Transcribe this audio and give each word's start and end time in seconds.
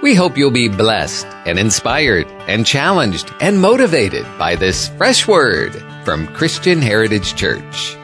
We 0.00 0.14
hope 0.14 0.38
you'll 0.38 0.52
be 0.52 0.68
blessed 0.68 1.26
and 1.44 1.58
inspired 1.58 2.28
and 2.46 2.64
challenged 2.64 3.32
and 3.40 3.60
motivated 3.60 4.24
by 4.38 4.54
this 4.54 4.88
fresh 4.90 5.26
word 5.26 5.74
from 6.04 6.28
Christian 6.28 6.80
Heritage 6.80 7.34
Church. 7.34 7.96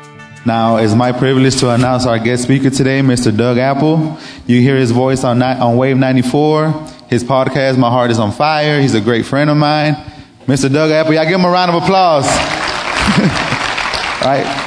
Now, 0.44 0.78
it's 0.78 0.94
my 0.94 1.12
privilege 1.12 1.56
to 1.60 1.70
announce 1.70 2.04
our 2.04 2.18
guest 2.18 2.42
speaker 2.42 2.68
today, 2.68 3.00
Mr. 3.00 3.34
Doug 3.34 3.58
Apple. 3.58 4.18
You 4.46 4.60
hear 4.60 4.76
his 4.76 4.90
voice 4.90 5.22
on, 5.22 5.40
on 5.40 5.76
Wave 5.76 5.96
94. 5.96 6.72
His 7.08 7.22
podcast, 7.22 7.78
My 7.78 7.90
Heart 7.90 8.10
is 8.10 8.18
on 8.18 8.32
Fire. 8.32 8.80
He's 8.80 8.94
a 8.94 9.00
great 9.00 9.24
friend 9.24 9.48
of 9.48 9.56
mine. 9.56 9.94
Mr. 10.46 10.70
Doug 10.70 10.90
Apple, 10.90 11.14
y'all 11.14 11.24
give 11.24 11.38
him 11.38 11.44
a 11.44 11.50
round 11.50 11.70
of 11.70 11.80
applause. 11.82 12.26
All 12.26 12.32
right. 14.28 14.63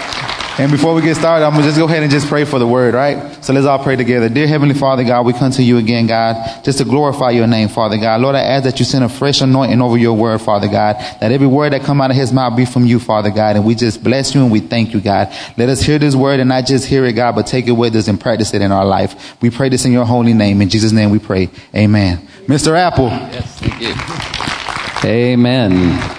And 0.60 0.72
before 0.72 0.96
we 0.96 1.04
get 1.04 1.16
started, 1.16 1.46
I'm 1.46 1.52
going 1.52 1.62
to 1.62 1.68
just 1.68 1.78
go 1.78 1.86
ahead 1.86 2.02
and 2.02 2.12
just 2.12 2.28
pray 2.28 2.44
for 2.44 2.58
the 2.58 2.66
word, 2.66 2.96
right? 2.96 3.44
So 3.46 3.54
let's 3.54 3.68
all 3.68 3.78
pray 3.84 3.96
together. 3.96 4.28
Dear 4.28 4.48
Heavenly 4.48 4.74
Father, 4.74 5.04
God, 5.04 5.24
we 5.24 5.34
come 5.34 5.52
to 5.52 5.62
you 5.62 5.78
again, 5.78 6.08
God, 6.08 6.64
just 6.64 6.80
to 6.80 6.84
glorify 6.84 7.30
your 7.30 7.46
name, 7.46 7.70
Father 7.70 7.98
God. 7.98 8.22
Lord, 8.22 8.36
I 8.36 8.42
ask 8.42 8.64
that 8.64 8.80
you 8.80 8.86
send 8.86 9.04
a 9.04 9.10
fresh 9.10 9.42
anointing 9.42 9.80
over 9.80 9.98
your 9.98 10.16
word, 10.16 10.42
Father 10.42 10.68
God, 10.68 10.96
that 11.22 11.32
every 11.32 11.46
word 11.46 11.74
that 11.74 11.84
come 11.84 12.02
out 12.02 12.10
of 12.10 12.18
his 12.18 12.34
mouth 12.34 12.58
be 12.58 12.66
from 12.66 12.88
you, 12.88 13.00
Father 13.00 13.30
God. 13.30 13.56
And 13.56 13.66
we 13.66 13.76
just 13.76 14.04
bless 14.04 14.34
you 14.34 14.42
and 14.42 14.52
we 14.52 14.60
thank 14.60 14.96
you, 14.96 15.00
God. 15.00 15.32
Let 15.58 15.70
us 15.70 15.80
hear 15.80 16.00
this 16.00 16.16
word 16.16 16.40
and 16.40 16.50
not 16.50 16.66
just 16.66 16.88
hear 16.88 17.06
it, 17.06 17.14
God, 17.14 17.36
but 17.36 17.46
take 17.46 17.68
it 17.68 17.74
with 17.74 17.96
us 17.96 18.08
and 18.08 18.20
practice 18.20 18.56
it 18.56 18.64
in 18.64 18.72
our 18.72 18.86
life. 18.86 19.40
We 19.44 19.52
pray 19.52 19.70
this 19.70 19.86
in 19.86 19.92
your 19.92 20.06
holy 20.06 20.34
name. 20.34 20.64
In 20.64 20.70
Jesus' 20.70 20.92
name 20.92 21.12
we 21.12 21.20
pray. 21.20 21.52
Amen. 21.76 22.28
Mr. 22.48 22.76
Apple. 22.76 23.10
Yes, 23.10 23.60
thank 23.60 23.80
you. 23.80 25.08
Amen. 25.08 26.17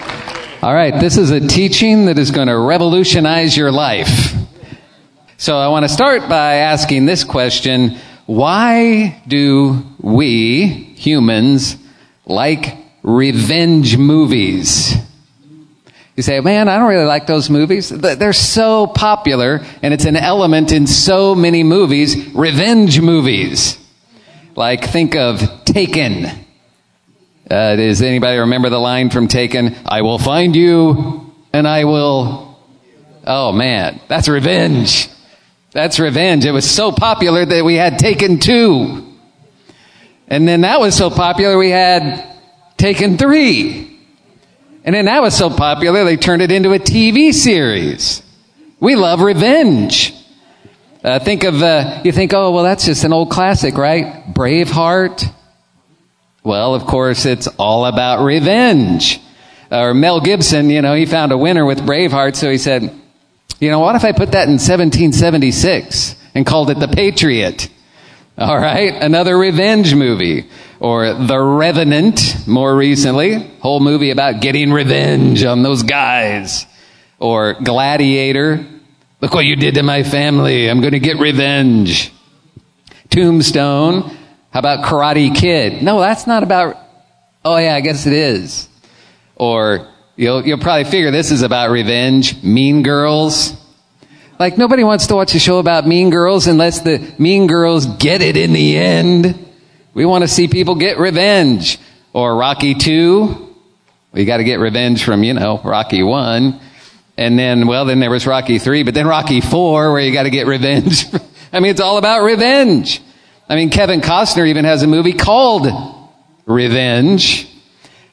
All 0.61 0.75
right, 0.75 0.99
this 0.99 1.15
is 1.15 1.31
a 1.31 1.39
teaching 1.39 2.07
that 2.07 2.19
is 2.19 2.31
going 2.31 2.49
to 2.49 2.57
revolutionize 2.57 3.55
your 3.55 3.71
life. 3.71 4.33
So 5.37 5.57
I 5.57 5.69
want 5.69 5.85
to 5.85 5.89
start 5.89 6.27
by 6.27 6.55
asking 6.55 7.05
this 7.05 7.23
question 7.23 7.97
Why 8.25 9.21
do 9.25 9.81
we 10.01 10.67
humans 10.67 11.77
like 12.25 12.75
revenge 13.03 13.97
movies? 13.97 14.95
You 16.17 16.23
say, 16.23 16.41
man, 16.41 16.67
I 16.67 16.77
don't 16.77 16.89
really 16.89 17.05
like 17.05 17.25
those 17.25 17.49
movies. 17.49 17.87
They're 17.87 18.33
so 18.33 18.87
popular, 18.87 19.61
and 19.81 19.93
it's 19.93 20.03
an 20.03 20.17
element 20.17 20.73
in 20.73 20.87
so 20.87 21.35
many 21.35 21.63
movies, 21.63 22.35
revenge 22.35 22.99
movies. 22.99 23.79
Like, 24.57 24.83
think 24.89 25.15
of 25.15 25.63
Taken. 25.63 26.48
Uh, 27.49 27.75
does 27.75 28.01
anybody 28.01 28.37
remember 28.37 28.69
the 28.69 28.77
line 28.77 29.09
from 29.09 29.27
Taken? 29.27 29.75
I 29.85 30.03
will 30.03 30.19
find 30.19 30.55
you 30.55 31.33
and 31.51 31.67
I 31.67 31.85
will. 31.85 32.59
Oh 33.25 33.51
man, 33.51 33.99
that's 34.07 34.27
revenge. 34.29 35.09
That's 35.71 35.99
revenge. 35.99 36.45
It 36.45 36.51
was 36.51 36.69
so 36.69 36.91
popular 36.91 37.45
that 37.45 37.63
we 37.63 37.75
had 37.75 37.99
Taken 37.99 38.39
2. 38.39 39.05
And 40.27 40.47
then 40.47 40.61
that 40.61 40.79
was 40.79 40.95
so 40.95 41.09
popular 41.09 41.57
we 41.57 41.69
had 41.69 42.37
Taken 42.77 43.17
3. 43.17 43.99
And 44.83 44.95
then 44.95 45.05
that 45.05 45.21
was 45.21 45.35
so 45.35 45.49
popular 45.49 46.03
they 46.03 46.17
turned 46.17 46.41
it 46.41 46.51
into 46.51 46.73
a 46.73 46.79
TV 46.79 47.33
series. 47.33 48.23
We 48.79 48.95
love 48.95 49.21
revenge. 49.21 50.13
Uh, 51.03 51.19
think 51.19 51.43
of, 51.43 51.61
uh, 51.61 52.01
you 52.03 52.11
think, 52.11 52.33
oh, 52.33 52.51
well, 52.51 52.63
that's 52.63 52.85
just 52.85 53.03
an 53.03 53.13
old 53.13 53.29
classic, 53.29 53.77
right? 53.77 54.33
Braveheart. 54.33 55.33
Well, 56.43 56.73
of 56.73 56.85
course, 56.85 57.25
it's 57.25 57.47
all 57.47 57.85
about 57.85 58.23
revenge. 58.23 59.19
Uh, 59.71 59.81
or 59.81 59.93
Mel 59.93 60.21
Gibson, 60.21 60.69
you 60.69 60.81
know, 60.81 60.95
he 60.95 61.05
found 61.05 61.31
a 61.31 61.37
winner 61.37 61.65
with 61.65 61.79
Braveheart, 61.79 62.35
so 62.35 62.49
he 62.49 62.57
said, 62.57 62.93
you 63.59 63.69
know, 63.69 63.79
what 63.79 63.95
if 63.95 64.05
I 64.05 64.13
put 64.13 64.31
that 64.31 64.47
in 64.47 64.53
1776 64.53 66.15
and 66.33 66.45
called 66.45 66.69
it 66.69 66.79
The 66.79 66.87
Patriot? 66.87 67.69
All 68.37 68.57
right, 68.57 68.93
another 68.93 69.37
revenge 69.37 69.93
movie. 69.93 70.49
Or 70.79 71.13
The 71.13 71.37
Revenant, 71.37 72.47
more 72.47 72.73
recently, 72.73 73.35
whole 73.59 73.81
movie 73.81 74.11
about 74.11 74.39
getting 74.39 74.71
revenge 74.71 75.43
on 75.43 75.61
those 75.61 75.83
guys. 75.83 76.65
Or 77.19 77.55
Gladiator, 77.61 78.65
look 79.19 79.33
what 79.33 79.43
you 79.43 79.57
did 79.57 79.75
to 79.75 79.83
my 79.83 80.03
family, 80.03 80.69
I'm 80.69 80.79
gonna 80.79 80.99
get 80.99 81.19
revenge. 81.19 82.13
Tombstone, 83.09 84.15
how 84.51 84.59
about 84.59 84.83
Karate 84.83 85.35
Kid? 85.35 85.83
No, 85.83 85.99
that's 85.99 86.25
not 86.25 86.43
about, 86.43 86.77
oh 87.45 87.57
yeah, 87.57 87.75
I 87.75 87.81
guess 87.81 88.05
it 88.05 88.13
is. 88.13 88.67
Or 89.35 89.87
you'll, 90.15 90.45
you'll 90.45 90.57
probably 90.57 90.85
figure 90.85 91.11
this 91.11 91.31
is 91.31 91.41
about 91.41 91.69
revenge. 91.69 92.41
Mean 92.43 92.83
Girls. 92.83 93.53
Like 94.39 94.57
nobody 94.57 94.85
wants 94.85 95.07
to 95.07 95.15
watch 95.15 95.35
a 95.35 95.39
show 95.39 95.59
about 95.59 95.85
mean 95.85 96.09
girls 96.11 96.47
unless 96.47 96.79
the 96.79 97.13
mean 97.19 97.45
girls 97.47 97.85
get 97.85 98.21
it 98.21 98.37
in 98.37 98.53
the 98.53 98.77
end. 98.77 99.47
We 99.93 100.05
want 100.05 100.23
to 100.23 100.29
see 100.29 100.47
people 100.47 100.75
get 100.75 100.97
revenge. 100.97 101.77
Or 102.13 102.35
Rocky 102.35 102.73
2. 102.73 103.55
We 104.13 104.23
got 104.23 104.37
to 104.37 104.45
get 104.45 104.59
revenge 104.59 105.03
from, 105.03 105.23
you 105.23 105.33
know, 105.33 105.59
Rocky 105.63 106.03
1. 106.03 106.59
And 107.17 107.37
then, 107.37 107.67
well, 107.67 107.83
then 107.83 107.99
there 107.99 108.09
was 108.09 108.25
Rocky 108.25 108.59
3, 108.59 108.83
but 108.83 108.93
then 108.93 109.05
Rocky 109.05 109.41
4 109.41 109.91
where 109.91 110.01
you 110.01 110.13
got 110.13 110.23
to 110.23 110.29
get 110.29 110.47
revenge. 110.47 111.05
I 111.53 111.59
mean, 111.59 111.71
it's 111.71 111.81
all 111.81 111.97
about 111.97 112.23
revenge. 112.23 113.01
I 113.49 113.55
mean, 113.55 113.71
Kevin 113.71 114.01
Costner 114.01 114.47
even 114.47 114.63
has 114.65 114.83
a 114.83 114.87
movie 114.87 115.13
called 115.13 115.67
Revenge. 116.45 117.47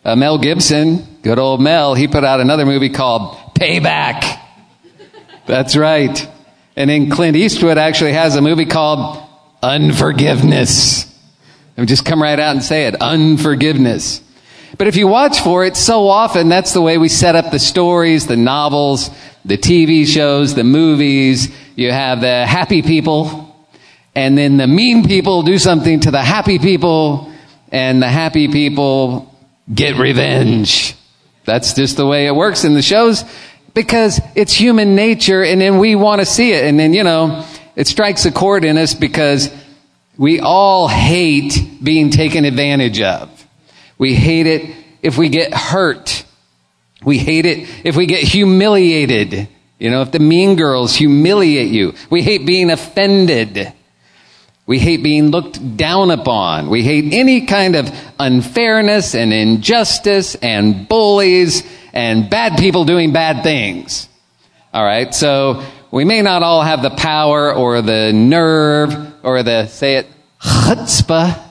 Uh, 0.02 0.16
Mel 0.16 0.38
Gibson, 0.38 1.19
good 1.20 1.38
old 1.38 1.60
Mel, 1.60 1.94
he 1.94 2.08
put 2.08 2.24
out 2.24 2.41
another 2.41 2.64
movie 2.64 2.88
called 2.88 3.36
Payback. 3.54 4.41
That's 5.44 5.76
right. 5.76 6.26
And 6.75 6.88
then 6.88 7.10
Clint 7.10 7.36
Eastwood 7.36 7.76
actually 7.76 8.12
has 8.12 8.34
a 8.36 8.41
movie 8.41 8.64
called 8.64 9.22
Unforgiveness. 9.62 11.04
I 11.76 11.80
mean, 11.80 11.86
just 11.86 12.06
come 12.06 12.22
right 12.22 12.38
out 12.38 12.54
and 12.54 12.64
say 12.64 12.86
it. 12.86 12.94
Unforgiveness. 13.02 14.22
But 14.78 14.86
if 14.86 14.96
you 14.96 15.06
watch 15.06 15.41
for 15.41 15.66
it, 15.66 15.76
so 15.76 16.08
often 16.08 16.48
that's 16.48 16.72
the 16.72 16.80
way 16.80 16.96
we 16.96 17.08
set 17.08 17.34
up 17.34 17.50
the 17.50 17.58
stories, 17.58 18.26
the 18.26 18.36
novels, 18.36 19.10
the 19.44 19.58
TV 19.58 20.06
shows, 20.06 20.54
the 20.54 20.64
movies. 20.64 21.54
You 21.75 21.92
have 21.92 22.22
the 22.22 22.46
happy 22.46 22.80
people 22.80 23.45
and 24.16 24.37
then 24.37 24.56
the 24.56 24.66
mean 24.66 25.06
people 25.06 25.43
do 25.43 25.59
something 25.59 26.00
to 26.00 26.10
the 26.10 26.22
happy 26.22 26.59
people, 26.59 27.32
and 27.71 28.03
the 28.03 28.09
happy 28.09 28.49
people 28.49 29.32
get 29.72 29.97
revenge. 29.97 30.97
That's 31.44 31.75
just 31.75 31.97
the 31.97 32.06
way 32.06 32.26
it 32.26 32.34
works 32.34 32.65
in 32.65 32.75
the 32.75 32.82
shows 32.82 33.25
because 33.72 34.21
it's 34.34 34.53
human 34.53 34.97
nature 34.97 35.44
and 35.44 35.60
then 35.60 35.78
we 35.78 35.94
want 35.94 36.21
to 36.21 36.26
see 36.26 36.53
it. 36.53 36.65
And 36.65 36.81
then, 36.81 36.94
you 36.94 37.05
know, 37.05 37.47
it 37.76 37.87
strikes 37.87 38.25
a 38.25 38.32
chord 38.32 38.65
in 38.65 38.78
us 38.78 38.94
because 38.94 39.55
we 40.16 40.41
all 40.41 40.88
hate 40.88 41.78
being 41.82 42.10
taken 42.10 42.44
advantage 42.44 43.00
of. 43.03 43.47
We 43.99 44.15
hate 44.15 44.47
it 44.47 44.75
if 45.03 45.19
we 45.19 45.28
get 45.28 45.53
hurt. 45.53 46.25
We 47.05 47.19
hate 47.19 47.44
it 47.44 47.69
if 47.84 47.97
we 47.97 48.06
get 48.06 48.22
humiliated. 48.22 49.49
You 49.78 49.91
know, 49.91 50.00
if 50.00 50.10
the 50.10 50.21
mean 50.21 50.56
girls 50.56 50.97
humiliate 50.97 51.71
you. 51.71 51.94
We 52.10 52.22
hate 52.22 52.47
being 52.47 52.71
offended. 52.71 53.75
We 54.66 54.81
hate 54.81 55.04
being 55.04 55.31
looked 55.31 55.77
down 55.77 56.10
upon. 56.10 56.69
We 56.69 56.82
hate 56.82 57.15
any 57.15 57.47
kind 57.47 57.77
of 57.77 57.88
unfairness 58.19 59.15
and 59.15 59.32
injustice 59.32 60.34
and 60.34 60.88
bullies 60.88 61.62
and 61.93 62.28
bad 62.28 62.59
people 62.59 62.84
doing 62.84 63.12
bad 63.12 63.44
things. 63.44 64.09
All 64.75 64.84
right. 64.84 65.15
So 65.15 65.65
we 65.93 66.05
may 66.05 66.21
not 66.21 66.43
all 66.43 66.62
have 66.62 66.82
the 66.82 66.91
power 66.91 67.55
or 67.55 67.81
the 67.81 68.12
nerve 68.12 69.15
or 69.22 69.44
the, 69.44 69.69
say 69.69 69.97
it, 69.99 70.06
chutzpah. 70.43 71.43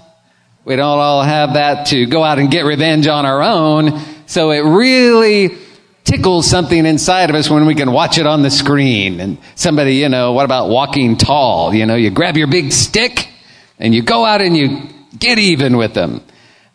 We 0.66 0.76
don't 0.76 1.00
all 1.00 1.24
have 1.24 1.54
that 1.54 1.88
to 1.88 2.06
go 2.06 2.22
out 2.22 2.38
and 2.38 2.52
get 2.52 2.66
revenge 2.66 3.08
on 3.08 3.26
our 3.26 3.42
own. 3.42 4.02
So 4.26 4.52
it 4.52 4.60
really 4.60 5.58
tickles 6.06 6.50
something 6.50 6.86
inside 6.86 7.30
of 7.30 7.36
us 7.36 7.50
when 7.50 7.66
we 7.66 7.76
can 7.76 7.92
watch 7.92 8.18
it 8.18 8.26
on 8.26 8.44
the 8.44 8.52
screen. 8.52 9.20
And 9.20 9.38
somebody, 9.56 9.96
you 9.96 10.08
know, 10.08 10.32
what 10.32 10.46
about 10.46 10.70
walking 10.70 11.18
tall? 11.18 11.74
You 11.74 11.86
know, 11.86 11.96
you 11.96 12.12
grab 12.12 12.38
your 12.38 12.48
big 12.48 12.72
stick 12.72 13.28
and 13.80 13.94
you 13.94 14.02
go 14.02 14.24
out 14.24 14.42
and 14.42 14.56
you 14.56 14.90
get 15.18 15.40
even 15.40 15.76
with 15.78 15.94
them. 15.94 16.22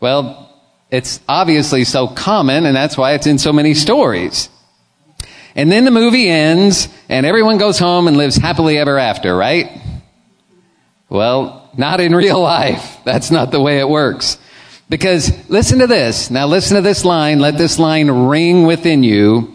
Well, 0.01 0.53
it's 0.91 1.21
obviously 1.29 1.85
so 1.85 2.09
common 2.09 2.67
and 2.67 2.77
that's 2.77 2.99
why 2.99 3.15
it's 3.15 3.27
in 3.27 3.39
so 3.39 3.53
many 3.53 3.75
stories. 3.75 4.51
And 5.55 5.71
then 5.71 5.85
the 5.85 5.91
movie 5.91 6.29
ends 6.29 6.89
and 7.09 7.25
everyone 7.25 7.59
goes 7.59 7.79
home 7.79 8.09
and 8.09 8.17
lives 8.17 8.37
happily 8.37 8.79
ever 8.79 8.99
after, 8.99 9.35
right? 9.37 9.81
Well, 11.09 11.71
not 11.77 12.01
in 12.01 12.15
real 12.15 12.41
life. 12.43 12.99
That's 13.05 13.31
not 13.31 13.53
the 13.53 13.61
way 13.61 13.79
it 13.79 13.89
works. 13.89 14.39
Because 14.91 15.33
listen 15.49 15.79
to 15.79 15.87
this. 15.87 16.31
Now 16.31 16.47
listen 16.49 16.75
to 16.75 16.83
this 16.83 17.05
line. 17.05 17.39
Let 17.39 17.57
this 17.57 17.79
line 17.79 18.11
ring 18.11 18.67
within 18.67 19.05
you. 19.05 19.55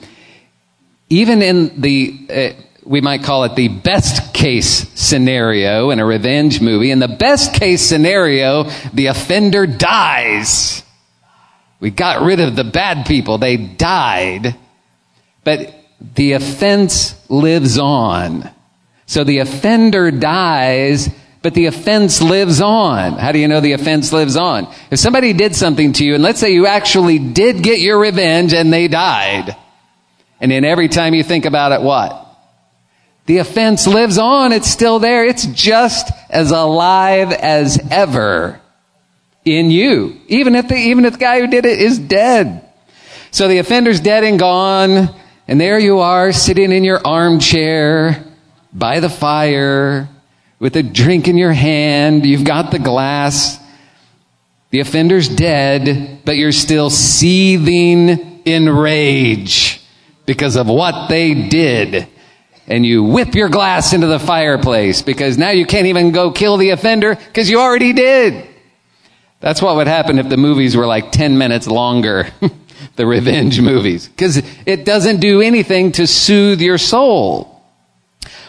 Even 1.09 1.41
in 1.41 1.81
the, 1.81 2.27
uh, 2.57 2.61
we 2.85 3.01
might 3.01 3.23
call 3.23 3.43
it 3.43 3.55
the 3.55 3.67
best 3.67 4.33
case 4.33 4.89
scenario 4.95 5.89
in 5.89 5.99
a 5.99 6.05
revenge 6.05 6.61
movie. 6.61 6.89
In 6.89 6.99
the 6.99 7.09
best 7.09 7.53
case 7.53 7.81
scenario, 7.81 8.63
the 8.93 9.07
offender 9.07 9.67
dies. 9.67 10.83
We 11.81 11.91
got 11.91 12.21
rid 12.21 12.39
of 12.39 12.55
the 12.55 12.63
bad 12.63 13.05
people. 13.05 13.37
They 13.37 13.57
died. 13.57 14.55
But 15.43 15.75
the 16.15 16.31
offense 16.31 17.13
lives 17.29 17.77
on. 17.77 18.49
So 19.05 19.23
the 19.25 19.39
offender 19.39 20.11
dies, 20.11 21.09
but 21.45 21.53
the 21.53 21.67
offense 21.67 22.23
lives 22.23 22.59
on. 22.59 23.19
How 23.19 23.31
do 23.31 23.37
you 23.37 23.47
know 23.47 23.61
the 23.61 23.73
offense 23.73 24.11
lives 24.11 24.35
on? 24.35 24.67
If 24.89 24.97
somebody 24.97 25.31
did 25.31 25.55
something 25.55 25.93
to 25.93 26.03
you, 26.03 26.15
and 26.15 26.23
let's 26.23 26.39
say 26.39 26.55
you 26.55 26.65
actually 26.65 27.19
did 27.19 27.61
get 27.61 27.79
your 27.79 27.99
revenge 27.99 28.51
and 28.55 28.73
they 28.73 28.87
died, 28.87 29.55
and 30.41 30.49
then 30.49 30.65
every 30.65 30.87
time 30.87 31.13
you 31.13 31.21
think 31.21 31.45
about 31.45 31.71
it, 31.71 31.83
what? 31.83 32.19
The 33.27 33.37
offense 33.37 33.85
lives 33.85 34.17
on. 34.17 34.53
It's 34.53 34.67
still 34.67 34.97
there. 34.97 35.23
It's 35.23 35.45
just 35.45 36.11
as 36.31 36.49
alive 36.49 37.31
as 37.31 37.79
ever 37.91 38.59
in 39.45 39.69
you. 39.69 40.19
Even 40.27 40.55
if 40.55 40.67
the, 40.67 40.75
even 40.77 41.05
if 41.05 41.13
the 41.13 41.19
guy 41.19 41.41
who 41.41 41.45
did 41.45 41.67
it 41.67 41.79
is 41.79 41.99
dead. 41.99 42.67
So 43.29 43.47
the 43.47 43.59
offender's 43.59 43.99
dead 43.99 44.23
and 44.23 44.39
gone, 44.39 45.13
and 45.47 45.61
there 45.61 45.77
you 45.77 45.99
are 45.99 46.33
sitting 46.33 46.71
in 46.71 46.83
your 46.83 47.05
armchair 47.05 48.25
by 48.73 48.99
the 48.99 49.11
fire 49.11 50.09
with 50.59 50.75
a 50.75 50.83
drink 50.83 51.27
in 51.27 51.37
your 51.37 51.53
hand. 51.53 52.25
You've 52.25 52.43
got 52.43 52.71
the 52.71 52.79
glass. 52.79 53.59
The 54.71 54.79
offender's 54.79 55.29
dead, 55.29 56.21
but 56.25 56.37
you're 56.37 56.51
still 56.51 56.89
seething 56.89 58.41
in 58.45 58.69
rage 58.69 59.81
because 60.25 60.55
of 60.55 60.67
what 60.67 61.07
they 61.07 61.47
did. 61.47 62.07
And 62.67 62.85
you 62.85 63.03
whip 63.03 63.35
your 63.35 63.49
glass 63.49 63.93
into 63.93 64.07
the 64.07 64.19
fireplace 64.19 65.01
because 65.01 65.37
now 65.37 65.51
you 65.51 65.65
can't 65.65 65.85
even 65.85 66.11
go 66.11 66.31
kill 66.31 66.57
the 66.57 66.71
offender 66.71 67.15
because 67.15 67.49
you 67.49 67.59
already 67.59 67.93
did. 67.93 68.47
That's 69.39 69.61
what 69.61 69.75
would 69.75 69.87
happen 69.87 70.17
if 70.17 70.29
the 70.29 70.37
movies 70.37 70.75
were 70.75 70.87
like 70.87 71.11
10 71.11 71.37
minutes 71.37 71.67
longer. 71.67 72.27
the 72.95 73.05
revenge 73.05 73.59
movies. 73.61 74.07
Because 74.07 74.41
it 74.65 74.85
doesn't 74.85 75.19
do 75.19 75.41
anything 75.41 75.91
to 75.93 76.07
soothe 76.07 76.61
your 76.61 76.77
soul. 76.77 77.54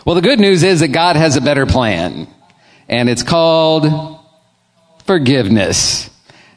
Well, 0.07 0.15
the 0.15 0.23
good 0.23 0.39
news 0.39 0.63
is 0.63 0.81
that 0.81 0.93
God 0.93 1.17
has 1.17 1.37
a 1.37 1.41
better 1.41 1.67
plan. 1.67 2.29
And 2.89 3.11
it's 3.11 3.25
called 3.25 4.21
forgiveness. 5.05 6.09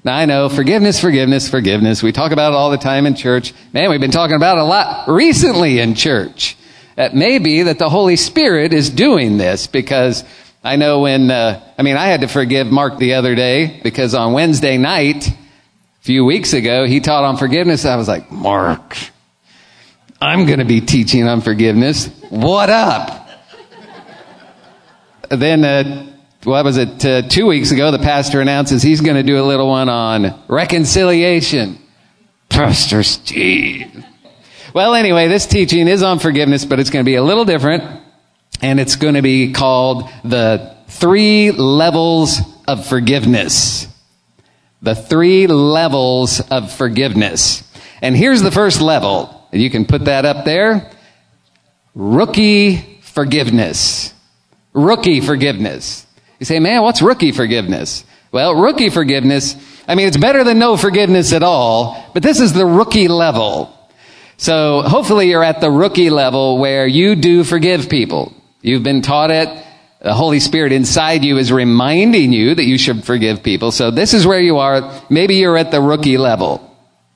Now 0.04 0.16
I 0.16 0.26
know 0.26 0.50
forgiveness, 0.50 1.02
forgiveness, 1.02 1.50
forgiveness. 1.50 2.04
We 2.04 2.12
talk 2.12 2.32
about 2.32 2.54
it 2.54 2.56
all 2.56 2.70
the 2.70 2.78
time 2.78 3.08
in 3.08 3.16
church. 3.16 3.56
Man, 3.74 3.90
we've 3.90 4.00
been 4.00 4.12
talking 4.12 4.36
about 4.36 4.60
it 4.60 4.62
a 4.62 4.66
lot 4.66 5.08
recently 5.08 5.80
in 5.80 5.96
church. 5.96 6.58
It 6.96 7.16
may 7.16 7.40
be 7.40 7.64
that 7.64 7.80
the 7.80 7.90
Holy 7.90 8.18
Spirit 8.18 8.72
is 8.72 8.92
doing 8.92 9.40
this 9.40 9.66
because 9.66 10.24
I 10.64 10.76
know 10.76 11.00
when, 11.00 11.32
uh, 11.32 11.60
I 11.76 11.82
mean, 11.82 11.98
I 11.98 12.06
had 12.06 12.22
to 12.22 12.28
forgive 12.28 12.72
Mark 12.72 13.00
the 13.00 13.16
other 13.16 13.34
day 13.34 13.80
because 13.82 14.14
on 14.14 14.34
Wednesday 14.34 14.78
night, 14.78 15.28
a 15.28 15.34
few 16.02 16.24
weeks 16.24 16.54
ago, 16.54 16.86
he 16.86 17.00
taught 17.00 17.24
on 17.24 17.38
forgiveness. 17.38 17.84
I 17.84 17.96
was 17.96 18.08
like, 18.08 18.32
Mark, 18.32 18.96
I'm 20.22 20.46
going 20.46 20.60
to 20.60 20.66
be 20.66 20.82
teaching 20.82 21.28
on 21.28 21.42
forgiveness. 21.42 22.10
What 22.30 22.70
up? 22.70 23.29
Then, 25.30 25.64
uh, 25.64 26.14
what 26.44 26.66
was 26.66 26.78
it? 26.78 27.06
Uh, 27.06 27.22
two 27.22 27.46
weeks 27.46 27.72
ago, 27.72 27.92
the 27.92 28.00
pastor 28.00 28.42
announces 28.42 28.82
he's 28.82 29.02
going 29.02 29.18
to 29.18 29.24
do 29.24 29.42
a 29.42 29.46
little 29.46 29.68
one 29.68 29.90
on 29.90 30.44
reconciliation. 30.48 31.78
Pastor 32.50 33.04
Steve. 33.04 34.06
Well, 34.74 34.94
anyway, 34.94 35.28
this 35.28 35.46
teaching 35.46 35.88
is 35.88 36.04
on 36.04 36.20
forgiveness, 36.20 36.66
but 36.66 36.80
it's 36.80 36.90
going 36.90 37.04
to 37.04 37.10
be 37.10 37.16
a 37.16 37.24
little 37.24 37.46
different, 37.46 37.84
and 38.62 38.80
it's 38.80 38.96
going 38.96 39.16
to 39.16 39.22
be 39.22 39.52
called 39.52 40.10
the 40.24 40.76
three 40.88 41.52
levels 41.52 42.40
of 42.68 42.88
forgiveness. 42.88 43.88
The 44.82 44.96
three 44.96 45.48
levels 45.48 46.40
of 46.50 46.72
forgiveness. 46.72 47.64
And 48.02 48.16
here's 48.16 48.42
the 48.42 48.52
first 48.52 48.80
level. 48.80 49.48
You 49.52 49.70
can 49.70 49.86
put 49.86 50.06
that 50.06 50.26
up 50.26 50.46
there. 50.46 50.92
Rookie 51.96 53.02
forgiveness. 53.02 54.14
Rookie 54.74 55.22
forgiveness. 55.22 56.06
You 56.40 56.46
say, 56.46 56.60
man, 56.60 56.82
what's 56.82 57.02
rookie 57.02 57.32
forgiveness? 57.32 58.06
Well, 58.32 58.56
rookie 58.56 58.90
forgiveness, 58.90 59.56
I 59.88 59.96
mean, 59.96 60.08
it's 60.08 60.18
better 60.18 60.44
than 60.44 60.60
no 60.60 60.78
forgiveness 60.78 61.34
at 61.34 61.44
all, 61.44 62.12
but 62.14 62.22
this 62.22 62.40
is 62.40 62.54
the 62.54 62.66
rookie 62.66 63.08
level. 63.08 63.76
So 64.38 64.84
hopefully 64.84 65.30
you're 65.30 65.44
at 65.44 65.60
the 65.60 65.72
rookie 65.72 66.10
level 66.10 66.60
where 66.60 66.88
you 66.88 67.16
do 67.16 67.44
forgive 67.44 67.90
people. 67.90 68.34
You've 68.62 68.84
been 68.84 69.02
taught 69.02 69.32
it. 69.32 69.50
The 70.02 70.14
Holy 70.14 70.40
Spirit 70.40 70.72
inside 70.72 71.26
you 71.26 71.38
is 71.38 71.52
reminding 71.52 72.32
you 72.32 72.56
that 72.56 72.64
you 72.64 72.78
should 72.78 73.04
forgive 73.04 73.44
people. 73.44 73.72
So 73.72 73.92
this 73.92 74.14
is 74.14 74.26
where 74.26 74.40
you 74.40 74.60
are. 74.60 75.02
Maybe 75.10 75.36
you're 75.36 75.58
at 75.58 75.72
the 75.72 75.82
rookie 75.82 76.18
level. 76.18 76.66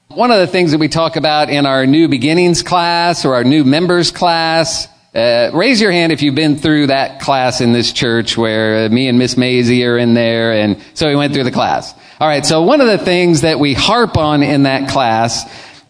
One 0.09 0.31
of 0.31 0.39
the 0.39 0.47
things 0.47 0.71
that 0.71 0.79
we 0.79 0.89
talk 0.89 1.15
about 1.15 1.49
in 1.49 1.65
our 1.65 1.85
new 1.85 2.09
beginnings 2.09 2.61
class 2.61 3.23
or 3.23 3.35
our 3.35 3.43
new 3.43 3.63
members 3.63 4.11
class 4.11 4.87
uh, 5.13 5.51
raise 5.53 5.79
your 5.79 5.91
hand 5.91 6.11
if 6.11 6.23
you've 6.23 6.33
been 6.33 6.57
through 6.57 6.87
that 6.87 7.21
class 7.21 7.61
in 7.61 7.71
this 7.71 7.91
church 7.91 8.35
where 8.35 8.89
me 8.89 9.07
and 9.07 9.19
Miss 9.19 9.37
Maisie 9.37 9.85
are 9.85 9.97
in 9.97 10.15
there, 10.15 10.53
and 10.53 10.81
so 10.95 11.07
we 11.07 11.15
went 11.15 11.33
through 11.33 11.43
the 11.43 11.51
class. 11.51 11.93
All 12.19 12.27
right, 12.27 12.43
so 12.45 12.63
one 12.63 12.81
of 12.81 12.87
the 12.87 12.97
things 12.97 13.41
that 13.41 13.59
we 13.59 13.73
harp 13.73 14.17
on 14.17 14.41
in 14.41 14.63
that 14.63 14.89
class, 14.89 15.43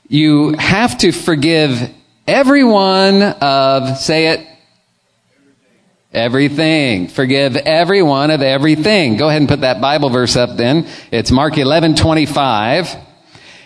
you 0.09 0.53
have 0.53 0.97
to 0.99 1.13
forgive 1.13 1.89
everyone 2.27 3.21
of, 3.21 3.97
say 3.97 4.27
it, 4.27 4.47
everything. 6.11 7.07
Forgive 7.07 7.55
everyone 7.55 8.29
of 8.29 8.41
everything. 8.41 9.15
Go 9.17 9.29
ahead 9.29 9.41
and 9.41 9.49
put 9.49 9.61
that 9.61 9.79
Bible 9.79 10.09
verse 10.09 10.35
up 10.35 10.57
then. 10.57 10.87
It's 11.11 11.31
Mark 11.31 11.57
11, 11.57 11.95
25. 11.95 13.12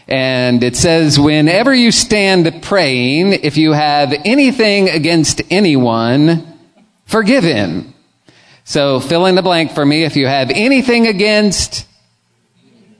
And 0.07 0.63
it 0.63 0.77
says, 0.77 1.19
whenever 1.19 1.74
you 1.74 1.92
stand 1.92 2.63
praying, 2.63 3.33
if 3.33 3.57
you 3.57 3.74
have 3.74 4.13
anything 4.24 4.89
against 4.89 5.42
anyone, 5.51 6.59
forgive 7.06 7.44
him. 7.44 7.94
So 8.63 9.00
fill 9.01 9.25
in 9.25 9.36
the 9.36 9.42
blank 9.42 9.74
for 9.74 9.86
me. 9.86 10.04
If 10.04 10.15
you 10.15 10.27
have 10.27 10.50
anything 10.50 11.07
against 11.07 11.86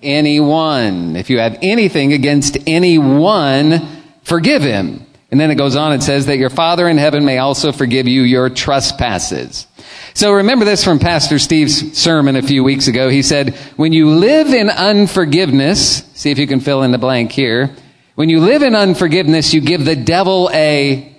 anyone, 0.04 1.15
if 1.15 1.30
you 1.30 1.39
have 1.39 1.57
anything 1.62 2.12
against 2.13 2.57
anyone, 2.68 3.88
forgive 4.24 4.62
him. 4.62 5.06
And 5.30 5.40
then 5.40 5.52
it 5.52 5.56
goes 5.56 5.76
on 5.76 5.92
and 5.92 6.02
says 6.02 6.28
that 6.28 6.38
your 6.38 6.50
Father 6.50 6.88
in 6.88 6.98
heaven 6.98 7.26
may 7.26 7.38
also 7.38 7.72
forgive 7.72 8.08
you 8.08 8.22
your 8.22 8.50
trespasses. 8.50 9.68
So 10.14 10.32
remember 10.32 10.64
this 10.64 10.84
from 10.84 11.00
Pastor 11.00 11.38
Steve's 11.38 11.98
sermon 11.98 12.38
a 12.38 12.42
few 12.42 12.64
weeks 12.64 12.88
ago. 12.88 13.10
He 13.10 13.22
said, 13.22 13.54
when 13.76 13.92
you 13.92 14.10
live 14.10 14.48
in 14.48 14.70
unforgiveness, 14.70 16.04
see 16.14 16.32
if 16.32 16.40
you 16.40 16.48
can 16.48 16.62
fill 16.62 16.84
in 16.84 16.92
the 16.92 16.98
blank 16.98 17.32
here. 17.32 17.76
When 18.16 18.30
you 18.30 18.40
live 18.40 18.64
in 18.64 18.74
unforgiveness, 18.74 19.54
you 19.54 19.62
give 19.62 19.84
the 19.84 19.96
devil 19.96 20.50
a 20.54 21.16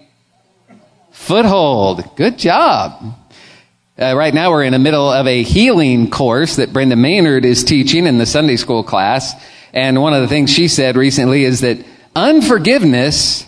foothold. 1.13 2.17
Good 2.17 2.39
job. 2.39 3.15
Uh, 4.01 4.17
right 4.17 4.33
now 4.33 4.51
we're 4.51 4.65
in 4.65 4.73
the 4.73 4.79
middle 4.79 5.13
of 5.13 5.27
a 5.27 5.43
healing 5.43 6.09
course 6.11 6.57
that 6.57 6.73
Brenda 6.73 6.97
Maynard 6.97 7.45
is 7.45 7.63
teaching 7.63 8.07
in 8.07 8.17
the 8.17 8.27
Sunday 8.27 8.57
school 8.57 8.83
class. 8.83 9.35
And 9.73 10.01
one 10.01 10.15
of 10.15 10.23
the 10.23 10.29
things 10.29 10.51
she 10.51 10.67
said 10.67 10.97
recently 10.97 11.45
is 11.45 11.61
that 11.61 11.85
unforgiveness 12.17 13.45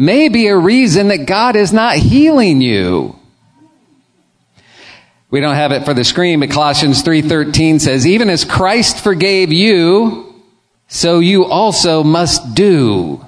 may 0.00 0.30
be 0.30 0.46
a 0.46 0.56
reason 0.56 1.08
that 1.08 1.26
God 1.26 1.56
is 1.56 1.72
not 1.72 1.96
healing 1.96 2.62
you. 2.62 3.14
We 5.30 5.40
don't 5.40 5.54
have 5.54 5.72
it 5.72 5.84
for 5.84 5.92
the 5.92 6.04
screen, 6.04 6.40
but 6.40 6.50
Colossians 6.50 7.02
3:13 7.02 7.78
says, 7.78 8.06
"Even 8.06 8.30
as 8.30 8.44
Christ 8.44 8.98
forgave 8.98 9.52
you, 9.52 10.34
so 10.88 11.18
you 11.18 11.44
also 11.44 12.02
must 12.02 12.54
do." 12.54 13.20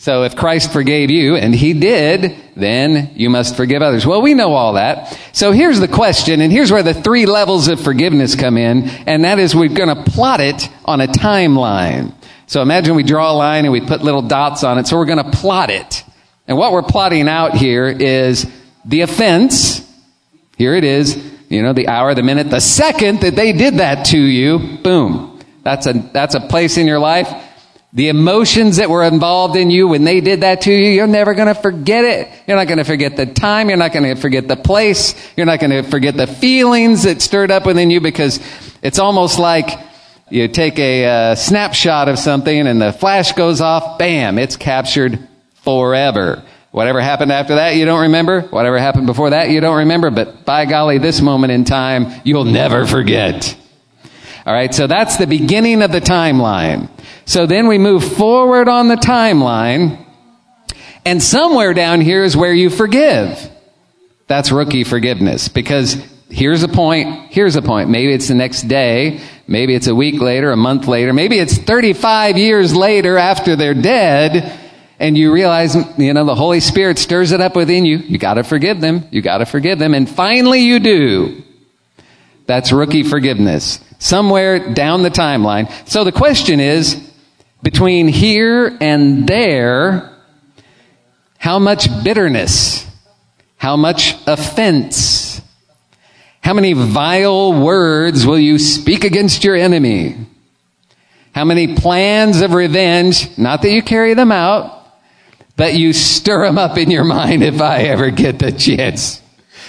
So 0.00 0.24
if 0.24 0.36
Christ 0.36 0.72
forgave 0.72 1.10
you, 1.10 1.36
and 1.36 1.54
he 1.54 1.72
did, 1.72 2.34
then 2.56 3.10
you 3.16 3.30
must 3.30 3.56
forgive 3.56 3.82
others. 3.82 4.06
Well, 4.06 4.20
we 4.20 4.34
know 4.34 4.54
all 4.54 4.74
that. 4.74 5.16
So 5.32 5.52
here's 5.52 5.80
the 5.80 5.88
question, 5.88 6.40
and 6.40 6.52
here's 6.52 6.70
where 6.70 6.82
the 6.82 6.94
three 6.94 7.26
levels 7.26 7.68
of 7.68 7.80
forgiveness 7.80 8.34
come 8.34 8.58
in, 8.58 8.90
and 9.06 9.24
that 9.24 9.38
is 9.38 9.56
we're 9.56 9.68
going 9.68 9.88
to 9.88 10.10
plot 10.10 10.40
it 10.40 10.68
on 10.84 11.00
a 11.00 11.06
timeline. 11.06 12.12
So 12.48 12.62
imagine 12.62 12.96
we 12.96 13.02
draw 13.02 13.30
a 13.30 13.36
line 13.36 13.66
and 13.66 13.72
we 13.72 13.82
put 13.82 14.02
little 14.02 14.22
dots 14.22 14.64
on 14.64 14.78
it, 14.78 14.86
so 14.86 14.96
we're 14.96 15.04
going 15.04 15.22
to 15.22 15.30
plot 15.30 15.70
it. 15.70 16.02
And 16.46 16.56
what 16.56 16.72
we're 16.72 16.82
plotting 16.82 17.28
out 17.28 17.54
here 17.54 17.86
is 17.86 18.50
the 18.86 19.02
offense, 19.02 19.86
here 20.56 20.74
it 20.74 20.82
is, 20.82 21.16
you 21.50 21.62
know, 21.62 21.74
the 21.74 21.88
hour, 21.88 22.14
the 22.14 22.22
minute, 22.22 22.48
the 22.48 22.60
second 22.60 23.20
that 23.20 23.36
they 23.36 23.52
did 23.52 23.74
that 23.74 24.06
to 24.06 24.18
you, 24.18 24.78
boom. 24.82 25.40
That's 25.62 25.86
a, 25.86 25.92
that's 25.92 26.34
a 26.34 26.40
place 26.40 26.78
in 26.78 26.86
your 26.86 26.98
life. 26.98 27.30
The 27.92 28.08
emotions 28.08 28.76
that 28.76 28.88
were 28.88 29.04
involved 29.04 29.56
in 29.56 29.70
you 29.70 29.88
when 29.88 30.04
they 30.04 30.22
did 30.22 30.40
that 30.40 30.62
to 30.62 30.72
you, 30.72 30.90
you're 30.90 31.06
never 31.06 31.34
going 31.34 31.48
to 31.48 31.54
forget 31.54 32.04
it. 32.04 32.28
You're 32.46 32.56
not 32.56 32.66
going 32.66 32.78
to 32.78 32.84
forget 32.84 33.16
the 33.16 33.26
time. 33.26 33.68
You're 33.68 33.78
not 33.78 33.92
going 33.92 34.14
to 34.14 34.20
forget 34.20 34.48
the 34.48 34.56
place. 34.56 35.14
You're 35.36 35.46
not 35.46 35.60
going 35.60 35.70
to 35.70 35.82
forget 35.82 36.16
the 36.16 36.26
feelings 36.26 37.02
that 37.02 37.20
stirred 37.20 37.50
up 37.50 37.66
within 37.66 37.90
you 37.90 38.00
because 38.00 38.40
it's 38.82 38.98
almost 38.98 39.38
like 39.38 39.87
you 40.30 40.48
take 40.48 40.78
a 40.78 41.04
uh, 41.04 41.34
snapshot 41.34 42.08
of 42.08 42.18
something 42.18 42.66
and 42.66 42.80
the 42.80 42.92
flash 42.92 43.32
goes 43.32 43.60
off, 43.60 43.98
bam, 43.98 44.38
it's 44.38 44.56
captured 44.56 45.26
forever. 45.64 46.42
Whatever 46.70 47.00
happened 47.00 47.32
after 47.32 47.56
that, 47.56 47.76
you 47.76 47.86
don't 47.86 48.02
remember. 48.02 48.42
Whatever 48.42 48.78
happened 48.78 49.06
before 49.06 49.30
that, 49.30 49.50
you 49.50 49.60
don't 49.60 49.78
remember. 49.78 50.10
But 50.10 50.44
by 50.44 50.66
golly, 50.66 50.98
this 50.98 51.20
moment 51.20 51.52
in 51.52 51.64
time, 51.64 52.20
you'll 52.24 52.44
never 52.44 52.86
forget. 52.86 53.56
All 54.44 54.52
right, 54.52 54.74
so 54.74 54.86
that's 54.86 55.16
the 55.16 55.26
beginning 55.26 55.82
of 55.82 55.92
the 55.92 56.00
timeline. 56.00 56.88
So 57.24 57.46
then 57.46 57.66
we 57.68 57.78
move 57.78 58.04
forward 58.16 58.68
on 58.68 58.88
the 58.88 58.96
timeline, 58.96 60.04
and 61.04 61.22
somewhere 61.22 61.74
down 61.74 62.00
here 62.00 62.22
is 62.22 62.36
where 62.36 62.54
you 62.54 62.70
forgive. 62.70 63.50
That's 64.26 64.50
rookie 64.50 64.84
forgiveness 64.84 65.48
because 65.48 65.94
here's 66.30 66.62
a 66.62 66.68
point, 66.68 67.30
here's 67.30 67.56
a 67.56 67.62
point. 67.62 67.90
Maybe 67.90 68.12
it's 68.12 68.28
the 68.28 68.34
next 68.34 68.62
day, 68.62 69.20
maybe 69.48 69.74
it's 69.74 69.88
a 69.88 69.94
week 69.94 70.20
later, 70.20 70.52
a 70.52 70.56
month 70.56 70.86
later, 70.86 71.12
maybe 71.12 71.38
it's 71.38 71.58
35 71.58 72.38
years 72.38 72.76
later 72.76 73.16
after 73.16 73.56
they're 73.56 73.74
dead, 73.74 74.56
and 75.00 75.16
you 75.16 75.32
realize, 75.32 75.74
you 75.96 76.12
know, 76.12 76.24
the 76.24 76.34
Holy 76.34 76.60
Spirit 76.60 76.98
stirs 76.98 77.32
it 77.32 77.40
up 77.40 77.56
within 77.56 77.84
you. 77.84 77.98
You 77.98 78.18
gotta 78.18 78.44
forgive 78.44 78.80
them. 78.80 79.04
You 79.10 79.22
gotta 79.22 79.46
forgive 79.46 79.78
them. 79.78 79.94
And 79.94 80.08
finally 80.08 80.60
you 80.60 80.78
do. 80.80 81.42
That's 82.46 82.72
rookie 82.72 83.04
forgiveness. 83.04 83.80
Somewhere 83.98 84.72
down 84.72 85.02
the 85.02 85.10
timeline. 85.10 85.70
So 85.88 86.04
the 86.04 86.12
question 86.12 86.60
is, 86.60 87.00
between 87.62 88.08
here 88.08 88.76
and 88.80 89.26
there, 89.26 90.16
how 91.38 91.58
much 91.58 91.88
bitterness? 92.02 92.86
How 93.56 93.76
much 93.76 94.16
offense? 94.26 95.17
How 96.42 96.54
many 96.54 96.72
vile 96.72 97.52
words 97.52 98.26
will 98.26 98.38
you 98.38 98.58
speak 98.58 99.04
against 99.04 99.44
your 99.44 99.56
enemy? 99.56 100.16
How 101.32 101.44
many 101.44 101.74
plans 101.74 102.40
of 102.40 102.54
revenge, 102.54 103.36
not 103.38 103.62
that 103.62 103.70
you 103.70 103.82
carry 103.82 104.14
them 104.14 104.32
out, 104.32 104.78
but 105.58 105.74
you 105.74 105.92
stir 105.92 106.46
them 106.46 106.56
up 106.56 106.78
in 106.78 106.90
your 106.90 107.04
mind 107.04 107.42
if 107.42 107.60
I 107.60 107.82
ever 107.82 108.10
get 108.10 108.38
the 108.38 108.52
chance. 108.52 109.20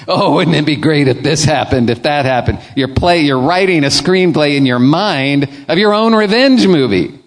Oh, 0.08 0.36
wouldn't 0.36 0.56
it 0.56 0.66
be 0.66 0.76
great 0.76 1.08
if 1.08 1.24
this 1.24 1.44
happened, 1.44 1.90
if 1.90 2.04
that 2.04 2.26
happened? 2.26 2.60
You're 2.76 2.94
play, 2.94 3.22
you're 3.22 3.42
writing 3.42 3.84
a 3.84 3.88
screenplay 3.88 4.56
in 4.56 4.68
your 4.68 4.80
mind 4.80 5.50
of 5.68 5.78
your 5.80 5.94
own 5.94 6.14
revenge 6.14 6.66
movie. 6.68 7.20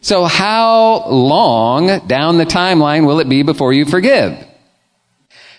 So 0.00 0.24
how 0.24 1.08
long 1.08 2.06
down 2.06 2.38
the 2.38 2.46
timeline 2.46 3.06
will 3.06 3.20
it 3.20 3.28
be 3.28 3.42
before 3.42 3.74
you 3.74 3.84
forgive? 3.84 4.46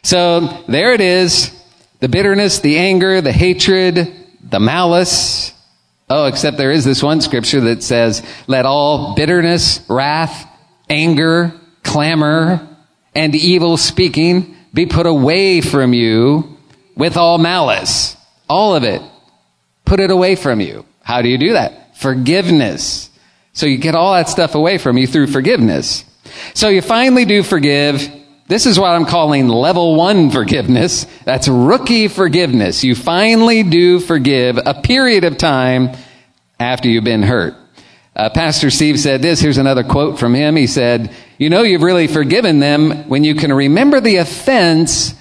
So 0.01 0.63
there 0.67 0.93
it 0.93 1.01
is. 1.01 1.51
The 1.99 2.09
bitterness, 2.09 2.59
the 2.59 2.77
anger, 2.77 3.21
the 3.21 3.31
hatred, 3.31 4.13
the 4.41 4.59
malice. 4.59 5.53
Oh, 6.09 6.25
except 6.25 6.57
there 6.57 6.71
is 6.71 6.85
this 6.85 7.03
one 7.03 7.21
scripture 7.21 7.61
that 7.61 7.83
says, 7.83 8.25
let 8.47 8.65
all 8.65 9.15
bitterness, 9.15 9.81
wrath, 9.89 10.47
anger, 10.89 11.53
clamor, 11.83 12.67
and 13.13 13.35
evil 13.35 13.77
speaking 13.77 14.55
be 14.73 14.85
put 14.85 15.05
away 15.05 15.61
from 15.61 15.93
you 15.93 16.57
with 16.95 17.17
all 17.17 17.37
malice. 17.37 18.15
All 18.47 18.75
of 18.75 18.83
it. 18.83 19.01
Put 19.85 19.99
it 19.99 20.11
away 20.11 20.35
from 20.35 20.61
you. 20.61 20.85
How 21.03 21.21
do 21.21 21.29
you 21.29 21.37
do 21.37 21.53
that? 21.53 21.97
Forgiveness. 21.97 23.09
So 23.53 23.65
you 23.65 23.77
get 23.77 23.95
all 23.95 24.13
that 24.13 24.29
stuff 24.29 24.55
away 24.55 24.77
from 24.77 24.97
you 24.97 25.05
through 25.05 25.27
forgiveness. 25.27 26.05
So 26.53 26.69
you 26.69 26.81
finally 26.81 27.25
do 27.25 27.43
forgive. 27.43 28.09
This 28.49 28.65
is 28.65 28.79
what 28.79 28.89
I'm 28.89 29.05
calling 29.05 29.47
level 29.47 29.95
one 29.95 30.31
forgiveness. 30.31 31.05
That's 31.23 31.47
rookie 31.47 32.07
forgiveness. 32.07 32.83
You 32.83 32.95
finally 32.95 33.61
do 33.61 33.99
forgive 33.99 34.57
a 34.57 34.73
period 34.73 35.23
of 35.23 35.37
time 35.37 35.95
after 36.59 36.89
you've 36.89 37.03
been 37.03 37.21
hurt. 37.21 37.53
Uh, 38.15 38.31
Pastor 38.31 38.71
Steve 38.71 38.99
said 38.99 39.21
this. 39.21 39.39
Here's 39.39 39.59
another 39.59 39.83
quote 39.83 40.17
from 40.17 40.33
him. 40.33 40.55
He 40.55 40.65
said, 40.65 41.15
You 41.37 41.51
know, 41.51 41.61
you've 41.61 41.83
really 41.83 42.07
forgiven 42.07 42.57
them 42.57 43.07
when 43.07 43.23
you 43.23 43.35
can 43.35 43.53
remember 43.53 43.99
the 44.01 44.15
offense, 44.15 45.13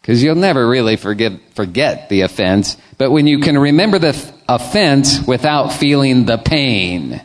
because 0.00 0.22
you'll 0.22 0.36
never 0.36 0.68
really 0.68 0.94
forgive, 0.94 1.40
forget 1.54 2.08
the 2.08 2.20
offense, 2.20 2.76
but 2.96 3.10
when 3.10 3.26
you 3.26 3.40
can 3.40 3.58
remember 3.58 3.98
the 3.98 4.14
f- 4.14 4.32
offense 4.48 5.20
without 5.26 5.72
feeling 5.72 6.26
the 6.26 6.38
pain. 6.38 7.20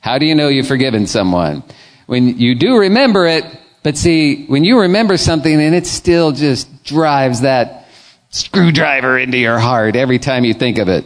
How 0.00 0.16
do 0.16 0.24
you 0.24 0.34
know 0.34 0.48
you've 0.48 0.68
forgiven 0.68 1.06
someone? 1.06 1.62
When 2.06 2.38
you 2.38 2.54
do 2.54 2.78
remember 2.78 3.26
it, 3.26 3.44
but 3.84 3.98
see, 3.98 4.46
when 4.46 4.64
you 4.64 4.80
remember 4.80 5.18
something 5.18 5.60
and 5.60 5.74
it 5.74 5.86
still 5.86 6.32
just 6.32 6.84
drives 6.84 7.42
that 7.42 7.86
screwdriver 8.30 9.18
into 9.18 9.36
your 9.36 9.58
heart 9.58 9.94
every 9.94 10.18
time 10.18 10.44
you 10.44 10.54
think 10.54 10.78
of 10.78 10.88
it, 10.88 11.04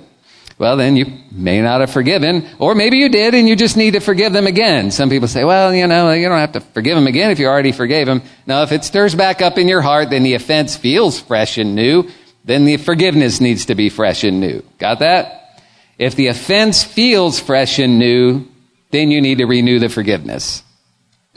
well, 0.59 0.77
then 0.77 0.97
you 0.97 1.07
may 1.33 1.61
not 1.61 1.81
have 1.81 1.91
forgiven, 1.91 2.49
or 2.61 2.77
maybe 2.77 2.99
you 2.99 3.09
did 3.09 3.35
and 3.35 3.49
you 3.49 3.57
just 3.57 3.77
need 3.77 3.95
to 3.95 4.01
forgive 4.01 4.33
them 4.33 4.47
again. 4.47 4.93
Some 4.93 5.11
people 5.11 5.27
say, 5.27 5.43
well, 5.43 5.75
you 5.75 5.89
know, 5.89 6.13
you 6.13 6.29
don't 6.29 6.39
have 6.39 6.53
to 6.53 6.61
forgive 6.61 6.95
them 6.95 7.09
again 7.09 7.33
if 7.33 7.41
you 7.41 7.49
already 7.49 7.73
forgave 7.73 8.07
them. 8.07 8.23
Now, 8.47 8.63
if 8.63 8.71
it 8.71 8.85
stirs 8.85 9.15
back 9.15 9.43
up 9.43 9.59
in 9.59 9.67
your 9.67 9.81
heart, 9.81 10.11
then 10.11 10.23
the 10.23 10.35
offense 10.35 10.77
feels 10.77 11.21
fresh 11.21 11.59
and 11.59 11.75
new, 11.75 12.09
then 12.45 12.65
the 12.65 12.77
forgiveness 12.77 13.41
needs 13.41 13.67
to 13.67 13.75
be 13.75 13.89
fresh 13.89 14.23
and 14.23 14.41
new. 14.41 14.63
Got 14.79 15.01
that? 15.01 15.63
If 15.99 16.15
the 16.15 16.29
offense 16.29 16.85
feels 16.85 17.41
fresh 17.41 17.81
and 17.81 17.99
new, 17.99 18.47
then 18.93 19.11
you 19.11 19.21
need 19.21 19.39
to 19.39 19.47
renew 19.47 19.81
the 19.81 19.89
forgiveness. 19.89 20.63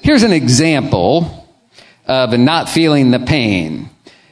Here's 0.01 0.23
an 0.23 0.33
example 0.33 1.47
of 2.07 2.37
not 2.37 2.69
feeling 2.69 3.11
the 3.11 3.19
pain. 3.19 3.89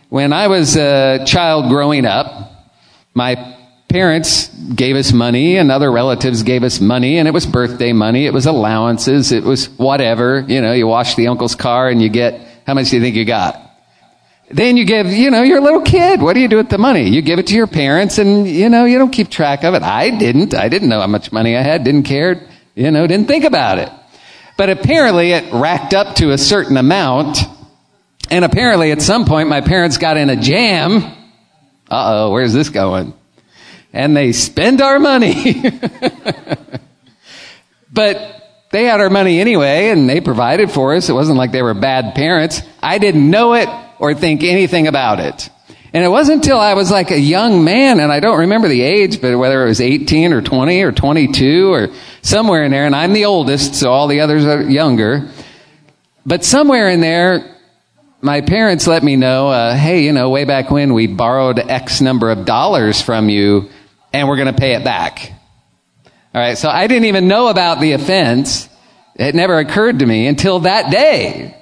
When 0.10 0.34
I 0.34 0.48
was 0.48 0.76
a 0.76 1.24
child 1.26 1.70
growing 1.70 2.06
up, 2.06 2.52
my 3.14 3.56
parents 3.88 4.48
gave 4.48 4.96
us 4.96 5.14
money 5.14 5.58
and 5.58 5.72
other 5.72 5.92
relatives 5.92 6.42
gave 6.44 6.64
us 6.64 6.80
money 6.80 7.20
and 7.20 7.28
it 7.28 7.32
was 7.32 7.46
birthday 7.46 7.94
money. 7.94 8.26
It 8.26 8.34
was 8.34 8.48
allowances. 8.48 9.32
It 9.32 9.44
was 9.44 9.70
whatever. 9.78 10.44
You 10.48 10.62
know, 10.62 10.74
you 10.74 10.88
wash 10.88 11.16
the 11.16 11.28
uncle's 11.28 11.56
car 11.56 11.90
and 11.90 12.02
you 12.02 12.10
get, 12.10 12.42
how 12.66 12.74
much 12.74 12.90
do 12.90 12.98
you 12.98 13.02
think 13.02 13.16
you 13.16 13.26
got? 13.26 13.60
Then 14.50 14.78
you 14.78 14.86
give, 14.86 15.06
you 15.08 15.30
know, 15.30 15.44
you're 15.44 15.60
a 15.60 15.64
little 15.64 15.84
kid. 15.84 16.22
What 16.22 16.34
do 16.34 16.40
you 16.40 16.48
do 16.48 16.58
with 16.58 16.70
the 16.70 16.80
money? 16.80 17.08
You 17.10 17.22
give 17.22 17.38
it 17.38 17.46
to 17.48 17.54
your 17.54 17.68
parents 17.68 18.18
and, 18.18 18.48
you 18.48 18.70
know, 18.70 18.86
you 18.86 18.98
don't 18.98 19.12
keep 19.12 19.30
track 19.30 19.64
of 19.64 19.76
it. 19.76 19.84
I 19.84 20.10
didn't. 20.18 20.56
I 20.56 20.70
didn't 20.70 20.90
know 20.90 21.02
how 21.02 21.08
much 21.08 21.32
money 21.32 21.56
I 21.56 21.62
had. 21.62 21.84
Didn't 21.84 22.04
care. 22.04 22.48
You 22.74 22.90
know, 22.90 23.06
didn't 23.06 23.28
think 23.28 23.44
about 23.44 23.78
it. 23.78 23.92
But 24.60 24.70
apparently 24.70 25.32
it 25.32 25.54
racked 25.54 25.94
up 25.94 26.18
to 26.18 26.32
a 26.32 26.38
certain 26.38 26.76
amount. 26.76 27.38
And 28.30 28.44
apparently 28.44 28.92
at 28.92 29.02
some 29.02 29.24
point 29.24 29.48
my 29.48 29.62
parents 29.62 29.98
got 29.98 30.18
in 30.18 30.30
a 30.30 30.36
jam. 30.36 30.98
Uh 31.90 32.26
oh, 32.28 32.32
where's 32.32 32.52
this 32.52 32.68
going? 32.68 33.14
And 33.94 34.18
they 34.18 34.34
spend 34.34 34.82
our 34.82 35.00
money. 35.00 35.64
but 37.94 38.66
they 38.74 38.84
had 38.84 39.00
our 39.00 39.10
money 39.10 39.40
anyway 39.40 39.92
and 39.92 40.10
they 40.10 40.20
provided 40.20 40.70
for 40.70 40.94
us. 40.94 41.08
It 41.08 41.14
wasn't 41.14 41.38
like 41.38 41.54
they 41.54 41.64
were 41.64 41.74
bad 41.74 42.14
parents. 42.14 42.62
I 42.84 42.98
didn't 42.98 43.30
know 43.30 43.54
it 43.54 43.70
or 43.98 44.14
think 44.14 44.44
anything 44.44 44.88
about 44.88 45.22
it. 45.22 45.50
And 45.92 46.04
it 46.04 46.08
wasn't 46.08 46.44
until 46.44 46.60
I 46.60 46.76
was 46.76 46.92
like 46.92 47.10
a 47.10 47.20
young 47.20 47.64
man, 47.64 48.00
and 48.00 48.12
I 48.12 48.20
don't 48.20 48.40
remember 48.40 48.68
the 48.68 48.82
age, 48.82 49.22
but 49.22 49.38
whether 49.38 49.64
it 49.64 49.68
was 49.68 49.82
18 49.82 50.34
or 50.34 50.42
20 50.42 50.84
or 50.84 50.92
22 50.92 51.74
or 51.74 51.90
somewhere 52.22 52.64
in 52.64 52.72
there, 52.72 52.86
and 52.86 52.96
I'm 52.96 53.14
the 53.14 53.26
oldest, 53.26 53.74
so 53.74 53.92
all 53.92 54.08
the 54.08 54.20
others 54.20 54.46
are 54.46 54.62
younger. 54.62 55.30
But 56.26 56.46
somewhere 56.46 56.90
in 56.90 57.02
there, 57.02 57.58
my 58.22 58.42
parents 58.42 58.86
let 58.86 59.02
me 59.02 59.16
know, 59.16 59.48
uh, 59.48 59.76
hey, 59.76 60.04
you 60.04 60.14
know, 60.14 60.30
way 60.30 60.46
back 60.46 60.70
when 60.70 60.94
we 60.94 61.08
borrowed 61.08 61.58
X 61.58 62.02
number 62.02 62.30
of 62.30 62.46
dollars 62.46 63.02
from 63.02 63.28
you, 63.30 63.70
and 64.14 64.28
we're 64.28 64.36
going 64.36 64.54
to 64.54 64.60
pay 64.60 64.76
it 64.76 64.84
back. 64.84 65.34
All 66.36 66.42
right, 66.42 66.58
so 66.58 66.70
I 66.70 66.86
didn't 66.86 67.06
even 67.06 67.28
know 67.28 67.48
about 67.48 67.80
the 67.80 67.94
offense. 67.94 68.70
It 69.16 69.34
never 69.34 69.58
occurred 69.58 70.00
to 70.00 70.06
me 70.06 70.28
until 70.28 70.60
that 70.60 70.92
day. 70.92 71.59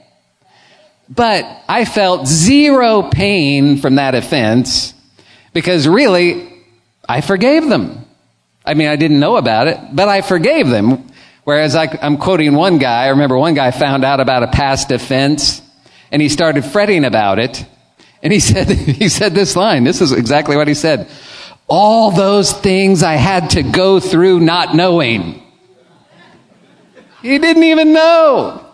But 1.10 1.64
I 1.68 1.86
felt 1.86 2.28
zero 2.28 3.04
pain 3.04 3.78
from 3.78 3.96
that 3.96 4.14
offense 4.14 4.94
because 5.54 5.88
really, 5.88 6.54
I 7.08 7.22
forgave 7.22 7.70
them. 7.70 8.06
I 8.66 8.74
mean, 8.74 8.90
I 8.90 8.98
didn't 8.98 9.20
know 9.20 9.38
about 9.38 9.68
it, 9.68 9.80
but 9.94 10.10
I 10.10 10.22
forgave 10.22 10.68
them. 10.68 11.08
Whereas 11.46 11.76
I, 11.76 11.86
am 12.02 12.18
quoting 12.18 12.56
one 12.56 12.78
guy, 12.78 13.06
I 13.06 13.08
remember 13.10 13.38
one 13.38 13.54
guy 13.54 13.72
found 13.72 14.04
out 14.04 14.20
about 14.20 14.44
a 14.44 14.48
past 14.48 14.92
offense 14.92 15.62
and 16.12 16.22
he 16.22 16.28
started 16.28 16.66
fretting 16.66 17.06
about 17.06 17.40
it. 17.40 17.66
And 18.22 18.34
he 18.34 18.40
said, 18.42 18.68
he 18.70 19.08
said 19.08 19.34
this 19.34 19.56
line. 19.56 19.86
This 19.86 20.02
is 20.02 20.12
exactly 20.12 20.58
what 20.58 20.68
he 20.68 20.74
said. 20.74 21.10
All 21.70 22.12
those 22.12 22.52
things 22.52 23.04
I 23.04 23.16
had 23.16 23.52
to 23.52 23.64
go 23.64 24.00
through 24.02 24.42
not 24.42 24.76
knowing. 24.76 25.44
He 27.22 27.40
didn't 27.40 27.64
even 27.64 27.94
know. 27.94 28.67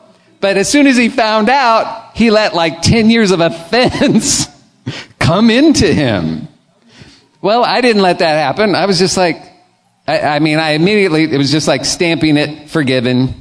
But 0.43 0.57
as 0.57 0.69
soon 0.69 0.87
as 0.87 0.97
he 0.97 1.07
found 1.07 1.47
out, 1.47 2.17
he 2.17 2.29
let 2.29 2.53
like 2.53 2.81
10 2.81 3.09
years 3.09 3.31
of 3.31 3.39
offense 3.39 4.45
come 5.19 5.49
into 5.49 5.87
him. 5.87 6.49
Well, 7.41 7.63
I 7.63 7.79
didn't 7.79 8.01
let 8.01 8.19
that 8.19 8.33
happen. 8.33 8.75
I 8.75 8.85
was 8.85 8.99
just 8.99 9.15
like, 9.15 9.41
I, 10.05 10.19
I, 10.19 10.39
mean, 10.39 10.59
I 10.59 10.71
immediately, 10.71 11.23
it 11.23 11.37
was 11.37 11.49
just 11.49 11.65
like 11.65 11.85
stamping 11.85 12.35
it, 12.35 12.69
forgiven, 12.69 13.33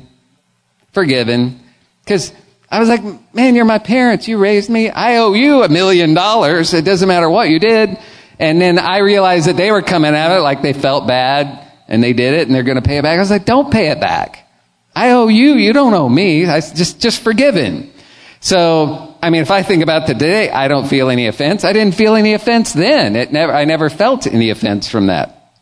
forgiven. 0.93 1.59
Cause 2.07 2.33
I 2.71 2.79
was 2.79 2.89
like, 2.89 3.03
man, 3.35 3.57
you're 3.57 3.65
my 3.65 3.81
parents. 3.81 4.29
You 4.29 4.39
raised 4.39 4.71
me. 4.71 4.89
I 4.89 5.17
owe 5.17 5.33
you 5.33 5.65
a 5.65 5.69
million 5.69 6.15
dollars. 6.15 6.73
It 6.73 6.85
doesn't 6.85 7.09
matter 7.09 7.29
what 7.29 7.49
you 7.49 7.59
did. 7.59 7.99
And 8.39 8.61
then 8.61 8.79
I 8.79 8.99
realized 8.99 9.49
that 9.49 9.57
they 9.57 9.73
were 9.73 9.83
coming 9.83 10.15
at 10.15 10.31
it 10.39 10.41
like 10.41 10.63
they 10.63 10.73
felt 10.73 11.09
bad 11.09 11.69
and 11.89 12.01
they 12.01 12.13
did 12.13 12.35
it 12.35 12.47
and 12.47 12.55
they're 12.55 12.63
going 12.63 12.81
to 12.81 12.89
pay 12.89 12.99
it 12.99 13.03
back. 13.03 13.17
I 13.17 13.21
was 13.21 13.31
like, 13.31 13.45
don't 13.45 13.73
pay 13.73 13.89
it 13.89 13.99
back. 13.99 14.43
I 14.95 15.11
owe 15.13 15.29
you. 15.29 15.55
You 15.55 15.73
don't 15.73 15.95
owe 15.95 16.09
me. 16.09 16.47
I 16.47 16.61
just, 16.61 17.01
just 17.01 17.23
forgiven. 17.23 17.93
So, 18.41 19.17
I 19.23 19.31
mean, 19.31 19.43
if 19.43 19.51
I 19.51 19.63
think 19.63 19.83
about 19.83 20.07
today, 20.07 20.51
I 20.51 20.69
don't 20.69 20.89
feel 20.89 21.09
any 21.09 21.29
offense. 21.29 21.65
I 21.65 21.73
didn't 21.73 21.95
feel 21.95 22.15
any 22.15 22.35
offense 22.35 22.73
then. 22.73 23.15
It 23.15 23.33
never, 23.33 23.53
I 23.53 23.65
never 23.65 23.89
felt 23.89 24.27
any 24.27 24.51
offense 24.51 24.89
from 24.89 25.07
that. 25.07 25.53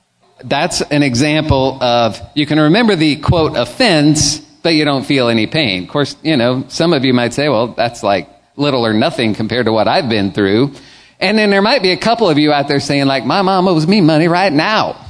That's 0.43 0.81
an 0.81 1.03
example 1.03 1.83
of, 1.83 2.19
you 2.35 2.47
can 2.47 2.59
remember 2.59 2.97
the 2.97 3.17
quote 3.17 3.57
offense, 3.57 4.39
but 4.39 4.71
you 4.71 4.87
don't 4.87 5.05
feel 5.05 5.29
any 5.29 5.47
pain. 5.47 5.83
Of 5.83 5.91
course, 5.91 6.17
you 6.23 6.39
know, 6.39 6.65
some 6.69 6.95
of 6.95 7.05
you 7.05 7.13
might 7.13 7.35
say, 7.35 7.51
well, 7.51 7.69
that's 7.69 8.03
like 8.03 8.29
little 8.57 8.87
or 8.87 8.95
nothing 8.95 9.35
compared 9.35 9.67
to 9.67 9.73
what 9.73 9.87
I've 9.87 10.09
been 10.09 10.33
through. 10.33 10.73
And 11.21 11.37
then 11.37 11.51
there 11.51 11.61
might 11.61 11.83
be 11.83 11.91
a 11.93 11.99
couple 11.99 12.31
of 12.31 12.39
you 12.39 12.51
out 12.53 12.67
there 12.67 12.81
saying, 12.81 13.07
like, 13.07 13.27
my 13.27 13.43
mom 13.43 13.69
owes 13.69 13.87
me 13.87 14.01
money 14.01 14.29
right 14.29 14.53
now. 14.53 15.07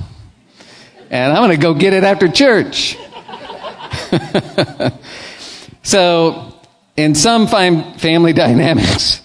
And 1.09 1.33
I'm 1.33 1.39
going 1.39 1.57
to 1.57 1.63
go 1.63 1.75
get 1.75 1.93
it 1.93 2.03
after 2.03 2.29
church. 2.29 2.97
so, 5.83 6.55
in 6.97 7.15
some 7.15 7.47
family 7.47 8.33
dynamics, 8.33 9.21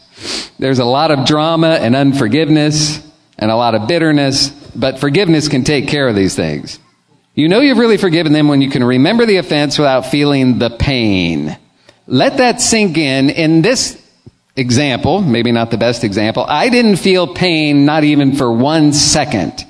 there's 0.60 0.80
a 0.80 0.86
lot 0.86 1.12
of 1.12 1.26
drama 1.26 1.78
and 1.82 1.96
unforgiveness 1.96 3.06
and 3.38 3.52
a 3.52 3.56
lot 3.56 3.76
of 3.76 3.88
bitterness, 3.88 4.50
but 4.76 5.00
forgiveness 5.00 5.48
can 5.48 5.64
take 5.64 5.88
care 5.88 6.08
of 6.08 6.16
these 6.16 6.36
things. 6.36 6.80
You 7.34 7.50
know 7.50 7.60
you've 7.60 7.78
really 7.78 7.98
forgiven 7.98 8.32
them 8.32 8.48
when 8.48 8.62
you 8.62 8.70
can 8.70 8.84
remember 8.84 9.26
the 9.26 9.38
offense 9.38 9.78
without 9.78 10.06
feeling 10.06 10.58
the 10.58 10.70
pain. 10.70 11.58
Let 12.08 12.38
that 12.38 12.62
sink 12.62 12.98
in. 12.98 13.30
In 13.30 13.62
this 13.62 14.02
example, 14.56 15.22
maybe 15.22 15.52
not 15.52 15.70
the 15.70 15.78
best 15.78 16.06
example, 16.06 16.46
I 16.48 16.70
didn't 16.70 16.96
feel 16.96 17.34
pain 17.34 17.86
not 17.86 18.06
even 18.06 18.36
for 18.36 18.52
one 18.52 18.94
second. 18.94 19.66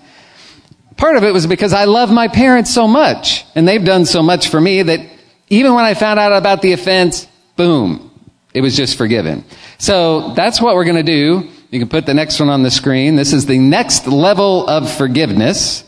Part 0.98 1.18
of 1.18 1.24
it 1.24 1.34
was 1.34 1.46
because 1.46 1.74
I 1.74 1.86
love 1.86 2.12
my 2.12 2.28
parents 2.28 2.74
so 2.74 2.88
much, 2.88 3.46
and 3.54 3.68
they've 3.68 3.84
done 3.84 4.06
so 4.06 4.24
much 4.24 4.48
for 4.48 4.62
me 4.62 4.82
that 4.82 5.02
even 5.50 5.74
when 5.74 5.86
I 5.86 5.94
found 5.94 6.20
out 6.20 6.32
about 6.32 6.62
the 6.62 6.72
offense, 6.72 7.28
boom, 7.56 8.12
it 8.54 8.62
was 8.62 8.76
just 8.76 8.98
forgiven. 8.98 9.44
So 9.78 10.34
that's 10.34 10.62
what 10.62 10.76
we're 10.76 10.86
going 10.86 10.96
to 10.96 11.04
do. 11.04 11.50
You 11.70 11.80
can 11.80 11.90
put 11.90 12.06
the 12.06 12.14
next 12.14 12.40
one 12.40 12.50
on 12.50 12.64
the 12.64 12.72
screen. 12.72 13.18
This 13.18 13.34
is 13.34 13.46
the 13.46 13.60
next 13.60 14.08
level 14.08 14.66
of 14.68 14.90
forgiveness. 14.90 15.84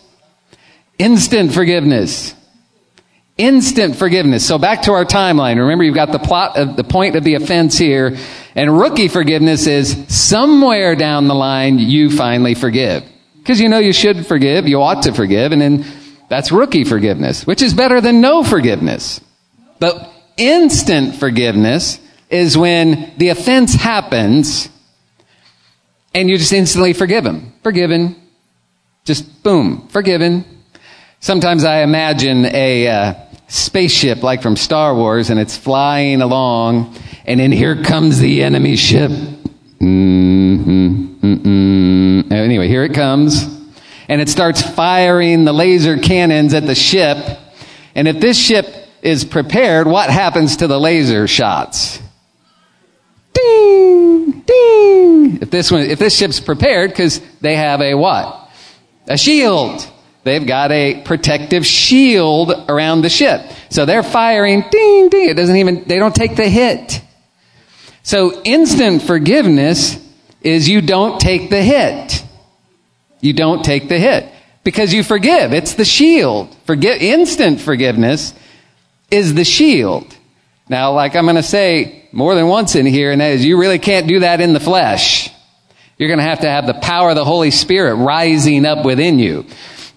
Instant 1.00 1.54
forgiveness. 1.54 2.34
Instant 3.38 3.96
forgiveness. 3.96 4.46
So 4.46 4.58
back 4.58 4.82
to 4.84 4.92
our 4.92 5.06
timeline. 5.06 5.58
Remember, 5.60 5.84
you've 5.84 5.96
got 5.96 6.12
the 6.12 6.20
plot 6.20 6.58
of 6.58 6.76
the 6.76 6.84
point 6.84 7.16
of 7.16 7.24
the 7.24 7.36
offense 7.36 7.78
here. 7.78 8.18
And 8.56 8.78
rookie 8.78 9.08
forgiveness 9.08 9.68
is 9.68 10.06
somewhere 10.10 10.96
down 10.96 11.28
the 11.28 11.36
line 11.36 11.80
you 11.80 12.10
finally 12.10 12.56
forgive. 12.56 13.04
Because 13.48 13.62
you 13.62 13.70
know 13.70 13.80
you 13.80 13.94
should 13.94 14.28
forgive, 14.28 14.68
you 14.68 14.82
ought 14.82 15.04
to 15.04 15.14
forgive, 15.14 15.54
and 15.54 15.62
then 15.62 15.86
that's 16.28 16.52
rookie 16.52 16.84
forgiveness, 16.84 17.48
which 17.48 17.62
is 17.62 17.74
better 17.74 18.02
than 18.02 18.20
no 18.20 18.44
forgiveness. 18.44 19.22
But 19.80 20.12
instant 20.36 21.16
forgiveness 21.16 21.98
is 22.30 22.58
when 22.58 23.14
the 23.16 23.30
offense 23.30 23.74
happens 23.74 24.68
and 26.14 26.30
you 26.30 26.38
just 26.38 26.52
instantly 26.52 26.92
forgive 26.92 27.26
him. 27.26 27.54
Forgiven. 27.64 28.18
Just 29.06 29.44
boom, 29.44 29.88
forgiven. 29.88 30.44
Sometimes 31.22 31.64
I 31.64 31.84
imagine 31.84 32.48
a 32.48 32.88
uh, 32.90 33.14
spaceship 33.48 34.24
like 34.24 34.42
from 34.42 34.58
Star 34.58 34.94
Wars 34.94 35.30
and 35.30 35.40
it's 35.40 35.56
flying 35.56 36.22
along 36.22 36.94
and 37.26 37.40
then 37.40 37.54
here 37.54 37.82
comes 37.82 38.20
the 38.20 38.44
enemy 38.44 38.76
ship. 38.76 39.10
Mm-hmm, 39.80 41.17
mm-mm. 41.36 42.32
Anyway, 42.32 42.68
here 42.68 42.84
it 42.84 42.94
comes 42.94 43.58
and 44.10 44.22
it 44.22 44.30
starts 44.30 44.62
firing 44.62 45.44
the 45.44 45.54
laser 45.54 45.98
cannons 45.98 46.54
at 46.54 46.66
the 46.66 46.76
ship. 46.76 47.18
And 47.96 48.08
if 48.08 48.20
this 48.20 48.38
ship 48.38 48.68
is 49.02 49.26
prepared, 49.26 49.88
what 49.88 50.10
happens 50.10 50.58
to 50.58 50.68
the 50.68 50.80
laser 50.80 51.28
shots? 51.28 52.02
Ding, 53.34 54.42
ding. 54.42 55.40
If 55.42 55.50
this 55.50 55.72
one, 55.72 55.82
if 55.82 56.00
this 56.00 56.18
ship's 56.18 56.40
prepared, 56.40 56.92
because 56.92 57.22
they 57.42 57.56
have 57.56 57.82
a 57.82 57.94
what? 57.94 58.50
A 59.08 59.18
shield. 59.18 59.90
They've 60.24 60.46
got 60.46 60.72
a 60.72 61.02
protective 61.04 61.66
shield 61.66 62.52
around 62.68 63.02
the 63.02 63.10
ship. 63.10 63.42
So 63.70 63.86
they're 63.86 64.04
firing, 64.04 64.64
ding, 64.70 65.10
ding. 65.10 65.30
It 65.30 65.36
doesn't 65.36 65.56
even, 65.56 65.84
they 65.86 66.00
don't 66.00 66.16
take 66.16 66.36
the 66.36 66.50
hit. 66.50 67.02
So 68.04 68.42
instant 68.44 69.04
forgiveness 69.04 69.98
is 70.42 70.70
you 70.70 70.82
don't 70.82 71.20
take 71.20 71.50
the 71.50 71.62
hit. 71.62 72.24
You 73.22 73.34
don't 73.34 73.64
take 73.64 73.90
the 73.90 73.98
hit 73.98 74.32
because 74.64 74.94
you 74.94 75.04
forgive. 75.04 75.54
It's 75.54 75.74
the 75.74 75.86
shield. 75.86 76.56
Forgive, 76.66 77.02
instant 77.02 77.62
forgiveness 77.62 78.34
is 79.10 79.34
the 79.34 79.44
shield. 79.44 80.16
Now, 80.70 80.94
like 80.94 81.16
I'm 81.16 81.24
going 81.24 81.38
to 81.38 81.44
say 81.44 82.10
more 82.12 82.36
than 82.36 82.48
once 82.48 82.76
in 82.76 82.86
here, 82.86 83.12
and 83.12 83.22
that 83.22 83.32
is 83.32 83.46
you 83.46 83.58
really 83.58 83.80
can't 83.80 84.08
do 84.08 84.20
that 84.20 84.42
in 84.42 84.54
the 84.54 84.60
flesh. 84.60 85.30
You're 85.98 86.10
going 86.10 86.20
to 86.20 86.26
have 86.26 86.42
to 86.42 86.50
have 86.50 86.68
the 86.68 86.76
power 86.76 87.10
of 87.10 87.16
the 87.16 87.26
Holy 87.26 87.52
Spirit 87.52 87.96
rising 87.96 88.66
up 88.66 88.86
within 88.86 89.20
you. 89.20 89.46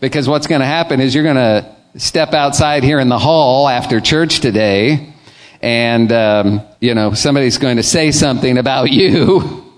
Because 0.00 0.28
what's 0.28 0.46
going 0.46 0.60
to 0.60 0.66
happen 0.66 1.00
is 1.00 1.14
you're 1.14 1.24
going 1.24 1.36
to 1.36 1.76
step 1.96 2.32
outside 2.32 2.84
here 2.84 3.00
in 3.00 3.08
the 3.08 3.18
hall 3.18 3.68
after 3.68 4.00
church 4.00 4.40
today, 4.40 5.12
and, 5.60 6.10
um, 6.12 6.62
you 6.80 6.94
know, 6.94 7.12
somebody's 7.12 7.58
going 7.58 7.76
to 7.76 7.82
say 7.82 8.12
something 8.12 8.56
about 8.56 8.90
you, 8.92 9.69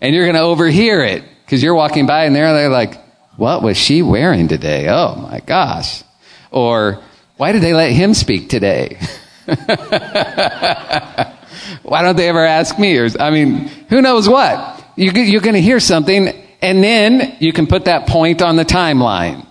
and 0.00 0.14
you're 0.14 0.24
going 0.24 0.36
to 0.36 0.42
overhear 0.42 1.02
it. 1.02 1.24
Because 1.44 1.62
you're 1.62 1.74
walking 1.74 2.06
by 2.06 2.24
and 2.24 2.34
they're, 2.34 2.68
like, 2.68 3.02
what 3.36 3.62
was 3.62 3.76
she 3.76 4.02
wearing 4.02 4.48
today? 4.48 4.88
Oh 4.88 5.16
my 5.16 5.40
gosh. 5.40 6.02
Or, 6.50 7.02
why 7.36 7.52
did 7.52 7.62
they 7.62 7.72
let 7.72 7.92
him 7.92 8.14
speak 8.14 8.48
today? 8.48 8.98
Why 11.82 12.02
don't 12.02 12.16
they 12.16 12.28
ever 12.28 12.44
ask 12.44 12.78
me? 12.78 12.96
Or, 12.98 13.08
I 13.18 13.30
mean, 13.30 13.68
who 13.88 14.02
knows 14.02 14.28
what? 14.28 14.84
You, 14.96 15.10
you're 15.12 15.40
going 15.40 15.54
to 15.54 15.60
hear 15.60 15.80
something, 15.80 16.28
and 16.60 16.84
then 16.84 17.36
you 17.40 17.52
can 17.52 17.66
put 17.66 17.86
that 17.86 18.06
point 18.06 18.42
on 18.42 18.56
the 18.56 18.64
timeline. 18.64 19.46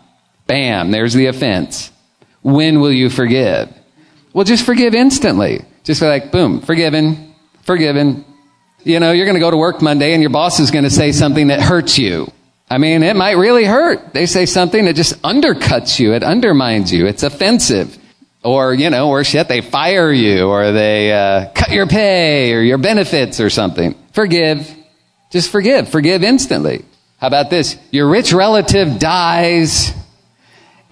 Bam, 0.46 0.92
there's 0.92 1.14
the 1.14 1.28
offense. 1.28 1.92
When 2.42 2.80
will 2.80 2.92
you 2.92 3.10
forgive? 3.10 3.74
Well, 4.34 4.46
just 4.46 4.66
forgive 4.66 4.94
instantly. 4.94 5.66
Just 5.84 6.02
like, 6.02 6.32
boom, 6.32 6.62
forgiven, 6.62 7.34
forgiven. 7.64 8.26
You 8.84 9.00
know, 9.00 9.12
you're 9.12 9.26
going 9.26 9.36
to 9.36 9.42
go 9.42 9.52
to 9.52 9.58
work 9.58 9.82
Monday 9.82 10.14
and 10.14 10.22
your 10.22 10.30
boss 10.30 10.60
is 10.60 10.72
going 10.72 10.84
to 10.84 10.90
say 10.90 11.12
something 11.12 11.48
that 11.48 11.62
hurts 11.62 11.98
you. 11.98 12.32
I 12.70 12.78
mean, 12.78 13.04
it 13.04 13.16
might 13.16 13.38
really 13.38 13.64
hurt. 13.64 14.14
They 14.14 14.26
say 14.26 14.46
something 14.46 14.86
that 14.86 14.96
just 14.96 15.22
undercuts 15.22 16.00
you. 16.00 16.14
It 16.14 16.24
undermines 16.24 16.92
you. 16.92 17.08
It's 17.08 17.24
offensive. 17.24 17.98
Or, 18.44 18.74
you 18.74 18.90
know, 18.90 19.10
or 19.10 19.24
shit, 19.24 19.48
they 19.48 19.62
fire 19.62 20.12
you 20.12 20.48
or 20.48 20.72
they 20.72 21.12
uh, 21.12 21.50
cut 21.54 21.72
your 21.72 21.88
pay 21.88 22.54
or 22.54 22.62
your 22.62 22.78
benefits 22.78 23.40
or 23.40 23.50
something. 23.50 23.96
Forgive. 24.14 24.74
Just 25.32 25.52
forgive. 25.52 25.90
Forgive 25.90 26.24
instantly. 26.24 26.86
How 27.20 27.28
about 27.28 27.50
this? 27.50 27.78
Your 27.92 28.08
rich 28.08 28.32
relative 28.32 29.00
dies 29.00 29.92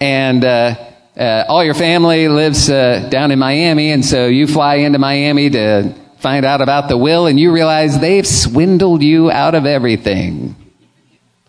and 0.00 0.44
uh, 0.44 0.74
uh, 1.16 1.44
all 1.48 1.64
your 1.64 1.74
family 1.74 2.28
lives 2.28 2.68
uh, 2.68 3.08
down 3.10 3.30
in 3.30 3.38
Miami, 3.38 3.90
and 3.90 4.04
so 4.04 4.26
you 4.26 4.46
fly 4.46 4.76
into 4.76 4.98
Miami 4.98 5.50
to 5.50 5.94
find 6.26 6.44
out 6.44 6.60
about 6.60 6.88
the 6.88 6.96
will, 6.96 7.28
and 7.28 7.38
you 7.38 7.52
realize 7.52 8.00
they've 8.00 8.26
swindled 8.26 9.00
you 9.00 9.30
out 9.30 9.54
of 9.54 9.64
everything. 9.64 10.56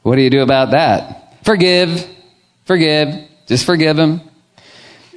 What 0.03 0.17
do 0.17 0.21
you 0.21 0.29
do 0.29 0.43
about 0.43 0.69
that? 0.69 1.43
Forgive. 1.43 2.07
Forgive. 2.65 3.27
Just 3.47 3.65
forgive 3.65 3.97
them. 3.97 4.21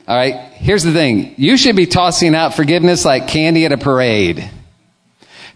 All 0.09 0.17
right, 0.17 0.51
here's 0.55 0.83
the 0.83 0.95
thing. 0.95 1.35
You 1.37 1.59
should 1.59 1.77
be 1.77 1.85
tossing 1.85 2.35
out 2.35 2.55
forgiveness 2.55 3.05
like 3.05 3.29
candy 3.29 3.67
at 3.67 3.73
a 3.73 3.77
parade. 3.77 4.51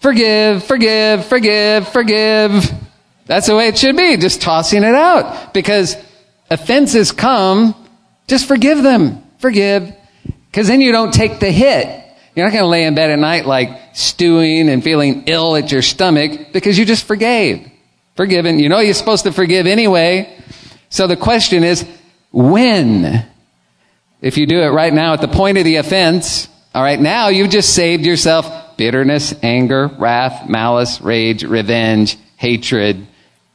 Forgive, 0.00 0.64
forgive, 0.64 1.24
forgive, 1.24 1.88
forgive. 1.88 2.70
That's 3.24 3.46
the 3.46 3.56
way 3.56 3.68
it 3.68 3.78
should 3.78 3.96
be, 3.96 4.18
just 4.18 4.42
tossing 4.42 4.82
it 4.82 4.94
out. 4.94 5.54
Because 5.54 5.96
offenses 6.50 7.10
come, 7.10 7.74
just 8.26 8.46
forgive 8.46 8.82
them. 8.82 9.24
Forgive. 9.38 9.96
Because 10.50 10.66
then 10.66 10.82
you 10.82 10.92
don't 10.92 11.14
take 11.14 11.40
the 11.40 11.50
hit. 11.50 12.03
You're 12.35 12.47
not 12.47 12.53
going 12.53 12.64
to 12.64 12.68
lay 12.68 12.85
in 12.85 12.94
bed 12.94 13.11
at 13.11 13.18
night 13.18 13.47
like 13.47 13.94
stewing 13.94 14.68
and 14.68 14.83
feeling 14.83 15.25
ill 15.27 15.57
at 15.57 15.70
your 15.70 15.83
stomach 15.83 16.53
because 16.53 16.79
you 16.79 16.85
just 16.85 17.05
forgave. 17.05 17.70
Forgiven. 18.16 18.59
You 18.59 18.68
know 18.68 18.79
you're 18.81 18.94
supposed 18.94 19.25
to 19.25 19.33
forgive 19.33 19.66
anyway. 19.66 20.37
So 20.88 21.07
the 21.07 21.16
question 21.16 21.64
is, 21.64 21.85
when? 22.31 23.27
If 24.20 24.38
you 24.38 24.47
do 24.47 24.61
it 24.62 24.68
right 24.68 24.92
now 24.92 25.12
at 25.12 25.20
the 25.20 25.29
point 25.29 25.59
of 25.59 25.64
the 25.64 25.77
offense, 25.77 26.49
all 26.75 26.83
right, 26.83 26.99
now 26.99 27.29
you've 27.29 27.51
just 27.51 27.75
saved 27.75 28.05
yourself 28.05 28.77
bitterness, 28.77 29.35
anger, 29.42 29.87
wrath, 29.87 30.49
malice, 30.49 31.01
rage, 31.01 31.44
revenge, 31.44 32.16
hatred, 32.37 33.07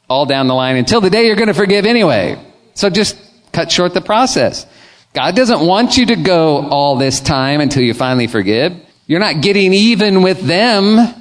all 0.08 0.26
down 0.26 0.46
the 0.46 0.54
line 0.54 0.76
until 0.76 1.00
the 1.00 1.10
day 1.10 1.26
you're 1.26 1.36
going 1.36 1.48
to 1.48 1.54
forgive 1.54 1.86
anyway. 1.86 2.38
So 2.74 2.88
just 2.88 3.16
cut 3.52 3.70
short 3.70 3.94
the 3.94 4.00
process. 4.00 4.66
God 5.12 5.34
doesn't 5.34 5.66
want 5.66 5.96
you 5.96 6.06
to 6.06 6.16
go 6.16 6.68
all 6.68 6.96
this 6.96 7.20
time 7.20 7.60
until 7.60 7.82
you 7.82 7.94
finally 7.94 8.28
forgive. 8.28 8.74
You're 9.06 9.20
not 9.20 9.42
getting 9.42 9.72
even 9.72 10.22
with 10.22 10.40
them 10.40 11.14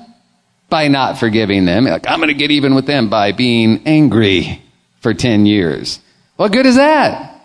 by 0.69 0.89
not 0.89 1.17
forgiving 1.17 1.65
them. 1.65 1.85
Like, 1.85 2.07
I'm 2.07 2.19
going 2.19 2.27
to 2.27 2.35
get 2.35 2.51
even 2.51 2.75
with 2.75 2.85
them 2.85 3.09
by 3.09 3.31
being 3.31 3.81
angry 3.87 4.61
for 5.01 5.15
10 5.15 5.47
years. 5.47 5.99
What 6.35 6.51
good 6.51 6.67
is 6.67 6.75
that? 6.75 7.41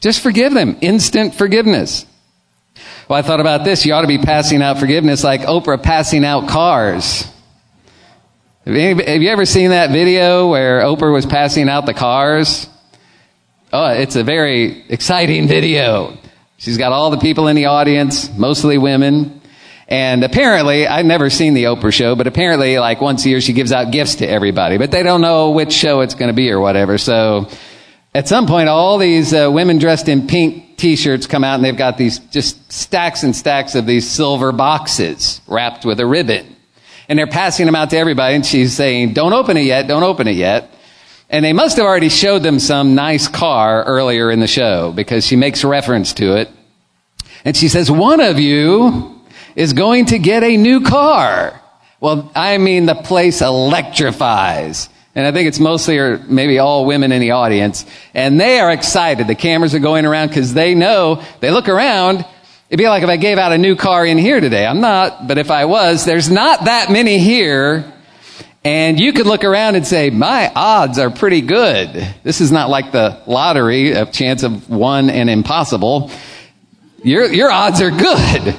Just 0.00 0.22
forgive 0.22 0.54
them. 0.54 0.78
Instant 0.80 1.34
forgiveness. 1.34 2.06
Well, 3.08 3.18
I 3.18 3.22
thought 3.22 3.40
about 3.40 3.64
this. 3.64 3.84
You 3.84 3.92
ought 3.92 4.00
to 4.00 4.06
be 4.06 4.18
passing 4.18 4.62
out 4.62 4.78
forgiveness 4.78 5.22
like 5.22 5.42
Oprah 5.42 5.82
passing 5.82 6.24
out 6.24 6.48
cars. 6.48 7.26
Have 8.64 8.74
you 8.74 9.28
ever 9.28 9.44
seen 9.44 9.70
that 9.70 9.90
video 9.90 10.48
where 10.48 10.80
Oprah 10.80 11.12
was 11.12 11.26
passing 11.26 11.68
out 11.68 11.84
the 11.84 11.92
cars? 11.92 12.66
Oh, 13.76 13.86
it's 13.86 14.14
a 14.14 14.22
very 14.22 14.84
exciting 14.88 15.48
video. 15.56 16.16
She's 16.58 16.78
got 16.78 16.92
all 16.92 17.10
the 17.10 17.18
people 17.18 17.48
in 17.48 17.56
the 17.56 17.64
audience, 17.64 18.30
mostly 18.32 18.78
women, 18.78 19.40
And 19.88 20.22
apparently, 20.22 20.86
I've 20.86 21.04
never 21.04 21.28
seen 21.28 21.54
the 21.54 21.64
Oprah 21.64 21.92
show, 21.92 22.14
but 22.14 22.28
apparently, 22.28 22.78
like 22.78 23.00
once 23.00 23.26
a 23.26 23.30
year, 23.30 23.40
she 23.40 23.52
gives 23.52 23.72
out 23.72 23.90
gifts 23.90 24.14
to 24.16 24.28
everybody. 24.28 24.78
But 24.78 24.92
they 24.92 25.02
don't 25.02 25.20
know 25.20 25.50
which 25.50 25.72
show 25.72 26.02
it's 26.02 26.14
going 26.14 26.28
to 26.28 26.34
be 26.34 26.52
or 26.52 26.60
whatever. 26.60 26.98
So 26.98 27.48
at 28.14 28.28
some 28.28 28.46
point, 28.46 28.68
all 28.68 28.96
these 28.96 29.34
uh, 29.34 29.50
women 29.52 29.78
dressed 29.78 30.08
in 30.08 30.28
pink 30.28 30.76
t-shirts 30.76 31.26
come 31.26 31.42
out 31.42 31.56
and 31.56 31.64
they've 31.64 31.76
got 31.76 31.98
these 31.98 32.20
just 32.20 32.70
stacks 32.72 33.24
and 33.24 33.34
stacks 33.34 33.74
of 33.74 33.86
these 33.86 34.08
silver 34.08 34.52
boxes 34.52 35.40
wrapped 35.48 35.84
with 35.84 35.98
a 35.98 36.06
ribbon. 36.06 36.46
And 37.08 37.18
they're 37.18 37.26
passing 37.26 37.66
them 37.66 37.74
out 37.74 37.90
to 37.90 37.96
everybody 37.96 38.36
and 38.36 38.46
she's 38.46 38.72
saying, 38.72 39.14
don't 39.14 39.32
open 39.32 39.56
it 39.56 39.64
yet, 39.64 39.88
don't 39.88 40.04
open 40.04 40.28
it 40.28 40.36
yet. 40.36 40.73
And 41.30 41.44
they 41.44 41.52
must 41.52 41.76
have 41.78 41.86
already 41.86 42.10
showed 42.10 42.42
them 42.42 42.58
some 42.58 42.94
nice 42.94 43.28
car 43.28 43.82
earlier 43.84 44.30
in 44.30 44.40
the 44.40 44.46
show 44.46 44.92
because 44.92 45.26
she 45.26 45.36
makes 45.36 45.64
reference 45.64 46.12
to 46.14 46.36
it. 46.36 46.50
And 47.44 47.56
she 47.56 47.68
says, 47.68 47.90
one 47.90 48.20
of 48.20 48.38
you 48.38 49.20
is 49.56 49.72
going 49.72 50.06
to 50.06 50.18
get 50.18 50.42
a 50.42 50.56
new 50.56 50.80
car. 50.80 51.60
Well, 52.00 52.30
I 52.34 52.58
mean, 52.58 52.86
the 52.86 52.94
place 52.94 53.40
electrifies. 53.40 54.88
And 55.14 55.26
I 55.26 55.32
think 55.32 55.48
it's 55.48 55.60
mostly 55.60 55.98
or 55.98 56.18
maybe 56.18 56.58
all 56.58 56.84
women 56.86 57.12
in 57.12 57.20
the 57.20 57.30
audience. 57.32 57.86
And 58.14 58.40
they 58.40 58.58
are 58.60 58.70
excited. 58.70 59.26
The 59.26 59.34
cameras 59.34 59.74
are 59.74 59.78
going 59.78 60.04
around 60.04 60.28
because 60.28 60.54
they 60.54 60.74
know, 60.74 61.22
they 61.40 61.50
look 61.50 61.68
around. 61.68 62.24
It'd 62.68 62.78
be 62.78 62.88
like 62.88 63.02
if 63.02 63.08
I 63.08 63.16
gave 63.16 63.38
out 63.38 63.52
a 63.52 63.58
new 63.58 63.76
car 63.76 64.04
in 64.04 64.18
here 64.18 64.40
today. 64.40 64.66
I'm 64.66 64.80
not, 64.80 65.28
but 65.28 65.38
if 65.38 65.50
I 65.50 65.66
was, 65.66 66.04
there's 66.04 66.30
not 66.30 66.64
that 66.64 66.90
many 66.90 67.18
here. 67.18 67.93
And 68.64 68.98
you 68.98 69.12
could 69.12 69.26
look 69.26 69.44
around 69.44 69.74
and 69.74 69.86
say, 69.86 70.08
my 70.08 70.50
odds 70.54 70.98
are 70.98 71.10
pretty 71.10 71.42
good. 71.42 71.92
This 72.22 72.40
is 72.40 72.50
not 72.50 72.70
like 72.70 72.92
the 72.92 73.20
lottery, 73.26 73.92
a 73.92 74.06
chance 74.06 74.42
of 74.42 74.70
one 74.70 75.10
and 75.10 75.28
impossible. 75.28 76.10
Your, 77.02 77.30
your 77.30 77.50
odds 77.50 77.82
are 77.82 77.90
good. 77.90 78.56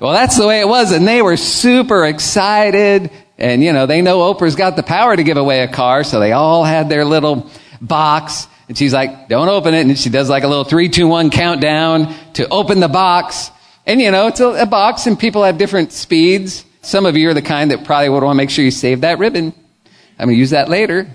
Well, 0.00 0.12
that's 0.12 0.38
the 0.38 0.46
way 0.46 0.60
it 0.60 0.66
was. 0.66 0.92
And 0.92 1.06
they 1.06 1.20
were 1.20 1.36
super 1.36 2.06
excited. 2.06 3.10
And, 3.36 3.62
you 3.62 3.74
know, 3.74 3.84
they 3.84 4.00
know 4.00 4.32
Oprah's 4.32 4.56
got 4.56 4.76
the 4.76 4.82
power 4.82 5.14
to 5.14 5.22
give 5.22 5.36
away 5.36 5.60
a 5.60 5.68
car. 5.68 6.04
So 6.04 6.18
they 6.18 6.32
all 6.32 6.64
had 6.64 6.88
their 6.88 7.04
little 7.04 7.50
box. 7.82 8.48
And 8.68 8.78
she's 8.78 8.94
like, 8.94 9.28
don't 9.28 9.48
open 9.48 9.74
it. 9.74 9.86
And 9.86 9.98
she 9.98 10.08
does 10.08 10.30
like 10.30 10.44
a 10.44 10.48
little 10.48 10.64
three, 10.64 10.88
two, 10.88 11.06
one 11.06 11.28
countdown 11.28 12.14
to 12.34 12.48
open 12.48 12.80
the 12.80 12.88
box. 12.88 13.50
And, 13.84 14.00
you 14.00 14.10
know, 14.10 14.28
it's 14.28 14.40
a, 14.40 14.48
a 14.62 14.66
box 14.66 15.06
and 15.06 15.18
people 15.18 15.44
have 15.44 15.58
different 15.58 15.92
speeds. 15.92 16.64
Some 16.84 17.06
of 17.06 17.16
you 17.16 17.30
are 17.30 17.34
the 17.34 17.42
kind 17.42 17.70
that 17.70 17.84
probably 17.84 18.08
would 18.08 18.24
want 18.24 18.34
to 18.34 18.38
make 18.38 18.50
sure 18.50 18.64
you 18.64 18.72
save 18.72 19.02
that 19.02 19.20
ribbon. 19.20 19.54
I'm 20.18 20.26
going 20.26 20.34
to 20.34 20.38
use 20.38 20.50
that 20.50 20.68
later. 20.68 21.08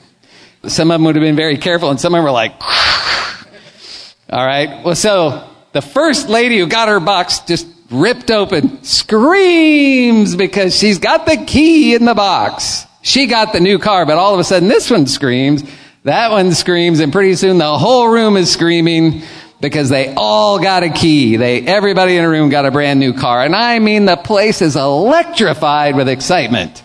Some 0.66 0.90
of 0.92 0.96
them 0.96 1.04
would 1.04 1.16
have 1.16 1.22
been 1.22 1.36
very 1.36 1.58
careful 1.58 1.90
and 1.90 2.00
some 2.00 2.14
of 2.14 2.20
them 2.20 2.24
were 2.24 2.32
like, 2.32 2.54
all 4.30 4.46
right. 4.46 4.84
Well, 4.86 4.96
so 4.96 5.46
the 5.74 5.82
first 5.82 6.30
lady 6.30 6.58
who 6.58 6.68
got 6.68 6.88
her 6.88 7.02
box 7.02 7.40
just 7.40 7.68
ripped 7.92 8.32
open, 8.32 8.82
screams 8.84 10.38
because 10.38 10.74
she's 10.74 11.00
got 11.00 11.26
the 11.26 11.44
key 11.46 11.96
in 11.96 12.06
the 12.06 12.16
box. 12.16 12.86
She 13.02 13.28
got 13.28 13.52
the 13.52 13.60
new 13.60 13.78
car, 13.78 14.06
but 14.06 14.18
all 14.18 14.34
of 14.34 14.40
a 14.40 14.46
sudden 14.46 14.70
this 14.70 14.90
one 14.90 15.06
screams, 15.06 15.64
that 16.04 16.32
one 16.32 16.54
screams, 16.54 17.02
and 17.02 17.12
pretty 17.12 17.36
soon 17.36 17.58
the 17.58 17.78
whole 17.78 18.08
room 18.08 18.38
is 18.38 18.52
screaming 18.52 19.22
because 19.60 19.90
they 19.90 20.14
all 20.16 20.60
got 20.60 20.84
a 20.84 20.90
key. 20.90 21.36
They, 21.38 21.62
everybody 21.62 22.16
in 22.16 22.24
the 22.24 22.30
room 22.30 22.50
got 22.50 22.66
a 22.66 22.72
brand 22.72 23.00
new 23.00 23.14
car. 23.14 23.44
And 23.44 23.56
I 23.56 23.80
mean, 23.80 24.06
the 24.06 24.16
place 24.16 24.62
is 24.62 24.76
electrified 24.76 25.96
with 25.96 26.08
excitement. 26.08 26.84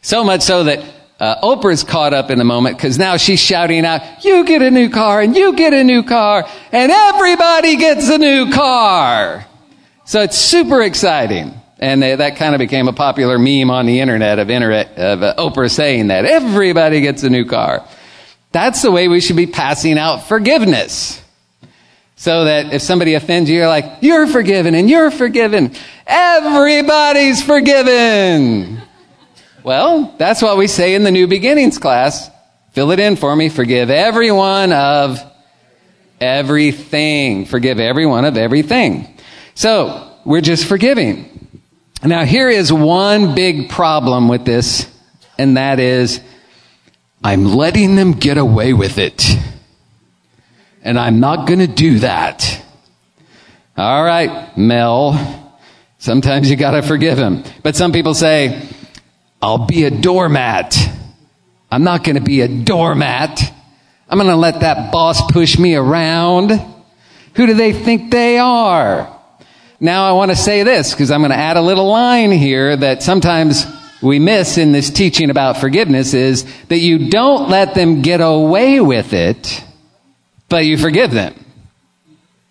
So 0.00 0.24
much 0.24 0.42
so 0.42 0.64
that 0.64 0.84
uh, 1.20 1.40
Oprah's 1.42 1.84
caught 1.84 2.12
up 2.12 2.30
in 2.30 2.38
the 2.38 2.44
moment 2.44 2.76
because 2.76 2.98
now 2.98 3.16
she's 3.16 3.40
shouting 3.40 3.84
out, 3.84 4.24
you 4.24 4.44
get 4.44 4.62
a 4.62 4.70
new 4.70 4.90
car 4.90 5.20
and 5.20 5.36
you 5.36 5.54
get 5.54 5.72
a 5.72 5.84
new 5.84 6.02
car 6.02 6.48
and 6.72 6.90
everybody 6.90 7.76
gets 7.76 8.08
a 8.08 8.18
new 8.18 8.50
car. 8.52 9.46
So 10.04 10.20
it's 10.22 10.36
super 10.36 10.82
exciting. 10.82 11.54
And 11.78 12.02
that 12.02 12.36
kind 12.36 12.54
of 12.54 12.58
became 12.60 12.88
a 12.88 12.92
popular 12.92 13.38
meme 13.38 13.70
on 13.70 13.86
the 13.86 14.00
internet 14.00 14.38
of, 14.38 14.48
internet, 14.48 14.96
of 14.98 15.22
uh, 15.22 15.34
Oprah 15.36 15.70
saying 15.70 16.08
that. 16.08 16.24
Everybody 16.24 17.00
gets 17.00 17.22
a 17.24 17.30
new 17.30 17.44
car. 17.44 17.86
That's 18.52 18.82
the 18.82 18.92
way 18.92 19.08
we 19.08 19.20
should 19.20 19.36
be 19.36 19.46
passing 19.46 19.98
out 19.98 20.28
forgiveness. 20.28 21.23
So 22.24 22.46
that 22.46 22.72
if 22.72 22.80
somebody 22.80 23.12
offends 23.12 23.50
you, 23.50 23.56
you're 23.56 23.68
like, 23.68 23.98
you're 24.00 24.26
forgiven 24.26 24.74
and 24.74 24.88
you're 24.88 25.10
forgiven. 25.10 25.74
Everybody's 26.06 27.42
forgiven. 27.42 28.80
Well, 29.62 30.14
that's 30.16 30.40
what 30.40 30.56
we 30.56 30.66
say 30.66 30.94
in 30.94 31.02
the 31.02 31.10
New 31.10 31.26
Beginnings 31.26 31.76
class. 31.76 32.30
Fill 32.70 32.92
it 32.92 32.98
in 32.98 33.16
for 33.16 33.36
me. 33.36 33.50
Forgive 33.50 33.90
everyone 33.90 34.72
of 34.72 35.18
everything. 36.18 37.44
Forgive 37.44 37.78
everyone 37.78 38.24
of 38.24 38.38
everything. 38.38 39.18
So, 39.54 40.10
we're 40.24 40.40
just 40.40 40.64
forgiving. 40.64 41.60
Now, 42.02 42.24
here 42.24 42.48
is 42.48 42.72
one 42.72 43.34
big 43.34 43.68
problem 43.68 44.28
with 44.28 44.46
this, 44.46 44.90
and 45.36 45.58
that 45.58 45.78
is 45.78 46.22
I'm 47.22 47.44
letting 47.44 47.96
them 47.96 48.12
get 48.12 48.38
away 48.38 48.72
with 48.72 48.96
it. 48.96 49.22
And 50.84 50.98
I'm 50.98 51.18
not 51.18 51.48
going 51.48 51.58
to 51.58 51.66
do 51.66 51.98
that. 52.00 52.62
All 53.76 54.04
right, 54.04 54.56
Mel. 54.56 55.40
Sometimes 55.98 56.50
you 56.50 56.56
got 56.56 56.72
to 56.72 56.82
forgive 56.82 57.18
him. 57.18 57.42
But 57.62 57.74
some 57.74 57.90
people 57.90 58.14
say, 58.14 58.68
I'll 59.40 59.66
be 59.66 59.84
a 59.84 59.90
doormat. 59.90 60.76
I'm 61.70 61.82
not 61.82 62.04
going 62.04 62.16
to 62.16 62.22
be 62.22 62.42
a 62.42 62.48
doormat. 62.48 63.40
I'm 64.08 64.18
going 64.18 64.30
to 64.30 64.36
let 64.36 64.60
that 64.60 64.92
boss 64.92 65.32
push 65.32 65.58
me 65.58 65.74
around. 65.74 66.50
Who 67.34 67.46
do 67.46 67.54
they 67.54 67.72
think 67.72 68.10
they 68.12 68.38
are? 68.38 69.10
Now 69.80 70.08
I 70.08 70.12
want 70.12 70.30
to 70.30 70.36
say 70.36 70.62
this 70.62 70.92
because 70.92 71.10
I'm 71.10 71.20
going 71.20 71.30
to 71.30 71.36
add 71.36 71.56
a 71.56 71.62
little 71.62 71.88
line 71.88 72.30
here 72.30 72.76
that 72.76 73.02
sometimes 73.02 73.66
we 74.02 74.18
miss 74.18 74.58
in 74.58 74.72
this 74.72 74.90
teaching 74.90 75.30
about 75.30 75.56
forgiveness 75.56 76.14
is 76.14 76.44
that 76.66 76.78
you 76.78 77.08
don't 77.08 77.48
let 77.48 77.74
them 77.74 78.02
get 78.02 78.20
away 78.20 78.80
with 78.80 79.12
it, 79.14 79.64
but 80.54 80.66
you 80.66 80.78
forgive 80.78 81.10
them. 81.10 81.34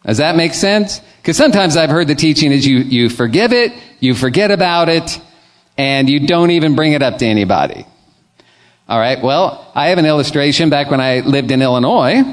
Does 0.05 0.17
that 0.17 0.35
make 0.35 0.53
sense? 0.53 0.99
Because 1.21 1.37
sometimes 1.37 1.77
I've 1.77 1.89
heard 1.89 2.09
the 2.09 2.15
teaching 2.15 2.51
is 2.51 2.67
you, 2.67 2.79
you 2.79 3.07
forgive 3.07 3.53
it, 3.53 3.71
you 4.01 4.13
forget 4.13 4.51
about 4.51 4.89
it, 4.89 5.21
and 5.77 6.09
you 6.09 6.27
don't 6.27 6.51
even 6.51 6.75
bring 6.75 6.91
it 6.91 7.01
up 7.01 7.19
to 7.19 7.25
anybody. 7.25 7.85
All 8.89 8.99
right. 8.99 9.23
Well, 9.23 9.71
I 9.73 9.87
have 9.87 9.99
an 9.99 10.05
illustration 10.05 10.69
back 10.69 10.91
when 10.91 10.99
I 10.99 11.21
lived 11.21 11.49
in 11.51 11.61
Illinois 11.61 12.25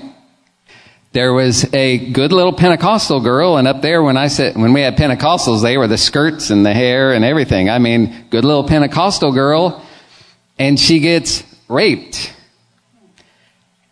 there 1.13 1.33
was 1.33 1.73
a 1.73 2.11
good 2.11 2.33
little 2.33 2.53
Pentecostal 2.53 3.21
girl, 3.21 3.57
and 3.57 3.67
up 3.67 3.81
there 3.83 4.03
when 4.03 4.17
I 4.17 4.29
said, 4.29 4.57
when 4.57 4.73
we 4.73 4.81
had 4.81 4.97
Pentecostals, 4.97 5.61
they 5.61 5.77
were 5.77 5.89
the 5.89 5.99
skirts 5.99 6.51
and 6.51 6.65
the 6.65 6.73
hair 6.73 7.13
and 7.13 7.25
everything. 7.25 7.69
I 7.69 7.81
mean, 7.81 8.27
good 8.31 8.45
little 8.45 8.63
Pentecostal 8.63 9.33
girl, 9.33 9.85
and 10.57 10.79
she 10.79 11.01
gets 11.01 11.43
raped. 11.69 12.33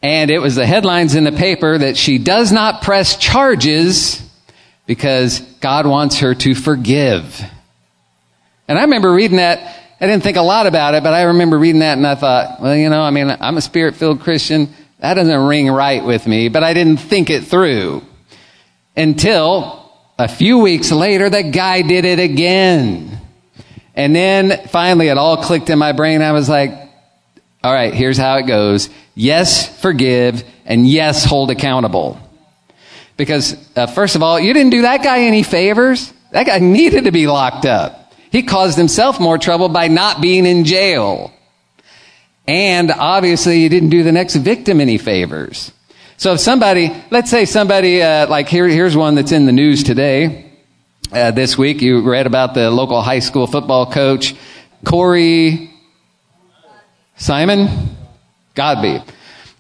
And 0.02 0.30
it 0.30 0.38
was 0.38 0.54
the 0.54 0.66
headlines 0.66 1.14
in 1.14 1.24
the 1.24 1.32
paper 1.32 1.76
that 1.76 1.96
she 1.96 2.18
does 2.18 2.52
not 2.52 2.82
press 2.82 3.16
charges 3.16 4.22
because 4.87 5.40
God 5.61 5.87
wants 5.87 6.20
her 6.20 6.34
to 6.34 6.54
forgive. 6.54 7.42
And 8.68 8.78
I 8.78 8.82
remember 8.82 9.12
reading 9.12 9.38
that. 9.38 9.76
I 10.00 10.06
didn't 10.06 10.22
think 10.22 10.37
a 10.37 10.42
lot 10.42 10.66
about 10.68 10.94
it, 10.94 11.02
but 11.02 11.12
I 11.12 11.22
remember 11.22 11.58
reading 11.58 11.80
that 11.80 11.98
and 11.98 12.06
I 12.06 12.14
thought, 12.14 12.61
well, 12.61 12.76
you 12.76 12.88
know, 12.88 13.02
I 13.02 13.11
mean, 13.11 13.37
I'm 13.40 13.56
a 13.56 13.61
spirit 13.61 13.96
filled 13.96 14.20
Christian. 14.20 14.72
That 15.00 15.14
doesn't 15.14 15.46
ring 15.46 15.68
right 15.68 16.04
with 16.04 16.26
me, 16.26 16.48
but 16.48 16.62
I 16.62 16.74
didn't 16.74 16.98
think 16.98 17.30
it 17.30 17.44
through 17.44 18.02
until 18.96 19.90
a 20.18 20.28
few 20.28 20.58
weeks 20.58 20.90
later, 20.90 21.30
the 21.30 21.44
guy 21.44 21.82
did 21.82 22.04
it 22.04 22.18
again. 22.18 23.20
And 23.94 24.14
then 24.14 24.68
finally 24.68 25.08
it 25.08 25.18
all 25.18 25.42
clicked 25.42 25.70
in 25.70 25.78
my 25.78 25.92
brain. 25.92 26.22
I 26.22 26.32
was 26.32 26.48
like, 26.48 26.72
all 27.62 27.72
right, 27.72 27.92
here's 27.92 28.18
how 28.18 28.37
it 28.37 28.46
goes. 28.46 28.88
Yes, 29.18 29.68
forgive 29.81 30.44
and 30.64 30.88
yes, 30.88 31.24
hold 31.24 31.50
accountable. 31.50 32.20
Because 33.16 33.57
uh, 33.76 33.88
first 33.88 34.14
of 34.14 34.22
all, 34.22 34.38
you 34.38 34.54
didn't 34.54 34.70
do 34.70 34.83
that 34.83 35.02
guy 35.02 35.22
any 35.22 35.42
favors. 35.42 36.12
That 36.31 36.46
guy 36.46 36.61
needed 36.61 37.02
to 37.02 37.11
be 37.11 37.26
locked 37.26 37.66
up. 37.66 38.12
He 38.31 38.44
caused 38.44 38.78
himself 38.78 39.18
more 39.18 39.37
trouble 39.37 39.70
by 39.70 39.88
not 39.88 40.20
being 40.20 40.46
in 40.46 40.64
jail. 40.64 41.33
And 42.46 42.92
obviously, 42.92 43.61
you 43.61 43.68
didn't 43.68 43.88
do 43.88 44.04
the 44.04 44.12
next 44.12 44.37
victim 44.37 44.81
any 44.81 44.98
favors. 44.98 45.72
So 46.16 46.35
if 46.35 46.40
somebody, 46.40 46.94
let's 47.11 47.28
say 47.28 47.44
somebody, 47.44 48.00
uh, 48.00 48.28
like 48.28 48.48
here, 48.48 48.68
here's 48.68 48.96
one 48.96 49.16
that's 49.16 49.33
in 49.33 49.46
the 49.46 49.52
news 49.52 49.83
today. 49.83 50.52
Uh, 51.11 51.33
this 51.33 51.59
week, 51.59 51.83
you 51.83 52.09
read 52.09 52.28
about 52.28 52.54
the 52.54 52.70
local 52.70 53.02
high 53.02 53.18
school 53.18 53.48
football 53.48 53.90
coach, 53.90 54.37
Corey 54.85 55.72
Simon 57.16 57.96
Godby. 58.58 59.00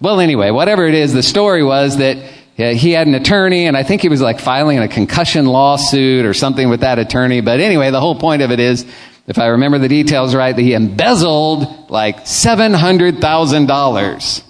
Well, 0.00 0.18
anyway, 0.18 0.50
whatever 0.50 0.84
it 0.86 0.94
is, 0.94 1.12
the 1.12 1.22
story 1.22 1.62
was 1.62 1.98
that 1.98 2.16
uh, 2.58 2.74
he 2.74 2.90
had 2.90 3.06
an 3.06 3.14
attorney, 3.14 3.66
and 3.66 3.76
I 3.76 3.84
think 3.84 4.02
he 4.02 4.08
was 4.08 4.20
like 4.20 4.40
filing 4.40 4.80
a 4.80 4.88
concussion 4.88 5.46
lawsuit 5.46 6.24
or 6.24 6.34
something 6.34 6.68
with 6.68 6.80
that 6.80 6.98
attorney. 6.98 7.40
But 7.40 7.60
anyway, 7.60 7.92
the 7.92 8.00
whole 8.00 8.16
point 8.16 8.42
of 8.42 8.50
it 8.50 8.58
is 8.58 8.84
if 9.28 9.38
I 9.38 9.46
remember 9.46 9.78
the 9.78 9.88
details 9.88 10.34
right, 10.34 10.54
that 10.54 10.60
he 10.60 10.74
embezzled 10.74 11.90
like 11.90 12.24
$700,000. 12.24 14.42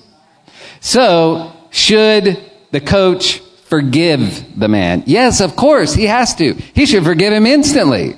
So, 0.81 1.53
should 1.71 2.43
the 2.71 2.81
coach 2.81 3.41
forgive 3.67 4.59
the 4.59 4.69
man? 4.69 5.03
Yes, 5.05 5.43
of 5.43 5.57
course, 5.57 5.93
he 5.93 6.07
has 6.07 6.35
to. 6.37 6.55
He 6.55 6.87
should 6.87 7.05
forgive 7.05 7.35
him 7.35 7.45
instantly. 7.45 8.17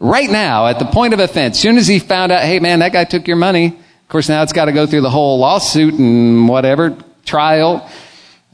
right 0.00 0.30
now 0.30 0.68
at 0.68 0.78
the 0.78 0.84
point 0.84 1.14
of 1.14 1.20
offense. 1.20 1.58
Soon 1.58 1.76
as 1.76 1.88
he 1.88 1.98
found 1.98 2.30
out, 2.30 2.42
hey 2.42 2.60
man, 2.60 2.78
that 2.78 2.92
guy 2.92 3.02
took 3.04 3.26
your 3.26 3.36
money. 3.36 3.76
Of 4.08 4.12
course, 4.12 4.30
now 4.30 4.42
it's 4.42 4.54
got 4.54 4.64
to 4.64 4.72
go 4.72 4.86
through 4.86 5.02
the 5.02 5.10
whole 5.10 5.38
lawsuit 5.38 5.92
and 5.92 6.48
whatever 6.48 6.96
trial, 7.26 7.86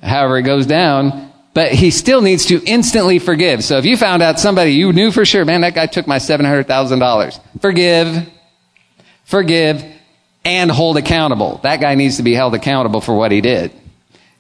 however 0.03 0.39
it 0.39 0.43
goes 0.43 0.67
down. 0.67 1.33
But 1.55 1.71
he 1.71 1.93
still 1.93 2.23
needs 2.23 2.47
to 2.47 2.61
instantly 2.65 3.21
forgive. 3.21 3.63
So 3.63 3.79
if 3.79 3.85
you 3.85 3.97
found 3.97 4.21
out 4.21 4.41
somebody 4.41 4.73
you 4.73 4.93
knew 4.93 5.13
for 5.13 5.25
sure, 5.25 5.45
man, 5.45 5.61
that 5.61 5.77
guy 5.77 5.87
took 5.87 6.09
my 6.09 6.17
$700,000. 6.17 7.41
Forgive, 7.61 8.29
forgive, 9.27 9.85
and 10.45 10.73
hold 10.73 10.97
accountable. 10.97 11.61
That 11.63 11.81
guy 11.81 11.95
needs 11.95 12.17
to 12.17 12.25
be 12.25 12.35
held 12.35 12.57
accountable 12.57 13.01
for 13.01 13.15
what 13.15 13.31
he 13.31 13.41
did. 13.41 13.71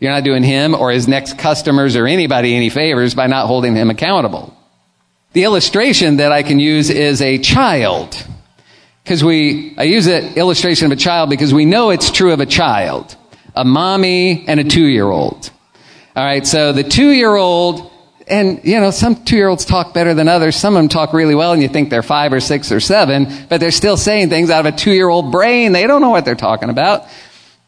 You're 0.00 0.10
not 0.10 0.24
doing 0.24 0.42
him 0.42 0.74
or 0.74 0.90
his 0.90 1.06
next 1.06 1.38
customers 1.38 1.94
or 1.94 2.08
anybody 2.08 2.56
any 2.56 2.70
favors 2.70 3.14
by 3.14 3.28
not 3.28 3.46
holding 3.46 3.76
him 3.76 3.88
accountable. 3.88 4.52
The 5.32 5.44
illustration 5.44 6.16
that 6.16 6.32
I 6.32 6.42
can 6.42 6.58
use 6.58 6.90
is 6.90 7.22
a 7.22 7.38
child. 7.38 8.26
Because 9.04 9.22
we, 9.22 9.74
I 9.76 9.82
use 9.82 10.06
the 10.06 10.34
illustration 10.34 10.86
of 10.86 10.92
a 10.92 10.96
child 10.96 11.28
because 11.28 11.52
we 11.52 11.66
know 11.66 11.90
it's 11.90 12.10
true 12.10 12.32
of 12.32 12.40
a 12.40 12.46
child. 12.46 13.16
A 13.54 13.62
mommy 13.62 14.46
and 14.48 14.58
a 14.58 14.64
two-year-old. 14.64 15.50
Alright, 16.16 16.46
so 16.46 16.72
the 16.72 16.84
two-year-old, 16.84 17.92
and 18.26 18.64
you 18.64 18.80
know, 18.80 18.90
some 18.90 19.22
two-year-olds 19.22 19.66
talk 19.66 19.92
better 19.92 20.14
than 20.14 20.26
others. 20.26 20.56
Some 20.56 20.74
of 20.74 20.80
them 20.80 20.88
talk 20.88 21.12
really 21.12 21.34
well 21.34 21.52
and 21.52 21.60
you 21.60 21.68
think 21.68 21.90
they're 21.90 22.02
five 22.02 22.32
or 22.32 22.40
six 22.40 22.72
or 22.72 22.80
seven, 22.80 23.26
but 23.50 23.60
they're 23.60 23.70
still 23.70 23.98
saying 23.98 24.30
things 24.30 24.48
out 24.48 24.66
of 24.66 24.72
a 24.72 24.76
two-year-old 24.76 25.30
brain. 25.30 25.72
They 25.72 25.86
don't 25.86 26.00
know 26.00 26.10
what 26.10 26.24
they're 26.24 26.34
talking 26.34 26.70
about. 26.70 27.04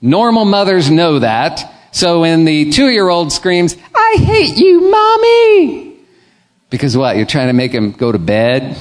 Normal 0.01 0.46
mothers 0.46 0.90
know 0.90 1.18
that. 1.18 1.70
So 1.92 2.22
when 2.22 2.46
the 2.46 2.70
two 2.70 2.88
year 2.88 3.11
old 3.11 3.31
screams, 3.31 3.77
I 3.94 4.16
hate 4.18 4.57
you, 4.57 4.90
mommy! 4.90 5.99
Because 6.70 6.96
what? 6.96 7.16
You're 7.16 7.27
trying 7.27 7.49
to 7.49 7.53
make 7.53 7.72
him 7.72 7.92
go 7.92 8.11
to 8.11 8.18
bed, 8.18 8.77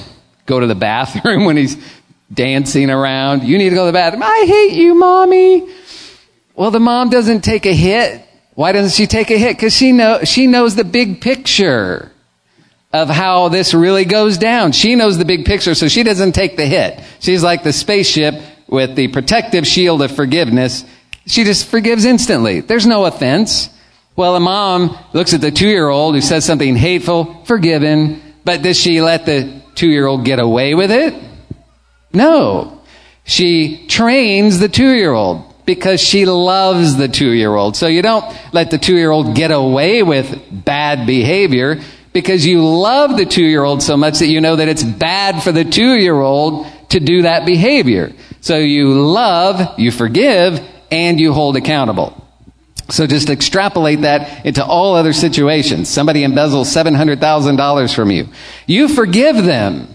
go 0.46 0.58
to 0.58 0.66
the 0.66 0.74
bathroom 0.74 1.44
when 1.46 1.58
he's 1.58 1.76
dancing 2.32 2.90
around. 2.90 3.44
You 3.44 3.58
need 3.58 3.70
to 3.70 3.74
go 3.74 3.82
to 3.82 3.86
the 3.86 3.92
bathroom. 3.92 4.22
I 4.22 4.44
hate 4.46 4.72
you, 4.72 4.94
mommy! 4.94 5.68
Well, 6.54 6.70
the 6.70 6.80
mom 6.80 7.10
doesn't 7.10 7.42
take 7.42 7.66
a 7.66 7.74
hit. 7.74 8.22
Why 8.54 8.72
doesn't 8.72 8.92
she 8.92 9.06
take 9.06 9.30
a 9.30 9.38
hit? 9.38 9.56
Because 9.56 9.74
she 9.74 9.92
know, 9.92 10.24
she 10.24 10.46
knows 10.46 10.74
the 10.74 10.84
big 10.84 11.20
picture 11.20 12.10
of 12.92 13.08
how 13.08 13.48
this 13.48 13.74
really 13.74 14.06
goes 14.06 14.38
down. 14.38 14.72
She 14.72 14.94
knows 14.94 15.18
the 15.18 15.26
big 15.26 15.44
picture, 15.44 15.74
so 15.74 15.88
she 15.88 16.02
doesn't 16.02 16.32
take 16.32 16.56
the 16.56 16.64
hit. 16.64 16.98
She's 17.20 17.42
like 17.42 17.62
the 17.62 17.72
spaceship 17.72 18.34
with 18.68 18.96
the 18.96 19.08
protective 19.08 19.66
shield 19.66 20.00
of 20.00 20.16
forgiveness 20.16 20.84
she 21.26 21.44
just 21.44 21.66
forgives 21.66 22.04
instantly. 22.04 22.60
There's 22.60 22.86
no 22.86 23.04
offense. 23.04 23.68
Well, 24.14 24.36
a 24.36 24.40
mom 24.40 24.96
looks 25.12 25.34
at 25.34 25.40
the 25.40 25.50
two 25.50 25.68
year 25.68 25.88
old 25.88 26.14
who 26.14 26.20
says 26.20 26.44
something 26.44 26.76
hateful, 26.76 27.44
forgiven, 27.44 28.22
but 28.44 28.62
does 28.62 28.78
she 28.78 29.02
let 29.02 29.26
the 29.26 29.60
two 29.74 29.88
year 29.88 30.06
old 30.06 30.24
get 30.24 30.38
away 30.38 30.74
with 30.74 30.90
it? 30.90 31.14
No. 32.12 32.82
She 33.24 33.86
trains 33.88 34.58
the 34.58 34.68
two 34.68 34.92
year 34.92 35.12
old 35.12 35.52
because 35.66 36.00
she 36.00 36.24
loves 36.26 36.96
the 36.96 37.08
two 37.08 37.30
year 37.30 37.54
old. 37.54 37.76
So 37.76 37.88
you 37.88 38.02
don't 38.02 38.24
let 38.52 38.70
the 38.70 38.78
two 38.78 38.96
year 38.96 39.10
old 39.10 39.34
get 39.34 39.50
away 39.50 40.02
with 40.02 40.40
bad 40.50 41.06
behavior 41.06 41.80
because 42.12 42.46
you 42.46 42.64
love 42.64 43.16
the 43.16 43.26
two 43.26 43.44
year 43.44 43.64
old 43.64 43.82
so 43.82 43.96
much 43.96 44.20
that 44.20 44.28
you 44.28 44.40
know 44.40 44.56
that 44.56 44.68
it's 44.68 44.84
bad 44.84 45.42
for 45.42 45.52
the 45.52 45.64
two 45.64 45.96
year 45.96 46.18
old 46.18 46.66
to 46.90 47.00
do 47.00 47.22
that 47.22 47.44
behavior. 47.44 48.12
So 48.40 48.58
you 48.58 48.94
love, 48.94 49.78
you 49.78 49.90
forgive, 49.90 50.60
and 50.90 51.18
you 51.18 51.32
hold 51.32 51.56
accountable. 51.56 52.22
So 52.88 53.08
just 53.08 53.28
extrapolate 53.28 54.02
that 54.02 54.46
into 54.46 54.64
all 54.64 54.94
other 54.94 55.12
situations. 55.12 55.88
Somebody 55.88 56.22
embezzles 56.22 56.66
$700,000 56.72 57.94
from 57.94 58.12
you. 58.12 58.28
You 58.66 58.86
forgive 58.88 59.44
them. 59.44 59.88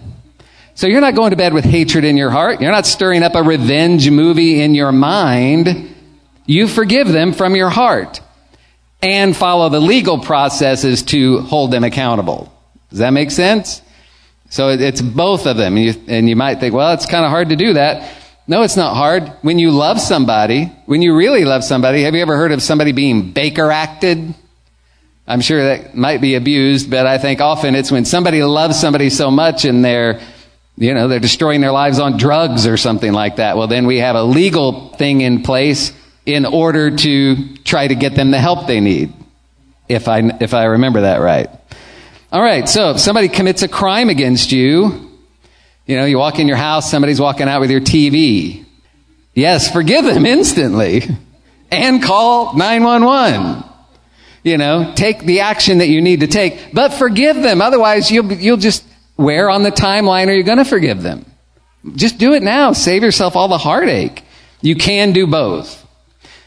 So 0.82 0.88
you're 0.88 1.00
not 1.00 1.14
going 1.14 1.30
to 1.30 1.38
bed 1.38 1.54
with 1.54 1.64
hatred 1.64 2.06
in 2.06 2.18
your 2.18 2.32
heart. 2.32 2.60
You're 2.60 2.72
not 2.72 2.88
stirring 2.88 3.22
up 3.22 3.36
a 3.36 3.44
revenge 3.44 4.10
movie 4.10 4.62
in 4.62 4.74
your 4.74 4.92
mind. 4.92 5.94
You 6.48 6.68
forgive 6.68 7.08
them 7.08 7.34
from 7.34 7.56
your 7.56 7.70
heart 7.70 8.20
and 9.00 9.38
follow 9.38 9.70
the 9.70 9.80
legal 9.80 10.18
processes 10.18 11.04
to 11.04 11.42
hold 11.42 11.70
them 11.70 11.84
accountable. 11.84 12.52
Does 12.90 12.98
that 12.98 13.12
make 13.12 13.30
sense? 13.30 13.84
So 14.50 14.70
it's 14.70 15.04
both 15.04 15.46
of 15.46 15.56
them. 15.56 15.78
And 15.78 15.86
you, 15.86 15.94
and 16.08 16.28
you 16.28 16.36
might 16.36 16.60
think, 16.60 16.74
well, 16.74 16.94
it's 16.96 17.06
kind 17.06 17.26
of 17.26 17.30
hard 17.30 17.50
to 17.50 17.56
do 17.56 17.74
that. 17.74 18.18
No, 18.48 18.64
it's 18.64 18.76
not 18.76 18.96
hard. 18.96 19.32
When 19.44 19.60
you 19.60 19.70
love 19.70 20.02
somebody, 20.02 20.66
when 20.88 21.04
you 21.04 21.14
really 21.14 21.46
love 21.46 21.64
somebody, 21.64 22.02
have 22.06 22.16
you 22.16 22.24
ever 22.24 22.36
heard 22.36 22.54
of 22.54 22.64
somebody 22.64 22.92
being 22.92 23.34
Baker 23.34 23.70
acted? 23.70 24.34
I'm 25.28 25.42
sure 25.42 25.64
that 25.64 25.96
might 25.96 26.22
be 26.22 26.34
abused, 26.34 26.90
but 26.90 27.06
I 27.06 27.20
think 27.20 27.40
often 27.40 27.76
it's 27.76 27.92
when 27.92 28.04
somebody 28.04 28.42
loves 28.42 28.82
somebody 28.82 29.12
so 29.12 29.30
much 29.30 29.64
and 29.64 29.86
they're, 29.86 30.20
you 30.78 30.94
know, 30.94 31.08
they're 31.08 31.20
destroying 31.20 31.62
their 31.62 31.72
lives 31.72 32.00
on 32.00 32.18
drugs 32.18 32.66
or 32.66 32.78
something 32.78 33.14
like 33.14 33.38
that. 33.38 33.58
Well, 33.58 33.68
then 33.68 33.86
we 33.86 33.98
have 34.00 34.16
a 34.16 34.24
legal 34.24 34.90
thing 34.90 35.22
in 35.22 35.44
place 35.44 35.94
in 36.26 36.46
order 36.46 36.96
to 36.96 37.58
try 37.58 37.88
to 37.88 37.96
get 37.96 38.16
them 38.16 38.32
the 38.32 38.40
help 38.40 38.68
they 38.68 38.80
need. 38.80 39.14
If 39.90 40.08
I, 40.08 40.20
if 40.40 40.54
I 40.54 40.66
remember 40.66 41.02
that 41.02 41.18
right. 41.18 41.50
All 42.32 42.42
right. 42.42 42.68
So 42.70 42.92
if 42.92 43.00
somebody 43.00 43.28
commits 43.28 43.62
a 43.62 43.68
crime 43.68 44.10
against 44.10 44.52
you, 44.52 45.12
you 45.86 45.98
know, 45.98 46.06
you 46.06 46.18
walk 46.18 46.40
in 46.40 46.48
your 46.48 46.58
house, 46.58 46.90
somebody's 46.90 47.20
walking 47.20 47.50
out 47.50 47.60
with 47.60 47.72
your 47.72 47.82
TV. 47.82 48.66
Yes, 49.34 49.72
forgive 49.72 50.06
them 50.06 50.26
instantly 50.38 51.04
and 51.70 52.02
call 52.02 52.56
911. 52.56 53.64
You 54.44 54.58
know, 54.58 54.94
take 54.96 55.20
the 55.20 55.42
action 55.42 55.80
that 55.80 55.90
you 55.90 56.02
need 56.02 56.22
to 56.22 56.28
take, 56.28 56.74
but 56.74 56.94
forgive 56.94 57.36
them. 57.36 57.62
Otherwise, 57.62 58.10
you'll, 58.10 58.32
you'll 58.34 58.58
just, 58.58 58.84
where 59.22 59.50
on 59.50 59.64
the 59.64 59.72
timeline 59.72 60.28
are 60.28 60.34
you 60.34 60.44
going 60.44 60.58
to 60.58 60.66
forgive 60.66 61.02
them? 61.02 61.26
Just 61.96 62.18
do 62.18 62.34
it 62.34 62.44
now. 62.44 62.74
Save 62.74 63.04
yourself 63.04 63.36
all 63.36 63.48
the 63.48 63.58
heartache. 63.58 64.24
You 64.62 64.76
can 64.76 65.14
do 65.14 65.28
both. 65.28 65.86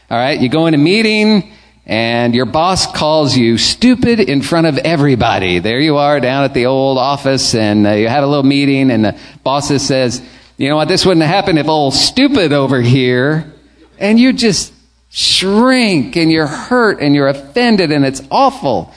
All 0.09 0.17
right. 0.17 0.39
You 0.39 0.49
go 0.49 0.67
in 0.67 0.73
a 0.73 0.77
meeting, 0.77 1.51
and 1.85 2.33
your 2.33 2.45
boss 2.45 2.91
calls 2.91 3.37
you 3.37 3.57
stupid 3.57 4.19
in 4.19 4.41
front 4.41 4.65
of 4.65 4.77
everybody. 4.79 5.59
There 5.59 5.79
you 5.79 5.97
are 5.97 6.19
down 6.19 6.43
at 6.43 6.53
the 6.53 6.65
old 6.65 6.97
office 6.97 7.53
and 7.53 7.85
uh, 7.85 7.91
you 7.91 8.07
had 8.07 8.23
a 8.23 8.27
little 8.27 8.43
meeting 8.43 8.89
and 8.89 9.05
the 9.05 9.19
boss 9.43 9.67
says, 9.67 10.21
you 10.57 10.69
know 10.69 10.77
what, 10.77 10.87
this 10.87 11.05
wouldn't 11.05 11.25
happen 11.25 11.57
if 11.57 11.67
old 11.67 11.93
stupid 11.93 12.53
over 12.53 12.81
here. 12.81 13.53
And 13.99 14.19
you 14.19 14.33
just 14.33 14.73
shrink 15.09 16.15
and 16.15 16.31
you're 16.31 16.47
hurt 16.47 17.01
and 17.01 17.13
you're 17.13 17.27
offended 17.27 17.91
and 17.91 18.03
it's 18.03 18.21
awful. 18.31 18.91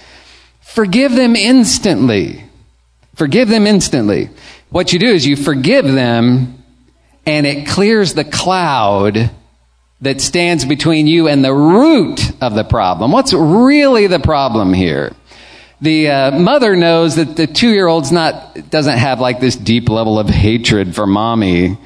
Forgive 0.62 1.12
them 1.12 1.36
instantly. 1.36 2.47
Forgive 3.18 3.48
them 3.48 3.66
instantly. 3.66 4.31
What 4.70 4.92
you 4.92 5.00
do 5.00 5.09
is 5.09 5.26
you 5.26 5.35
forgive 5.35 5.85
them 5.85 6.62
and 7.26 7.46
it 7.46 7.66
clears 7.66 8.14
the 8.14 8.24
cloud 8.24 9.33
that 10.00 10.20
stands 10.20 10.64
between 10.64 11.09
you 11.09 11.26
and 11.26 11.44
the 11.44 11.52
root 11.52 12.20
of 12.40 12.54
the 12.54 12.62
problem. 12.62 13.11
What's 13.11 13.33
really 13.33 14.07
the 14.07 14.20
problem 14.20 14.72
here? 14.72 15.12
The 15.81 16.09
uh, 16.09 16.38
mother 16.38 16.76
knows 16.76 17.16
that 17.16 17.35
the 17.35 17.48
two-year-old's 17.48 18.12
not 18.12 18.70
doesn't 18.70 18.98
have 18.98 19.18
like 19.18 19.40
this 19.40 19.57
deep 19.57 19.88
level 19.88 20.20
of 20.20 20.28
hatred 20.28 20.94
for 20.94 21.04
mommy. 21.04 21.76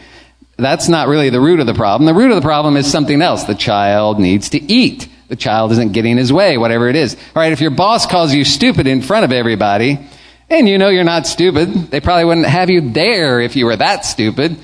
That's 0.59 0.89
not 0.91 1.09
really 1.09 1.31
the 1.31 1.41
root 1.41 1.61
of 1.61 1.67
the 1.67 1.73
problem. 1.75 2.07
The 2.07 2.15
root 2.15 2.31
of 2.31 2.37
the 2.37 2.43
problem 2.47 2.77
is 2.77 2.91
something 2.91 3.23
else. 3.23 3.45
The 3.45 3.55
child 3.55 4.21
needs 4.21 4.51
to 4.51 4.61
eat. 4.61 5.09
The 5.29 5.37
child 5.37 5.73
isn't 5.73 5.93
getting 5.93 6.19
his 6.19 6.31
way, 6.31 6.59
whatever 6.59 6.89
it 6.89 6.97
is. 6.97 7.15
All 7.15 7.43
right, 7.43 7.53
if 7.53 7.63
your 7.63 7.71
boss 7.71 8.07
calls 8.07 8.35
you 8.35 8.45
stupid 8.45 8.87
in 8.87 9.01
front 9.01 9.25
of 9.25 9.33
everybody, 9.33 9.99
and 10.59 10.69
you 10.69 10.79
know 10.79 10.89
you're 10.89 11.05
not 11.05 11.27
stupid, 11.27 11.91
they 11.91 12.01
probably 12.01 12.25
wouldn't 12.25 12.47
have 12.47 12.71
you 12.71 12.93
there 12.93 13.41
if 13.41 13.57
you 13.57 13.67
were 13.67 13.77
that 13.77 14.05
stupid. 14.05 14.57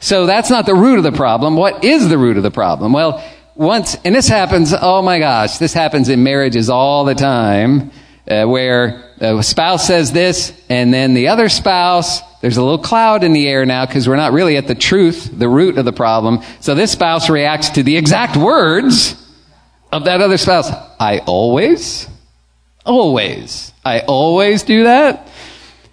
So 0.00 0.26
that's 0.26 0.50
not 0.50 0.66
the 0.66 0.74
root 0.74 0.98
of 0.98 1.04
the 1.04 1.12
problem. 1.12 1.56
What 1.56 1.84
is 1.84 2.08
the 2.08 2.18
root 2.18 2.36
of 2.36 2.42
the 2.42 2.50
problem? 2.50 2.92
Well, 2.92 3.24
once, 3.54 3.96
and 4.04 4.14
this 4.14 4.28
happens, 4.28 4.74
oh 4.78 5.02
my 5.02 5.18
gosh, 5.18 5.58
this 5.58 5.72
happens 5.72 6.08
in 6.08 6.22
marriages 6.22 6.70
all 6.70 7.04
the 7.04 7.14
time, 7.14 7.90
uh, 8.28 8.44
where 8.44 9.14
a 9.20 9.42
spouse 9.42 9.86
says 9.86 10.12
this, 10.12 10.52
and 10.68 10.92
then 10.92 11.14
the 11.14 11.28
other 11.28 11.48
spouse, 11.48 12.20
there's 12.40 12.56
a 12.56 12.62
little 12.62 12.78
cloud 12.78 13.22
in 13.22 13.32
the 13.32 13.46
air 13.46 13.64
now 13.64 13.86
because 13.86 14.08
we're 14.08 14.16
not 14.16 14.32
really 14.32 14.56
at 14.56 14.66
the 14.66 14.74
truth, 14.74 15.30
the 15.32 15.48
root 15.48 15.78
of 15.78 15.84
the 15.84 15.92
problem. 15.92 16.42
So 16.60 16.74
this 16.74 16.92
spouse 16.92 17.30
reacts 17.30 17.70
to 17.70 17.82
the 17.82 17.96
exact 17.96 18.36
words 18.36 19.14
of 19.92 20.04
that 20.04 20.20
other 20.20 20.38
spouse. 20.38 20.70
I 20.98 21.18
always, 21.26 22.08
always, 22.84 23.72
I 23.84 24.00
always 24.00 24.62
do 24.62 24.84
that. 24.84 25.28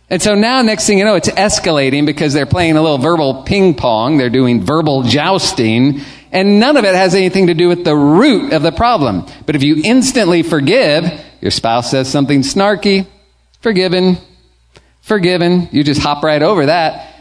And 0.09 0.21
so 0.21 0.33
now, 0.33 0.61
next 0.63 0.87
thing 0.87 0.97
you 0.97 1.05
know, 1.05 1.15
it's 1.15 1.29
escalating 1.29 2.05
because 2.05 2.33
they're 2.33 2.47
playing 2.47 2.77
a 2.77 2.81
little 2.81 2.97
verbal 2.97 3.43
ping 3.43 3.75
pong. 3.75 4.17
They're 4.17 4.31
doing 4.31 4.63
verbal 4.63 5.03
jousting. 5.03 6.01
And 6.31 6.59
none 6.59 6.77
of 6.77 6.85
it 6.85 6.95
has 6.95 7.13
anything 7.13 7.47
to 7.47 7.53
do 7.53 7.67
with 7.67 7.83
the 7.83 7.95
root 7.95 8.53
of 8.53 8.63
the 8.63 8.71
problem. 8.71 9.25
But 9.45 9.55
if 9.55 9.63
you 9.63 9.81
instantly 9.83 10.41
forgive, 10.41 11.05
your 11.41 11.51
spouse 11.51 11.91
says 11.91 12.09
something 12.09 12.41
snarky, 12.41 13.05
forgiven, 13.61 14.17
forgiven. 15.01 15.69
You 15.71 15.83
just 15.83 16.01
hop 16.01 16.23
right 16.23 16.41
over 16.41 16.65
that. 16.67 17.15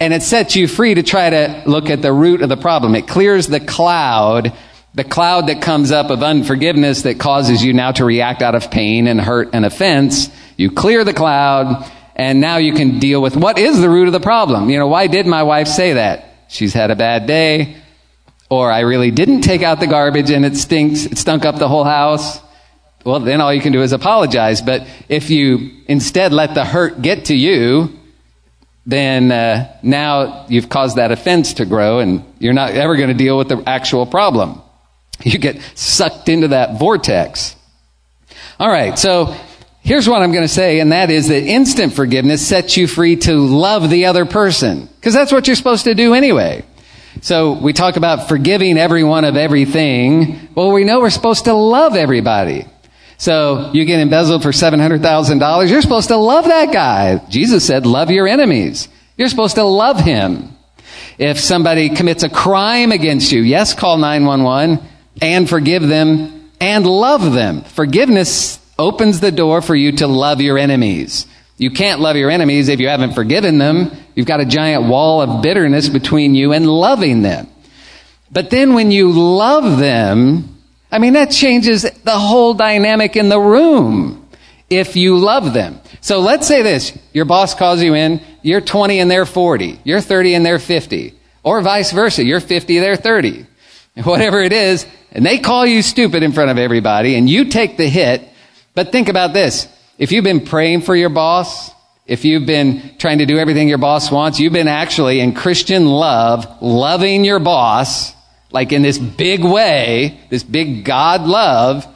And 0.00 0.12
it 0.12 0.22
sets 0.22 0.54
you 0.54 0.68
free 0.68 0.94
to 0.94 1.02
try 1.02 1.30
to 1.30 1.62
look 1.66 1.90
at 1.90 2.02
the 2.02 2.12
root 2.12 2.42
of 2.42 2.48
the 2.48 2.56
problem. 2.56 2.94
It 2.94 3.08
clears 3.08 3.48
the 3.48 3.60
cloud, 3.60 4.52
the 4.98 5.04
cloud 5.04 5.46
that 5.46 5.62
comes 5.62 5.92
up 5.92 6.10
of 6.10 6.24
unforgiveness 6.24 7.02
that 7.02 7.20
causes 7.20 7.62
you 7.62 7.72
now 7.72 7.92
to 7.92 8.04
react 8.04 8.42
out 8.42 8.56
of 8.56 8.68
pain 8.68 9.06
and 9.06 9.20
hurt 9.20 9.50
and 9.52 9.64
offense. 9.64 10.28
You 10.56 10.72
clear 10.72 11.04
the 11.04 11.14
cloud 11.14 11.88
And 12.16 12.40
now 12.40 12.56
you 12.56 12.74
can 12.74 12.98
deal 12.98 13.22
with 13.22 13.36
what 13.36 13.60
is 13.60 13.80
the 13.80 13.88
root 13.88 14.08
of 14.08 14.12
the 14.12 14.18
problem. 14.18 14.70
You 14.70 14.78
know, 14.80 14.88
why 14.88 15.06
did 15.06 15.24
my 15.24 15.44
wife 15.44 15.68
say 15.68 15.92
that? 15.92 16.24
She's 16.48 16.74
had 16.74 16.90
a 16.90 16.96
bad 16.96 17.28
day. 17.28 17.76
Or 18.50 18.72
I 18.72 18.80
really 18.80 19.12
didn't 19.12 19.42
take 19.42 19.62
out 19.62 19.78
the 19.78 19.86
garbage 19.86 20.30
and 20.30 20.44
it 20.44 20.56
stinks, 20.56 21.06
it 21.06 21.16
stunk 21.16 21.44
up 21.44 21.60
the 21.60 21.68
whole 21.68 21.84
house. 21.84 22.40
Well, 23.04 23.20
then 23.20 23.40
all 23.40 23.54
you 23.54 23.60
can 23.60 23.72
do 23.72 23.82
is 23.82 23.92
apologize. 23.92 24.60
But 24.60 24.84
if 25.08 25.30
you 25.30 25.70
instead 25.86 26.32
let 26.32 26.54
the 26.54 26.64
hurt 26.64 27.00
get 27.00 27.26
to 27.26 27.36
you, 27.36 27.96
then 28.84 29.30
uh, 29.30 29.78
now 29.84 30.46
you've 30.48 30.68
caused 30.68 30.96
that 30.96 31.12
offense 31.12 31.54
to 31.54 31.66
grow 31.66 32.00
and 32.00 32.24
you're 32.40 32.52
not 32.52 32.72
ever 32.72 32.96
going 32.96 33.10
to 33.10 33.14
deal 33.14 33.38
with 33.38 33.48
the 33.48 33.62
actual 33.64 34.04
problem. 34.04 34.60
You 35.24 35.38
get 35.38 35.60
sucked 35.74 36.28
into 36.28 36.48
that 36.48 36.78
vortex. 36.78 37.56
All 38.60 38.68
right, 38.68 38.96
so 38.96 39.36
here's 39.82 40.08
what 40.08 40.22
I'm 40.22 40.30
going 40.30 40.44
to 40.44 40.52
say, 40.52 40.80
and 40.80 40.92
that 40.92 41.10
is 41.10 41.28
that 41.28 41.42
instant 41.42 41.92
forgiveness 41.92 42.46
sets 42.46 42.76
you 42.76 42.86
free 42.86 43.16
to 43.16 43.34
love 43.34 43.90
the 43.90 44.06
other 44.06 44.26
person, 44.26 44.88
because 44.96 45.14
that's 45.14 45.32
what 45.32 45.46
you're 45.46 45.56
supposed 45.56 45.84
to 45.84 45.94
do 45.94 46.14
anyway. 46.14 46.64
So 47.20 47.52
we 47.52 47.72
talk 47.72 47.96
about 47.96 48.28
forgiving 48.28 48.78
everyone 48.78 49.24
of 49.24 49.36
everything. 49.36 50.48
Well, 50.54 50.70
we 50.70 50.84
know 50.84 51.00
we're 51.00 51.10
supposed 51.10 51.46
to 51.46 51.54
love 51.54 51.96
everybody. 51.96 52.66
So 53.16 53.72
you 53.74 53.84
get 53.84 53.98
embezzled 53.98 54.42
for 54.42 54.50
$700,000. 54.50 55.70
You're 55.70 55.82
supposed 55.82 56.08
to 56.08 56.16
love 56.16 56.44
that 56.44 56.72
guy. 56.72 57.18
Jesus 57.28 57.66
said, 57.66 57.86
love 57.86 58.12
your 58.12 58.28
enemies. 58.28 58.88
You're 59.16 59.28
supposed 59.28 59.56
to 59.56 59.64
love 59.64 59.98
him. 59.98 60.56
If 61.18 61.40
somebody 61.40 61.88
commits 61.88 62.22
a 62.22 62.28
crime 62.28 62.92
against 62.92 63.32
you, 63.32 63.42
yes, 63.42 63.74
call 63.74 63.98
911 63.98 64.78
and 65.20 65.48
forgive 65.48 65.86
them 65.86 66.50
and 66.60 66.86
love 66.86 67.32
them. 67.32 67.62
Forgiveness 67.62 68.58
opens 68.78 69.20
the 69.20 69.32
door 69.32 69.60
for 69.62 69.74
you 69.74 69.92
to 69.92 70.06
love 70.06 70.40
your 70.40 70.58
enemies. 70.58 71.26
You 71.56 71.70
can't 71.70 72.00
love 72.00 72.16
your 72.16 72.30
enemies 72.30 72.68
if 72.68 72.78
you 72.78 72.88
haven't 72.88 73.14
forgiven 73.14 73.58
them. 73.58 73.90
You've 74.14 74.26
got 74.26 74.40
a 74.40 74.44
giant 74.44 74.84
wall 74.84 75.20
of 75.20 75.42
bitterness 75.42 75.88
between 75.88 76.34
you 76.34 76.52
and 76.52 76.66
loving 76.66 77.22
them. 77.22 77.48
But 78.30 78.50
then 78.50 78.74
when 78.74 78.90
you 78.90 79.10
love 79.10 79.78
them, 79.78 80.56
I 80.90 80.98
mean, 80.98 81.14
that 81.14 81.30
changes 81.30 81.82
the 81.82 82.18
whole 82.18 82.54
dynamic 82.54 83.16
in 83.16 83.28
the 83.28 83.40
room 83.40 84.28
if 84.70 84.96
you 84.96 85.18
love 85.18 85.52
them. 85.52 85.80
So 86.00 86.20
let's 86.20 86.46
say 86.46 86.62
this. 86.62 86.96
Your 87.12 87.24
boss 87.24 87.54
calls 87.54 87.82
you 87.82 87.94
in. 87.94 88.20
You're 88.42 88.60
20 88.60 89.00
and 89.00 89.10
they're 89.10 89.26
40. 89.26 89.80
You're 89.84 90.00
30 90.00 90.34
and 90.34 90.46
they're 90.46 90.58
50. 90.58 91.14
Or 91.42 91.60
vice 91.60 91.92
versa. 91.92 92.24
You're 92.24 92.40
50, 92.40 92.78
they're 92.78 92.96
30. 92.96 93.46
Whatever 94.04 94.40
it 94.40 94.52
is. 94.52 94.86
And 95.10 95.24
they 95.24 95.38
call 95.38 95.66
you 95.66 95.82
stupid 95.82 96.22
in 96.22 96.32
front 96.32 96.50
of 96.50 96.58
everybody 96.58 97.16
and 97.16 97.28
you 97.28 97.46
take 97.46 97.76
the 97.76 97.88
hit. 97.88 98.28
But 98.74 98.92
think 98.92 99.08
about 99.08 99.32
this. 99.32 99.66
If 99.98 100.12
you've 100.12 100.24
been 100.24 100.44
praying 100.44 100.82
for 100.82 100.94
your 100.94 101.08
boss, 101.08 101.72
if 102.06 102.24
you've 102.24 102.46
been 102.46 102.96
trying 102.98 103.18
to 103.18 103.26
do 103.26 103.38
everything 103.38 103.68
your 103.68 103.78
boss 103.78 104.10
wants, 104.10 104.38
you've 104.38 104.52
been 104.52 104.68
actually 104.68 105.20
in 105.20 105.34
Christian 105.34 105.86
love, 105.86 106.62
loving 106.62 107.24
your 107.24 107.40
boss, 107.40 108.14
like 108.52 108.72
in 108.72 108.82
this 108.82 108.98
big 108.98 109.44
way, 109.44 110.20
this 110.30 110.42
big 110.42 110.84
God 110.84 111.22
love, 111.22 111.86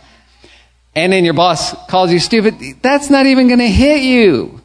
and 0.95 1.13
then 1.13 1.25
your 1.25 1.35
boss 1.35 1.75
calls 1.87 2.13
you 2.13 2.19
stupid, 2.19 2.83
that's 2.83 3.09
not 3.09 3.27
even 3.27 3.47
going 3.47 3.61
to 3.61 3.69
hit 3.69 4.03
you. 4.03 4.61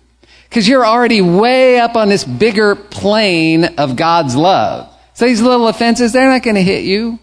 Because 0.49 0.67
you're 0.67 0.85
already 0.85 1.21
way 1.21 1.79
up 1.79 1.95
on 1.95 2.09
this 2.09 2.23
bigger 2.23 2.75
plane 2.75 3.65
of 3.77 3.95
God's 3.95 4.35
love. 4.35 4.93
So 5.13 5.25
these 5.25 5.41
little 5.41 5.67
offenses, 5.67 6.13
they're 6.13 6.29
not 6.29 6.43
going 6.43 6.55
to 6.55 6.63
hit 6.63 6.83
you. 6.83 7.19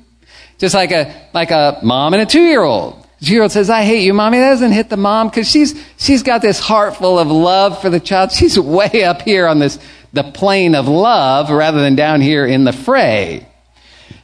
Just 0.59 0.75
like 0.75 0.93
a, 0.93 1.29
like 1.33 1.51
a 1.51 1.81
mom 1.83 2.14
and 2.14 2.23
a 2.23 2.27
two-year-old. 2.27 3.07
Two-year-old 3.23 3.53
says, 3.53 3.71
I 3.71 3.83
hate 3.83 4.05
you, 4.05 4.12
mommy. 4.12 4.38
That 4.38 4.51
doesn't 4.51 4.73
hit 4.73 4.90
the 4.90 4.97
mom 4.97 5.29
because 5.29 5.51
she's, 5.51 5.75
she's 5.97 6.23
got 6.23 6.43
this 6.43 6.59
heart 6.59 6.97
full 6.97 7.19
of 7.19 7.29
love 7.29 7.81
for 7.81 7.90
the 7.90 8.01
child. 8.01 8.33
She's 8.33 8.59
way 8.59 9.05
up 9.05 9.23
here 9.23 9.47
on 9.47 9.59
this, 9.59 9.79
the 10.12 10.25
plane 10.25 10.75
of 10.75 10.88
love 10.88 11.51
rather 11.51 11.81
than 11.81 11.97
down 11.97 12.21
here 12.21 12.47
in 12.47 12.64
the 12.64 12.73
fray. 12.73 13.49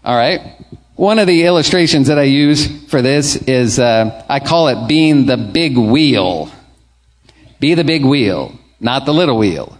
All 0.04 0.16
right. 0.16 0.40
One 0.96 1.18
of 1.18 1.26
the 1.26 1.44
illustrations 1.44 2.08
that 2.08 2.18
I 2.18 2.24
use 2.24 2.88
for 2.88 3.00
this 3.00 3.36
is 3.36 3.78
uh, 3.78 4.24
I 4.28 4.40
call 4.40 4.68
it 4.68 4.86
being 4.86 5.24
the 5.24 5.38
big 5.38 5.78
wheel. 5.78 6.50
Be 7.58 7.74
the 7.74 7.84
big 7.84 8.04
wheel, 8.04 8.58
not 8.80 9.06
the 9.06 9.14
little 9.14 9.38
wheel. 9.38 9.78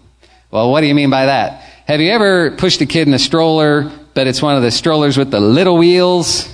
Well, 0.51 0.71
what 0.71 0.81
do 0.81 0.87
you 0.87 0.95
mean 0.95 1.11
by 1.11 1.27
that? 1.27 1.63
Have 1.87 2.01
you 2.01 2.11
ever 2.11 2.53
pushed 2.53 2.81
a 2.81 2.87
kid 2.87 3.07
in 3.07 3.15
a 3.15 3.19
stroller, 3.19 3.93
but 4.15 4.27
it's 4.27 4.43
one 4.43 4.57
of 4.57 4.63
the 4.63 4.71
strollers 4.71 5.17
with 5.17 5.31
the 5.31 5.41
little 5.41 5.77
wheels? 5.77 6.49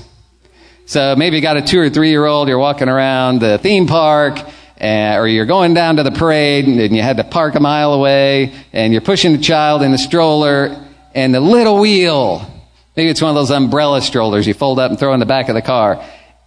So 0.87 1.17
maybe 1.17 1.37
you 1.37 1.43
got 1.43 1.57
a 1.57 1.63
two 1.63 1.81
or 1.81 1.91
three 1.91 2.11
year 2.11 2.25
old, 2.25 2.49
you're 2.49 2.59
walking 2.59 2.89
around 2.89 3.41
the 3.41 3.59
theme 3.59 3.87
park, 3.87 4.39
uh, 4.81 5.17
or 5.17 5.27
you're 5.27 5.47
going 5.47 5.75
down 5.75 5.97
to 5.97 6.03
the 6.03 6.13
parade 6.13 6.67
and 6.67 6.95
you 6.95 7.03
had 7.03 7.17
to 7.17 7.25
park 7.25 7.55
a 7.55 7.61
mile 7.61 7.93
away, 7.93 8.55
and 8.73 8.93
you're 8.93 9.03
pushing 9.03 9.33
the 9.33 9.43
child 9.43 9.83
in 9.83 9.91
the 9.91 9.99
stroller, 9.99 10.87
and 11.15 11.35
the 11.35 11.41
little 11.41 11.79
wheel 11.79 12.53
Maybe 12.97 13.11
it's 13.11 13.21
one 13.21 13.29
of 13.29 13.35
those 13.35 13.51
umbrella 13.51 14.01
strollers 14.01 14.47
you 14.47 14.55
fold 14.55 14.79
up 14.79 14.91
and 14.91 14.99
throw 14.99 15.13
in 15.13 15.21
the 15.21 15.27
back 15.27 15.51
of 15.51 15.55
the 15.55 15.61
car. 15.61 16.03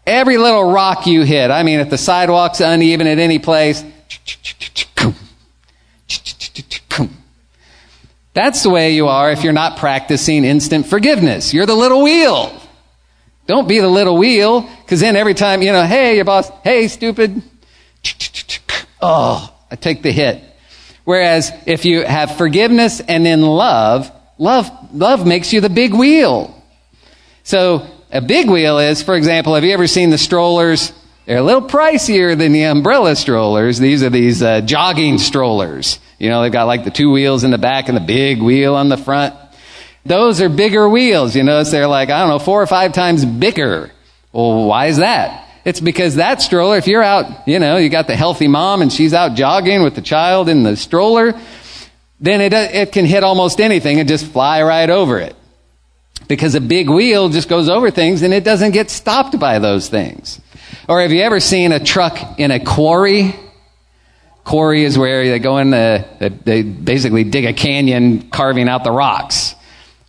Every 0.08 0.38
little 0.38 0.72
rock 0.72 1.06
you 1.06 1.22
hit, 1.22 1.52
I 1.52 1.62
mean, 1.62 1.80
if 1.80 1.92
the 1.92 1.98
sidewalk's 1.98 2.60
uneven 2.60 3.06
at 3.06 3.20
any 3.20 3.38
place, 3.38 3.84
that's 8.40 8.64
the 8.64 8.70
way 8.70 8.96
you 8.96 9.08
are 9.08 9.32
if 9.32 9.44
you're 9.44 9.54
not 9.54 9.78
practicing 9.78 10.46
instant 10.46 10.88
forgiveness. 10.88 11.54
You're 11.54 11.66
the 11.66 11.76
little 11.76 12.02
wheel. 12.02 12.60
Don't 13.46 13.68
be 13.68 13.80
the 13.80 13.90
little 13.90 14.18
wheel, 14.18 14.62
because 14.62 15.00
then 15.00 15.16
every 15.16 15.34
time, 15.34 15.62
you 15.62 15.72
know, 15.72 15.84
hey, 15.84 16.16
your 16.16 16.26
boss, 16.26 16.50
hey, 16.64 16.88
stupid. 16.88 17.42
Oh, 19.02 19.54
I 19.72 19.76
take 19.76 20.02
the 20.04 20.12
hit. 20.12 20.44
Whereas 21.04 21.52
if 21.66 21.86
you 21.86 22.04
have 22.06 22.38
forgiveness 22.38 23.00
and 23.00 23.26
then 23.26 23.42
love, 23.42 24.12
Love, 24.40 24.72
love 24.94 25.28
makes 25.28 25.52
you 25.52 25.60
the 25.60 25.70
big 25.70 25.94
wheel. 25.94 26.56
So 27.44 27.86
a 28.10 28.22
big 28.22 28.50
wheel 28.50 28.80
is, 28.80 29.04
for 29.04 29.16
example, 29.16 29.54
have 29.54 29.66
you 29.66 29.74
ever 29.74 29.86
seen 29.86 30.12
the 30.12 30.18
strollers? 30.18 30.94
They're 31.26 31.40
a 31.40 31.44
little 31.44 31.68
pricier 31.68 32.38
than 32.38 32.54
the 32.54 32.64
umbrella 32.64 33.18
strollers. 33.18 33.80
These 33.80 34.02
are 34.02 34.10
these 34.10 34.42
uh, 34.42 34.62
jogging 34.62 35.18
strollers. 35.18 36.00
You 36.20 36.30
know, 36.30 36.42
they've 36.42 36.52
got 36.52 36.66
like 36.66 36.84
the 36.84 36.92
two 36.92 37.10
wheels 37.10 37.44
in 37.44 37.52
the 37.52 37.58
back 37.58 37.88
and 37.88 37.98
the 37.98 38.02
big 38.02 38.42
wheel 38.42 38.76
on 38.76 38.90
the 38.90 38.98
front. 38.98 39.34
Those 40.06 40.42
are 40.42 40.50
bigger 40.50 40.88
wheels. 40.88 41.36
You 41.36 41.44
notice 41.44 41.72
they're 41.72 41.88
like, 41.88 42.10
I 42.10 42.20
don't 42.20 42.30
know, 42.30 42.40
four 42.40 42.62
or 42.62 42.68
five 42.68 42.94
times 42.94 43.26
bigger. 43.26 43.92
Well, 44.32 44.66
why 44.66 44.88
is 44.88 44.98
that? 44.98 45.48
It's 45.66 45.80
because 45.80 46.16
that 46.16 46.42
stroller, 46.42 46.78
if 46.78 46.88
you're 46.88 47.04
out, 47.04 47.48
you 47.48 47.60
know, 47.60 47.78
you 47.78 47.90
got 47.90 48.08
the 48.08 48.16
healthy 48.16 48.48
mom 48.48 48.82
and 48.82 48.92
she's 48.92 49.14
out 49.14 49.36
jogging 49.36 49.84
with 49.84 49.96
the 49.96 50.02
child 50.02 50.50
in 50.50 50.64
the 50.64 50.76
stroller, 50.76 51.40
then 52.20 52.42
it, 52.42 52.54
it 52.54 52.92
can 52.92 53.06
hit 53.06 53.24
almost 53.24 53.60
anything 53.60 54.00
and 54.00 54.08
just 54.08 54.26
fly 54.26 54.62
right 54.64 54.90
over 54.90 55.20
it. 55.20 55.36
Because 56.28 56.54
a 56.56 56.62
big 56.62 56.90
wheel 56.90 57.30
just 57.30 57.50
goes 57.50 57.70
over 57.70 57.92
things 57.92 58.22
and 58.22 58.34
it 58.34 58.44
doesn't 58.44 58.72
get 58.72 58.90
stopped 58.90 59.40
by 59.40 59.60
those 59.60 59.90
things. 59.90 60.40
Or 60.88 61.02
have 61.02 61.12
you 61.12 61.22
ever 61.22 61.40
seen 61.40 61.72
a 61.72 61.80
truck 61.80 62.40
in 62.40 62.52
a 62.52 62.60
quarry? 62.60 63.36
Quarry 64.50 64.84
is 64.84 64.98
where 64.98 65.24
they 65.30 65.38
go 65.38 65.60
in 65.60 65.70
the, 65.70 66.34
they 66.44 66.64
basically 66.64 67.24
dig 67.24 67.46
a 67.46 67.54
canyon 67.54 68.32
carving 68.32 68.68
out 68.68 68.84
the 68.84 68.90
rocks. 68.90 69.54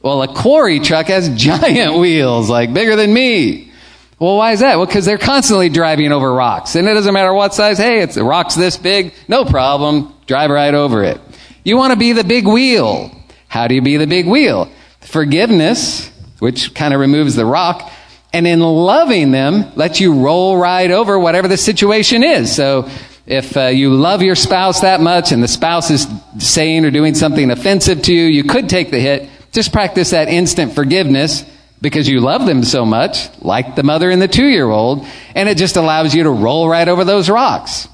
Well, 0.01 0.23
a 0.23 0.35
quarry 0.35 0.81
truck 0.81 1.09
has 1.09 1.29
giant 1.37 1.99
wheels, 1.99 2.49
like 2.49 2.73
bigger 2.73 2.97
than 2.97 3.13
me. 3.13 3.71
Well, 4.19 4.39
why 4.39 4.53
is 4.53 4.61
that? 4.61 4.79
Well, 4.79 4.87
because 4.87 5.05
they're 5.05 5.19
constantly 5.19 5.69
driving 5.69 6.11
over 6.11 6.33
rocks. 6.33 6.75
And 6.75 6.89
it 6.89 6.95
doesn't 6.95 7.13
matter 7.13 7.35
what 7.35 7.53
size. 7.53 7.77
Hey, 7.77 8.01
it's 8.01 8.17
a 8.17 8.25
rock's 8.25 8.55
this 8.55 8.79
big. 8.79 9.13
No 9.29 9.45
problem. 9.45 10.15
Drive 10.27 10.49
right 10.49 10.73
over 10.73 11.05
it. 11.05 11.21
You 11.63 11.77
want 11.77 11.93
to 11.93 11.99
be 11.99 12.13
the 12.13 12.25
big 12.25 12.47
wheel. 12.47 13.15
How 13.47 13.69
do 13.69 13.75
you 13.75 13.83
be 13.83 13.99
the 13.99 14.07
big 14.07 14.27
wheel? 14.27 14.73
Forgiveness, 15.03 16.09
which 16.39 16.75
kind 16.75 16.95
of 16.95 17.01
removes 17.01 17.35
the 17.35 17.45
rock, 17.45 17.93
and 18.33 18.47
in 18.47 18.61
loving 18.61 19.33
them, 19.33 19.71
let 19.77 20.01
you 20.01 20.15
roll 20.15 20.57
right 20.57 20.91
over 20.91 21.19
whatever 21.19 21.47
the 21.47 21.59
situation 21.59 22.23
is. 22.23 22.57
So, 22.57 22.89
if 23.27 23.57
uh, 23.57 23.67
you 23.67 23.95
love 23.95 24.23
your 24.23 24.35
spouse 24.35 24.81
that 24.81 25.01
much 25.01 25.33
and 25.33 25.43
the 25.43 25.49
spouse 25.49 25.91
is 25.91 26.07
saying 26.39 26.85
or 26.85 26.91
doing 26.91 27.15
something 27.15 27.51
offensive 27.51 28.03
to 28.03 28.15
you, 28.15 28.25
you 28.25 28.45
could 28.45 28.69
take 28.69 28.91
the 28.91 29.01
hit. 29.01 29.29
Just 29.53 29.73
practice 29.73 30.11
that 30.11 30.29
instant 30.29 30.75
forgiveness 30.75 31.45
because 31.81 32.09
you 32.09 32.21
love 32.21 32.47
them 32.47 32.63
so 32.63 32.85
much, 32.85 33.29
like 33.41 33.75
the 33.75 33.83
mother 33.83 34.11
and 34.11 34.21
the 34.21 34.29
two 34.29 34.47
year 34.47 34.69
old, 34.69 35.07
and 35.35 35.49
it 35.49 35.57
just 35.57 35.77
allows 35.77 36.15
you 36.15 36.25
to 36.25 36.31
roll 36.31 36.69
right 36.69 36.89
over 36.89 37.05
those 37.05 37.29
rocks. 37.31 37.89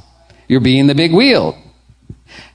You're 0.49 0.61
being 0.61 0.87
the 0.87 0.95
big 0.95 1.13
wheel. 1.13 1.57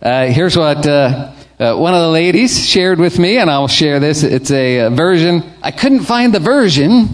Uh, 0.01 0.27
here's 0.27 0.57
what 0.57 0.85
uh, 0.85 1.33
uh, 1.59 1.75
one 1.75 1.93
of 1.93 2.01
the 2.01 2.09
ladies 2.09 2.67
shared 2.67 2.99
with 2.99 3.19
me, 3.19 3.37
and 3.37 3.49
I'll 3.49 3.67
share 3.67 3.99
this. 3.99 4.23
It's 4.23 4.51
a, 4.51 4.79
a 4.79 4.89
version. 4.89 5.43
I 5.61 5.71
couldn't 5.71 6.01
find 6.01 6.33
the 6.33 6.39
version 6.39 7.09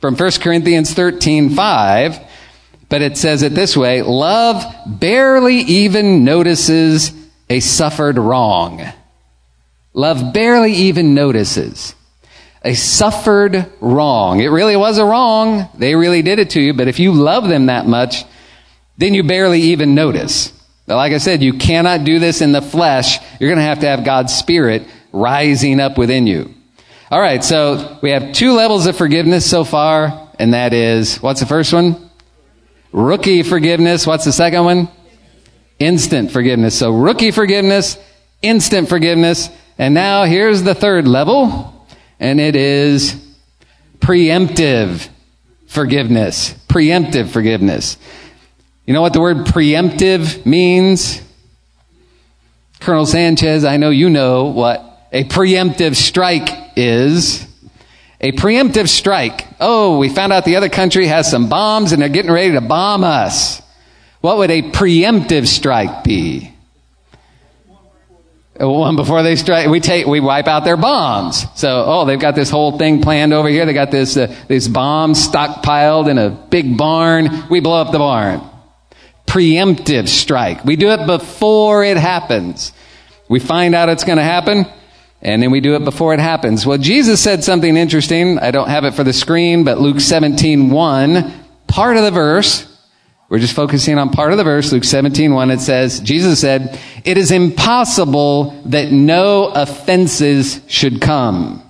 from 0.00 0.16
1 0.16 0.30
Corinthians 0.40 0.92
13 0.94 1.50
5, 1.50 2.20
but 2.88 3.02
it 3.02 3.16
says 3.16 3.42
it 3.42 3.54
this 3.54 3.76
way 3.76 4.02
Love 4.02 4.64
barely 4.86 5.58
even 5.58 6.24
notices 6.24 7.12
a 7.50 7.60
suffered 7.60 8.18
wrong. 8.18 8.82
Love 9.94 10.32
barely 10.32 10.72
even 10.72 11.14
notices 11.14 11.94
a 12.62 12.74
suffered 12.74 13.70
wrong. 13.80 14.40
It 14.40 14.48
really 14.48 14.76
was 14.76 14.98
a 14.98 15.04
wrong. 15.04 15.68
They 15.76 15.94
really 15.94 16.22
did 16.22 16.38
it 16.38 16.50
to 16.50 16.60
you, 16.60 16.74
but 16.74 16.88
if 16.88 16.98
you 16.98 17.12
love 17.12 17.48
them 17.48 17.66
that 17.66 17.86
much, 17.86 18.24
then 18.96 19.14
you 19.14 19.22
barely 19.22 19.60
even 19.60 19.94
notice. 19.94 20.52
Like 20.86 21.12
I 21.12 21.18
said, 21.18 21.42
you 21.42 21.54
cannot 21.54 22.04
do 22.04 22.18
this 22.18 22.40
in 22.40 22.52
the 22.52 22.62
flesh. 22.62 23.18
You're 23.38 23.50
going 23.50 23.58
to 23.58 23.64
have 23.64 23.80
to 23.80 23.86
have 23.86 24.04
God's 24.04 24.34
Spirit 24.34 24.86
rising 25.12 25.80
up 25.80 25.98
within 25.98 26.26
you. 26.26 26.54
All 27.10 27.20
right, 27.20 27.42
so 27.44 27.98
we 28.02 28.10
have 28.10 28.32
two 28.32 28.52
levels 28.52 28.86
of 28.86 28.96
forgiveness 28.96 29.48
so 29.48 29.64
far, 29.64 30.30
and 30.38 30.52
that 30.52 30.72
is, 30.72 31.22
what's 31.22 31.40
the 31.40 31.46
first 31.46 31.72
one? 31.72 32.07
Rookie 32.92 33.42
forgiveness. 33.42 34.06
What's 34.06 34.24
the 34.24 34.32
second 34.32 34.64
one? 34.64 34.88
Instant 35.78 36.30
forgiveness. 36.32 36.78
So 36.78 36.92
rookie 36.92 37.30
forgiveness, 37.30 37.98
instant 38.42 38.88
forgiveness, 38.88 39.50
and 39.78 39.94
now 39.94 40.24
here's 40.24 40.62
the 40.62 40.74
third 40.74 41.06
level, 41.06 41.86
and 42.18 42.40
it 42.40 42.56
is 42.56 43.14
preemptive 44.00 45.08
forgiveness. 45.68 46.54
Preemptive 46.68 47.28
forgiveness. 47.28 47.96
You 48.86 48.94
know 48.94 49.02
what 49.02 49.12
the 49.12 49.20
word 49.20 49.38
preemptive 49.46 50.44
means? 50.46 51.22
Colonel 52.80 53.06
Sanchez, 53.06 53.64
I 53.64 53.76
know 53.76 53.90
you 53.90 54.08
know 54.08 54.46
what 54.46 55.08
a 55.12 55.24
preemptive 55.24 55.94
strike 55.94 56.48
is. 56.76 57.47
A 58.20 58.32
preemptive 58.32 58.88
strike. 58.88 59.46
Oh, 59.60 59.98
we 59.98 60.08
found 60.08 60.32
out 60.32 60.44
the 60.44 60.56
other 60.56 60.68
country 60.68 61.06
has 61.06 61.30
some 61.30 61.48
bombs 61.48 61.92
and 61.92 62.02
they're 62.02 62.08
getting 62.08 62.32
ready 62.32 62.52
to 62.52 62.60
bomb 62.60 63.04
us. 63.04 63.62
What 64.20 64.38
would 64.38 64.50
a 64.50 64.62
preemptive 64.62 65.46
strike 65.46 66.02
be? 66.02 66.52
One 68.58 68.96
before 68.96 69.22
they 69.22 69.36
strike, 69.36 69.68
we 69.68 69.78
take, 69.78 70.06
we 70.06 70.18
wipe 70.18 70.48
out 70.48 70.64
their 70.64 70.76
bombs. 70.76 71.46
So, 71.54 71.84
oh, 71.86 72.04
they've 72.06 72.18
got 72.18 72.34
this 72.34 72.50
whole 72.50 72.76
thing 72.76 73.02
planned 73.02 73.32
over 73.32 73.48
here. 73.48 73.64
They 73.66 73.72
got 73.72 73.92
this, 73.92 74.16
uh, 74.16 74.34
these 74.48 74.66
bombs 74.66 75.28
stockpiled 75.28 76.10
in 76.10 76.18
a 76.18 76.30
big 76.30 76.76
barn. 76.76 77.48
We 77.48 77.60
blow 77.60 77.80
up 77.80 77.92
the 77.92 77.98
barn. 77.98 78.40
Preemptive 79.28 80.08
strike. 80.08 80.64
We 80.64 80.74
do 80.74 80.90
it 80.90 81.06
before 81.06 81.84
it 81.84 81.96
happens. 81.96 82.72
We 83.28 83.38
find 83.38 83.76
out 83.76 83.90
it's 83.90 84.04
going 84.04 84.18
to 84.18 84.24
happen, 84.24 84.66
and 85.20 85.42
then 85.42 85.50
we 85.50 85.60
do 85.60 85.74
it 85.74 85.84
before 85.84 86.14
it 86.14 86.20
happens. 86.20 86.64
Well, 86.64 86.78
Jesus 86.78 87.20
said 87.20 87.42
something 87.42 87.76
interesting. 87.76 88.38
I 88.38 88.50
don't 88.50 88.68
have 88.68 88.84
it 88.84 88.94
for 88.94 89.04
the 89.04 89.12
screen, 89.12 89.64
but 89.64 89.80
Luke 89.80 90.00
17, 90.00 90.70
1, 90.70 91.32
part 91.66 91.96
of 91.96 92.04
the 92.04 92.10
verse, 92.10 92.64
we're 93.28 93.40
just 93.40 93.54
focusing 93.54 93.98
on 93.98 94.10
part 94.10 94.32
of 94.32 94.38
the 94.38 94.44
verse, 94.44 94.72
Luke 94.72 94.84
17, 94.84 95.34
1, 95.34 95.50
it 95.50 95.60
says, 95.60 96.00
Jesus 96.00 96.40
said, 96.40 96.80
It 97.04 97.18
is 97.18 97.30
impossible 97.30 98.62
that 98.66 98.92
no 98.92 99.48
offenses 99.48 100.60
should 100.66 101.00
come. 101.00 101.62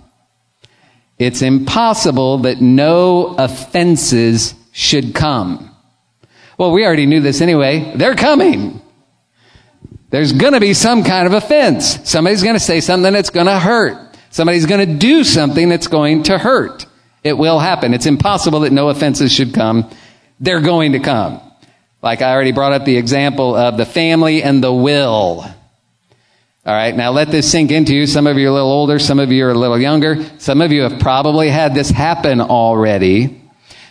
It's 1.18 1.42
impossible 1.42 2.38
that 2.38 2.60
no 2.60 3.34
offenses 3.38 4.54
should 4.72 5.14
come. 5.14 5.74
Well, 6.58 6.70
we 6.72 6.84
already 6.84 7.06
knew 7.06 7.20
this 7.20 7.40
anyway. 7.40 7.92
They're 7.96 8.14
coming. 8.14 8.80
There's 10.10 10.32
going 10.32 10.54
to 10.54 10.60
be 10.60 10.74
some 10.74 11.04
kind 11.04 11.26
of 11.26 11.34
offense. 11.34 12.08
Somebody's 12.08 12.42
going 12.42 12.54
to 12.54 12.60
say 12.60 12.80
something 12.80 13.12
that's 13.12 13.30
going 13.30 13.46
to 13.46 13.58
hurt. 13.58 14.16
Somebody's 14.30 14.66
going 14.66 14.86
to 14.86 14.94
do 14.94 15.24
something 15.24 15.68
that's 15.68 15.86
going 15.86 16.24
to 16.24 16.38
hurt. 16.38 16.86
It 17.24 17.36
will 17.36 17.58
happen. 17.58 17.94
It's 17.94 18.06
impossible 18.06 18.60
that 18.60 18.72
no 18.72 18.88
offenses 18.88 19.32
should 19.32 19.52
come. 19.52 19.90
They're 20.40 20.60
going 20.60 20.92
to 20.92 21.00
come. 21.00 21.40
Like 22.02 22.22
I 22.22 22.32
already 22.32 22.52
brought 22.52 22.72
up 22.72 22.84
the 22.84 22.96
example 22.96 23.54
of 23.54 23.76
the 23.76 23.84
family 23.84 24.42
and 24.42 24.62
the 24.62 24.72
will. 24.72 25.44
All 26.64 26.74
right, 26.74 26.94
now 26.94 27.10
let 27.10 27.30
this 27.30 27.50
sink 27.50 27.70
into 27.70 27.94
you. 27.94 28.06
Some 28.06 28.26
of 28.26 28.36
you 28.36 28.46
are 28.48 28.50
a 28.50 28.54
little 28.54 28.70
older, 28.70 28.98
some 28.98 29.18
of 29.18 29.32
you 29.32 29.46
are 29.46 29.50
a 29.50 29.54
little 29.54 29.80
younger. 29.80 30.24
Some 30.38 30.60
of 30.60 30.70
you 30.70 30.82
have 30.82 31.00
probably 31.00 31.48
had 31.48 31.74
this 31.74 31.90
happen 31.90 32.40
already. 32.40 33.42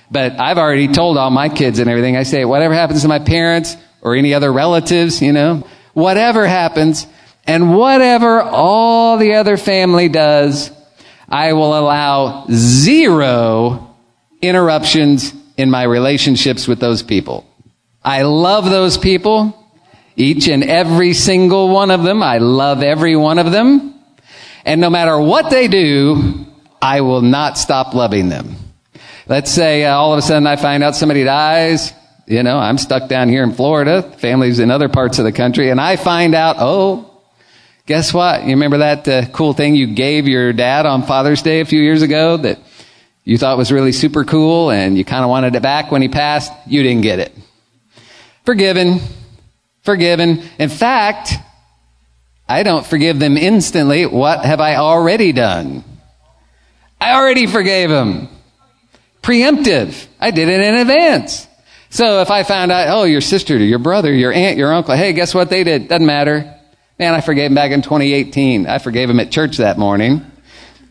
But 0.09 0.39
I've 0.39 0.57
already 0.57 0.88
told 0.88 1.18
all 1.18 1.32
my 1.32 1.49
kids 1.49 1.80
and 1.80 1.89
everything. 1.89 2.15
I 2.15 2.24
say, 2.24 2.45
whatever 2.45 2.74
happens 2.74 3.01
to 3.01 3.07
my 3.07 3.20
parents 3.20 3.76
or 4.01 4.15
any 4.15 4.34
other 4.34 4.53
relatives, 4.53 5.22
you 5.22 5.34
know, 5.34 5.68
whatever 5.98 6.45
happens, 6.45 7.08
and 7.48 7.76
whatever 7.76 8.39
all 8.39 9.18
the 9.18 9.34
other 9.34 9.58
family 9.58 10.10
does, 10.10 10.70
I 11.28 11.54
will 11.54 11.76
allow 11.76 12.45
zero 12.52 13.95
interruptions 14.39 15.34
in 15.58 15.72
my 15.72 15.82
relationships 15.82 16.68
with 16.68 16.80
those 16.80 17.02
people. 17.02 17.50
I 18.06 18.22
love 18.22 18.66
those 18.66 19.00
people, 19.00 19.58
each 20.16 20.48
and 20.48 20.64
every 20.64 21.14
single 21.14 21.70
one 21.70 21.89
of 21.89 22.04
them. 22.04 22.22
I 22.22 22.38
love 22.38 22.84
every 22.84 23.16
one 23.16 23.39
of 23.39 23.52
them. 23.52 23.95
And 24.66 24.80
no 24.80 24.91
matter 24.91 25.20
what 25.20 25.50
they 25.50 25.68
do, 25.68 26.45
I 26.80 27.02
will 27.02 27.24
not 27.24 27.58
stop 27.58 27.95
loving 27.95 28.30
them. 28.30 28.56
Let's 29.26 29.50
say 29.50 29.84
uh, 29.84 29.95
all 29.95 30.14
of 30.14 30.20
a 30.20 30.22
sudden 30.22 30.45
I 30.45 30.58
find 30.58 30.84
out 30.84 30.95
somebody 30.95 31.24
dies 31.24 31.91
you 32.28 32.44
know, 32.44 32.60
I'm 32.60 32.78
stuck 32.78 33.08
down 33.08 33.30
here 33.30 33.44
in 33.44 33.54
Florida, 33.54 34.04
families 34.04 34.60
in 34.60 34.70
other 34.70 34.90
parts 34.90 35.18
of 35.18 35.24
the 35.26 35.32
country, 35.32 35.70
and 35.70 35.80
I 35.80 35.96
find 35.96 36.36
out, 36.36 36.58
oh, 36.60 37.24
guess 37.86 38.14
what? 38.14 38.44
You 38.44 38.52
remember 38.52 38.80
that 38.80 39.08
uh, 39.08 39.26
cool 39.30 39.54
thing 39.54 39.76
you 39.76 39.88
gave 39.88 40.28
your 40.28 40.52
dad 40.52 40.86
on 40.86 41.04
Father's 41.04 41.42
Day 41.42 41.62
a 41.62 41.66
few 41.66 41.82
years 41.82 42.02
ago 42.02 42.36
that 42.36 42.60
you 43.24 43.38
thought 43.38 43.58
was 43.58 43.72
really 43.72 43.94
super 43.94 44.26
cool 44.26 44.72
and 44.72 44.98
you 44.98 45.06
kind 45.06 45.24
of 45.24 45.30
wanted 45.30 45.56
it 45.56 45.62
back 45.62 45.90
when 45.90 46.02
he 46.02 46.10
passed? 46.10 46.52
You 46.68 46.84
didn't 46.84 47.04
get 47.04 47.20
it. 47.20 47.34
Forgiven. 48.46 49.00
Forgiven. 49.84 50.44
In 50.60 50.70
fact, 50.70 51.32
I 52.48 52.64
don't 52.64 52.86
forgive 52.86 53.20
them 53.20 53.38
instantly. 53.38 54.06
What 54.06 54.44
have 54.44 54.60
I 54.60 54.76
already 54.76 55.32
done? 55.32 55.86
I 57.00 57.14
already 57.14 57.48
forgave 57.48 57.90
him. 57.90 58.28
Preemptive. 59.22 60.08
I 60.20 60.32
did 60.32 60.50
it 60.50 60.60
in 60.60 60.76
advance. 60.76 61.48
So 61.90 62.22
if 62.22 62.30
I 62.30 62.44
found 62.44 62.72
out, 62.72 62.88
oh, 62.90 63.04
your 63.04 63.22
sister, 63.22 63.58
your 63.58 63.80
brother, 63.80 64.14
your 64.14 64.34
aunt, 64.34 64.58
your 64.58 64.74
uncle, 64.74 64.96
hey, 64.96 65.14
guess 65.14 65.34
what 65.34 65.50
they 65.50 65.64
did? 65.64 65.88
Doesn't 65.88 66.06
matter. 66.06 66.54
Man, 67.00 67.14
I 67.14 67.22
forgave 67.22 67.52
him 67.52 67.56
back 67.56 67.72
in 67.72 67.82
2018. 67.82 68.68
I 68.68 68.80
forgave 68.80 69.10
him 69.10 69.20
at 69.20 69.32
church 69.32 69.58
that 69.58 69.78
morning, 69.78 70.26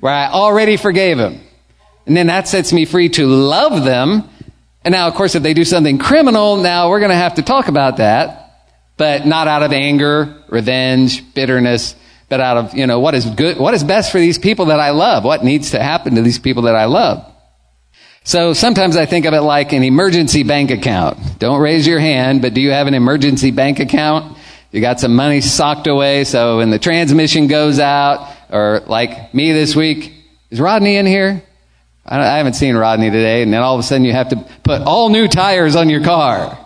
where 0.00 0.12
I 0.12 0.30
already 0.30 0.76
forgave 0.76 1.18
him. 1.18 1.40
And 2.06 2.16
then 2.16 2.28
that 2.28 2.48
sets 2.48 2.72
me 2.72 2.84
free 2.84 3.08
to 3.10 3.26
love 3.26 3.84
them. 3.84 4.28
And 4.84 4.92
now, 4.92 5.08
of 5.08 5.14
course, 5.14 5.34
if 5.34 5.42
they 5.42 5.52
do 5.52 5.64
something 5.64 5.98
criminal, 5.98 6.56
now 6.56 6.88
we're 6.90 7.00
going 7.00 7.10
to 7.10 7.16
have 7.16 7.34
to 7.34 7.42
talk 7.42 7.66
about 7.66 7.96
that, 7.96 8.70
but 8.96 9.26
not 9.26 9.48
out 9.48 9.64
of 9.64 9.72
anger, 9.72 10.44
revenge, 10.48 11.34
bitterness, 11.34 11.96
but 12.28 12.40
out 12.40 12.56
of, 12.56 12.74
you 12.74 12.86
know, 12.86 13.00
what 13.00 13.14
is 13.14 13.26
good, 13.26 13.58
what 13.58 13.74
is 13.74 13.82
best 13.82 14.12
for 14.12 14.18
these 14.18 14.38
people 14.38 14.66
that 14.66 14.78
I 14.78 14.90
love? 14.90 15.24
What 15.24 15.44
needs 15.44 15.72
to 15.72 15.82
happen 15.82 16.14
to 16.14 16.22
these 16.22 16.38
people 16.38 16.62
that 16.62 16.76
I 16.76 16.84
love? 16.84 17.32
So 18.26 18.54
sometimes 18.54 18.96
I 18.96 19.06
think 19.06 19.24
of 19.24 19.34
it 19.34 19.42
like 19.42 19.72
an 19.72 19.84
emergency 19.84 20.42
bank 20.42 20.72
account. 20.72 21.38
Don't 21.38 21.60
raise 21.60 21.86
your 21.86 22.00
hand, 22.00 22.42
but 22.42 22.54
do 22.54 22.60
you 22.60 22.72
have 22.72 22.88
an 22.88 22.94
emergency 22.94 23.52
bank 23.52 23.78
account? 23.78 24.36
You 24.72 24.80
got 24.80 24.98
some 24.98 25.14
money 25.14 25.40
socked 25.40 25.86
away, 25.86 26.24
so 26.24 26.56
when 26.56 26.70
the 26.70 26.80
transmission 26.80 27.46
goes 27.46 27.78
out, 27.78 28.28
or 28.50 28.82
like 28.88 29.32
me 29.32 29.52
this 29.52 29.76
week, 29.76 30.12
is 30.50 30.60
Rodney 30.60 30.96
in 30.96 31.06
here? 31.06 31.40
I 32.04 32.38
haven't 32.38 32.54
seen 32.54 32.74
Rodney 32.74 33.12
today, 33.12 33.42
and 33.42 33.52
then 33.52 33.62
all 33.62 33.74
of 33.74 33.80
a 33.80 33.84
sudden 33.84 34.04
you 34.04 34.12
have 34.12 34.30
to 34.30 34.44
put 34.64 34.82
all 34.82 35.08
new 35.08 35.28
tires 35.28 35.76
on 35.76 35.88
your 35.88 36.02
car. 36.02 36.58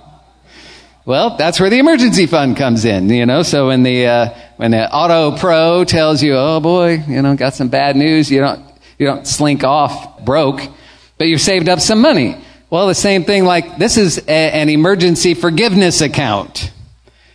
Well, 1.05 1.37
that's 1.37 1.61
where 1.61 1.69
the 1.69 1.79
emergency 1.79 2.25
fund 2.25 2.57
comes 2.57 2.87
in, 2.87 3.11
you 3.11 3.27
know. 3.27 3.43
So 3.43 3.67
when 3.67 3.83
the 3.83 4.07
uh, 4.07 4.29
when 4.57 4.71
the 4.71 4.91
Auto 4.91 5.37
Pro 5.37 5.85
tells 5.85 6.23
you, 6.23 6.37
"Oh 6.37 6.61
boy, 6.61 7.05
you 7.07 7.21
know, 7.21 7.37
got 7.37 7.53
some 7.53 7.69
bad 7.69 7.97
news," 7.97 8.31
you 8.31 8.41
don't 8.41 8.65
you 8.99 9.07
don't 9.07 9.27
slink 9.27 9.63
off 9.63 10.25
broke 10.25 10.63
but 11.21 11.29
you've 11.29 11.43
saved 11.43 11.69
up 11.69 11.81
some 11.81 12.01
money. 12.01 12.35
Well, 12.71 12.87
the 12.87 12.95
same 12.95 13.25
thing 13.25 13.45
like 13.45 13.77
this 13.77 13.99
is 13.99 14.17
a, 14.27 14.31
an 14.31 14.71
emergency 14.71 15.35
forgiveness 15.35 16.01
account. 16.01 16.73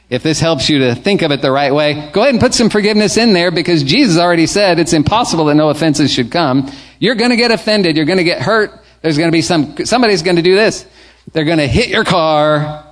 If 0.09 0.23
this 0.23 0.39
helps 0.39 0.69
you 0.69 0.79
to 0.79 0.95
think 0.95 1.21
of 1.21 1.29
it 1.29 1.43
the 1.43 1.51
right 1.51 1.71
way, 1.71 2.09
go 2.11 2.21
ahead 2.21 2.33
and 2.33 2.41
put 2.41 2.55
some 2.55 2.71
forgiveness 2.71 3.15
in 3.15 3.33
there 3.33 3.51
because 3.51 3.83
Jesus 3.83 4.17
already 4.17 4.47
said 4.47 4.79
it's 4.79 4.93
impossible 4.93 5.45
that 5.45 5.53
no 5.53 5.69
offenses 5.69 6.11
should 6.11 6.31
come. 6.31 6.71
You're 6.97 7.13
going 7.13 7.29
to 7.29 7.35
get 7.35 7.51
offended. 7.51 7.95
You're 7.95 8.07
going 8.07 8.17
to 8.17 8.23
get 8.23 8.41
hurt. 8.41 8.71
There's 9.03 9.19
going 9.19 9.27
to 9.27 9.31
be 9.31 9.43
some, 9.43 9.77
somebody's 9.85 10.23
going 10.23 10.37
to 10.37 10.41
do 10.41 10.55
this. 10.55 10.83
They're 11.31 11.45
going 11.45 11.59
to 11.59 11.67
hit 11.67 11.89
your 11.89 12.05
car 12.05 12.91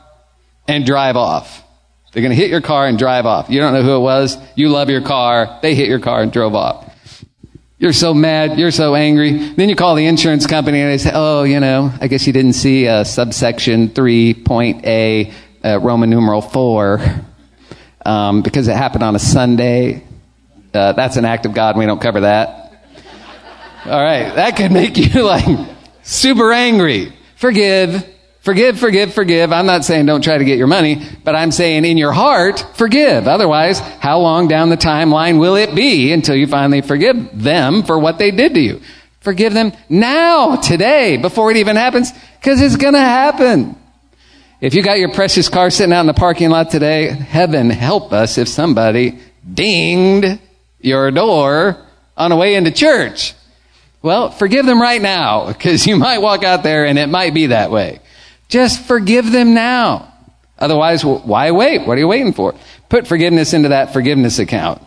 and 0.67 0.85
drive 0.85 1.15
off. 1.15 1.63
They're 2.11 2.21
going 2.21 2.35
to 2.35 2.39
hit 2.39 2.51
your 2.51 2.61
car 2.61 2.85
and 2.85 2.99
drive 2.99 3.25
off. 3.25 3.49
You 3.49 3.59
don't 3.61 3.73
know 3.73 3.81
who 3.81 3.95
it 3.95 4.01
was. 4.01 4.37
You 4.55 4.69
love 4.69 4.91
your 4.91 5.01
car. 5.01 5.57
They 5.63 5.73
hit 5.73 5.87
your 5.87 6.01
car 6.01 6.21
and 6.21 6.31
drove 6.31 6.53
off. 6.53 6.92
You're 7.83 7.91
so 7.91 8.13
mad. 8.13 8.57
You're 8.57 8.71
so 8.71 8.95
angry. 8.95 9.33
Then 9.33 9.67
you 9.67 9.75
call 9.75 9.95
the 9.95 10.05
insurance 10.05 10.47
company 10.47 10.79
and 10.79 10.89
they 10.89 10.97
say, 10.97 11.11
oh, 11.13 11.43
you 11.43 11.59
know, 11.59 11.91
I 11.99 12.07
guess 12.07 12.25
you 12.25 12.31
didn't 12.31 12.53
see 12.53 12.87
uh, 12.87 13.03
subsection 13.03 13.89
3.a, 13.89 15.33
uh, 15.65 15.79
Roman 15.81 16.09
numeral 16.09 16.41
4, 16.41 17.01
um, 18.05 18.41
because 18.41 18.69
it 18.69 18.77
happened 18.77 19.03
on 19.03 19.17
a 19.17 19.19
Sunday. 19.19 20.01
Uh, 20.73 20.93
that's 20.93 21.17
an 21.17 21.25
act 21.25 21.45
of 21.45 21.53
God. 21.53 21.75
We 21.75 21.85
don't 21.85 21.99
cover 21.99 22.21
that. 22.21 22.73
All 23.83 24.01
right. 24.01 24.33
That 24.33 24.55
could 24.55 24.71
make 24.71 24.95
you 24.95 25.21
like 25.21 25.43
super 26.03 26.53
angry. 26.53 27.11
Forgive. 27.35 28.12
Forgive, 28.43 28.77
forgive, 28.77 29.13
forgive. 29.13 29.53
I'm 29.53 29.65
not 29.65 29.85
saying 29.85 30.05
don't 30.05 30.21
try 30.21 30.37
to 30.37 30.43
get 30.43 30.57
your 30.57 30.67
money, 30.67 31.01
but 31.23 31.33
I'm 31.33 31.49
saying 31.49 31.85
in 31.85 31.97
your 31.97 32.11
heart, 32.11 32.59
forgive. 32.75 33.25
Otherwise, 33.25 33.79
how 33.79 34.19
long 34.19 34.49
down 34.49 34.69
the 34.69 34.75
timeline 34.75 35.39
will 35.39 35.55
it 35.55 35.73
be 35.73 36.11
until 36.11 36.35
you 36.35 36.45
finally 36.45 36.81
forgive 36.81 37.41
them 37.41 37.83
for 37.83 37.97
what 37.97 38.17
they 38.17 38.31
did 38.31 38.53
to 38.55 38.59
you? 38.59 38.81
Forgive 39.21 39.53
them 39.53 39.71
now, 39.87 40.57
today, 40.57 41.15
before 41.15 41.51
it 41.51 41.57
even 41.57 41.77
happens, 41.77 42.11
because 42.37 42.61
it's 42.61 42.75
going 42.75 42.95
to 42.95 42.99
happen. 42.99 43.77
If 44.59 44.73
you 44.73 44.83
got 44.83 44.99
your 44.99 45.13
precious 45.13 45.47
car 45.47 45.69
sitting 45.69 45.93
out 45.93 46.01
in 46.01 46.07
the 46.07 46.13
parking 46.13 46.49
lot 46.49 46.69
today, 46.69 47.07
heaven 47.07 47.69
help 47.69 48.11
us 48.11 48.37
if 48.37 48.49
somebody 48.49 49.19
dinged 49.53 50.41
your 50.81 51.11
door 51.11 51.77
on 52.17 52.29
the 52.29 52.35
way 52.35 52.55
into 52.55 52.71
church. 52.71 53.35
Well, 54.01 54.31
forgive 54.31 54.65
them 54.65 54.81
right 54.81 55.01
now 55.01 55.47
because 55.47 55.87
you 55.87 55.95
might 55.95 56.17
walk 56.17 56.43
out 56.43 56.63
there 56.63 56.85
and 56.85 56.99
it 56.99 57.07
might 57.07 57.33
be 57.33 57.47
that 57.47 57.71
way. 57.71 58.01
Just 58.53 58.85
forgive 58.85 59.31
them 59.31 59.55
now. 59.55 60.13
Otherwise, 60.59 61.03
why 61.03 61.49
wait? 61.49 61.87
What 61.87 61.97
are 61.97 61.99
you 61.99 62.07
waiting 62.07 62.33
for? 62.33 62.53
Put 62.87 63.07
forgiveness 63.07 63.51
into 63.51 63.69
that 63.69 63.93
forgiveness 63.93 64.37
account. 64.37 64.79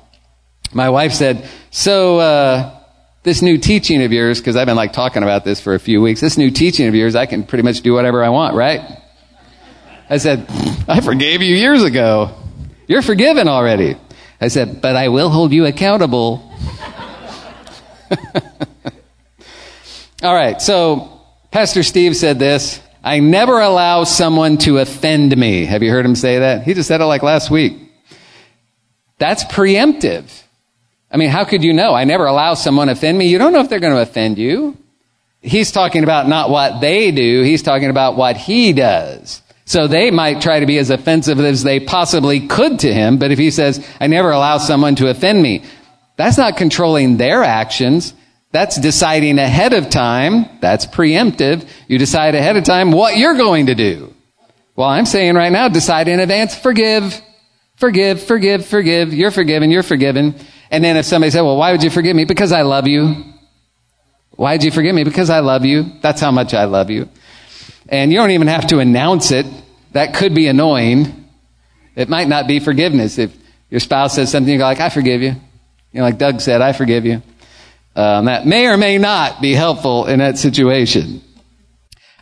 My 0.72 0.88
wife 0.88 1.12
said, 1.12 1.50
so, 1.72 2.20
uh, 2.20 2.78
this 3.24 3.42
new 3.42 3.58
teaching 3.58 4.04
of 4.04 4.12
yours, 4.12 4.38
because 4.38 4.54
I've 4.54 4.66
been 4.66 4.76
like 4.76 4.92
talking 4.92 5.24
about 5.24 5.44
this 5.44 5.60
for 5.60 5.74
a 5.74 5.80
few 5.80 6.00
weeks, 6.00 6.20
this 6.20 6.38
new 6.38 6.52
teaching 6.52 6.86
of 6.86 6.94
yours, 6.94 7.16
I 7.16 7.26
can 7.26 7.42
pretty 7.42 7.64
much 7.64 7.80
do 7.80 7.92
whatever 7.92 8.22
I 8.22 8.28
want, 8.28 8.54
right? 8.54 8.82
I 10.08 10.18
said, 10.18 10.46
I 10.86 11.00
forgave 11.00 11.42
you 11.42 11.56
years 11.56 11.82
ago. 11.82 12.36
You're 12.86 13.02
forgiven 13.02 13.48
already. 13.48 13.96
I 14.40 14.46
said, 14.46 14.80
but 14.80 14.94
I 14.94 15.08
will 15.08 15.28
hold 15.28 15.50
you 15.52 15.66
accountable. 15.66 16.54
All 20.22 20.34
right, 20.34 20.62
so 20.62 21.20
Pastor 21.50 21.82
Steve 21.82 22.14
said 22.14 22.38
this 22.38 22.80
I 23.06 23.20
never 23.20 23.60
allow 23.60 24.02
someone 24.02 24.58
to 24.58 24.78
offend 24.78 25.36
me. 25.36 25.64
Have 25.64 25.84
you 25.84 25.92
heard 25.92 26.04
him 26.04 26.16
say 26.16 26.40
that? 26.40 26.64
He 26.64 26.74
just 26.74 26.88
said 26.88 27.00
it 27.00 27.04
like 27.04 27.22
last 27.22 27.52
week. 27.52 27.74
That's 29.18 29.44
preemptive. 29.44 30.42
I 31.08 31.16
mean, 31.16 31.30
how 31.30 31.44
could 31.44 31.62
you 31.62 31.72
know? 31.72 31.94
I 31.94 32.02
never 32.02 32.26
allow 32.26 32.54
someone 32.54 32.88
to 32.88 32.94
offend 32.94 33.16
me. 33.16 33.28
You 33.28 33.38
don't 33.38 33.52
know 33.52 33.60
if 33.60 33.68
they're 33.68 33.78
going 33.78 33.94
to 33.94 34.02
offend 34.02 34.38
you. 34.38 34.76
He's 35.40 35.70
talking 35.70 36.02
about 36.02 36.26
not 36.26 36.50
what 36.50 36.80
they 36.80 37.12
do, 37.12 37.42
he's 37.44 37.62
talking 37.62 37.90
about 37.90 38.16
what 38.16 38.36
he 38.36 38.72
does. 38.72 39.40
So 39.66 39.86
they 39.86 40.10
might 40.10 40.40
try 40.40 40.58
to 40.58 40.66
be 40.66 40.78
as 40.78 40.90
offensive 40.90 41.38
as 41.38 41.62
they 41.62 41.78
possibly 41.78 42.48
could 42.48 42.80
to 42.80 42.92
him, 42.92 43.18
but 43.18 43.30
if 43.30 43.38
he 43.38 43.52
says, 43.52 43.86
I 44.00 44.08
never 44.08 44.32
allow 44.32 44.58
someone 44.58 44.96
to 44.96 45.08
offend 45.10 45.40
me, 45.40 45.62
that's 46.16 46.38
not 46.38 46.56
controlling 46.56 47.18
their 47.18 47.44
actions. 47.44 48.14
That's 48.56 48.80
deciding 48.80 49.38
ahead 49.38 49.74
of 49.74 49.90
time. 49.90 50.48
That's 50.62 50.86
preemptive. 50.86 51.68
You 51.88 51.98
decide 51.98 52.34
ahead 52.34 52.56
of 52.56 52.64
time 52.64 52.90
what 52.90 53.18
you're 53.18 53.36
going 53.36 53.66
to 53.66 53.74
do. 53.74 54.14
Well, 54.74 54.88
I'm 54.88 55.04
saying 55.04 55.34
right 55.34 55.52
now, 55.52 55.68
decide 55.68 56.08
in 56.08 56.20
advance, 56.20 56.56
forgive, 56.56 57.20
forgive, 57.76 58.22
forgive, 58.22 58.64
forgive. 58.64 59.12
You're 59.12 59.30
forgiven, 59.30 59.70
you're 59.70 59.82
forgiven. 59.82 60.36
And 60.70 60.82
then 60.82 60.96
if 60.96 61.04
somebody 61.04 61.32
said, 61.32 61.42
well, 61.42 61.58
why 61.58 61.72
would 61.72 61.82
you 61.82 61.90
forgive 61.90 62.16
me? 62.16 62.24
Because 62.24 62.50
I 62.50 62.62
love 62.62 62.88
you. 62.88 63.24
Why 64.30 64.56
did 64.56 64.64
you 64.64 64.70
forgive 64.70 64.94
me? 64.94 65.04
Because 65.04 65.28
I 65.28 65.40
love 65.40 65.66
you. 65.66 65.92
That's 66.00 66.22
how 66.22 66.30
much 66.30 66.54
I 66.54 66.64
love 66.64 66.88
you. 66.88 67.10
And 67.90 68.10
you 68.10 68.16
don't 68.16 68.30
even 68.30 68.48
have 68.48 68.68
to 68.68 68.78
announce 68.78 69.32
it. 69.32 69.44
That 69.92 70.14
could 70.14 70.34
be 70.34 70.46
annoying. 70.46 71.28
It 71.94 72.08
might 72.08 72.26
not 72.26 72.48
be 72.48 72.58
forgiveness. 72.60 73.18
If 73.18 73.36
your 73.68 73.80
spouse 73.80 74.14
says 74.14 74.32
something, 74.32 74.50
you 74.50 74.56
go 74.58 74.64
like, 74.64 74.80
I 74.80 74.88
forgive 74.88 75.20
you. 75.20 75.32
You 75.92 76.00
know, 76.00 76.04
like 76.04 76.16
Doug 76.16 76.40
said, 76.40 76.62
I 76.62 76.72
forgive 76.72 77.04
you. 77.04 77.20
Um, 77.96 78.26
that 78.26 78.46
may 78.46 78.66
or 78.66 78.76
may 78.76 78.98
not 78.98 79.40
be 79.40 79.54
helpful 79.54 80.04
in 80.04 80.18
that 80.18 80.36
situation. 80.36 81.22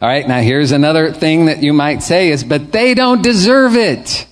All 0.01 0.09
right, 0.09 0.27
now 0.27 0.41
here's 0.41 0.71
another 0.71 1.13
thing 1.13 1.47
that 1.47 1.65
you 1.65 1.73
might 1.73 2.03
say 2.03 2.31
is, 2.31 2.45
but 2.45 2.71
they 2.71 2.95
don't 2.95 3.23
deserve 3.23 3.75
it. 3.75 4.27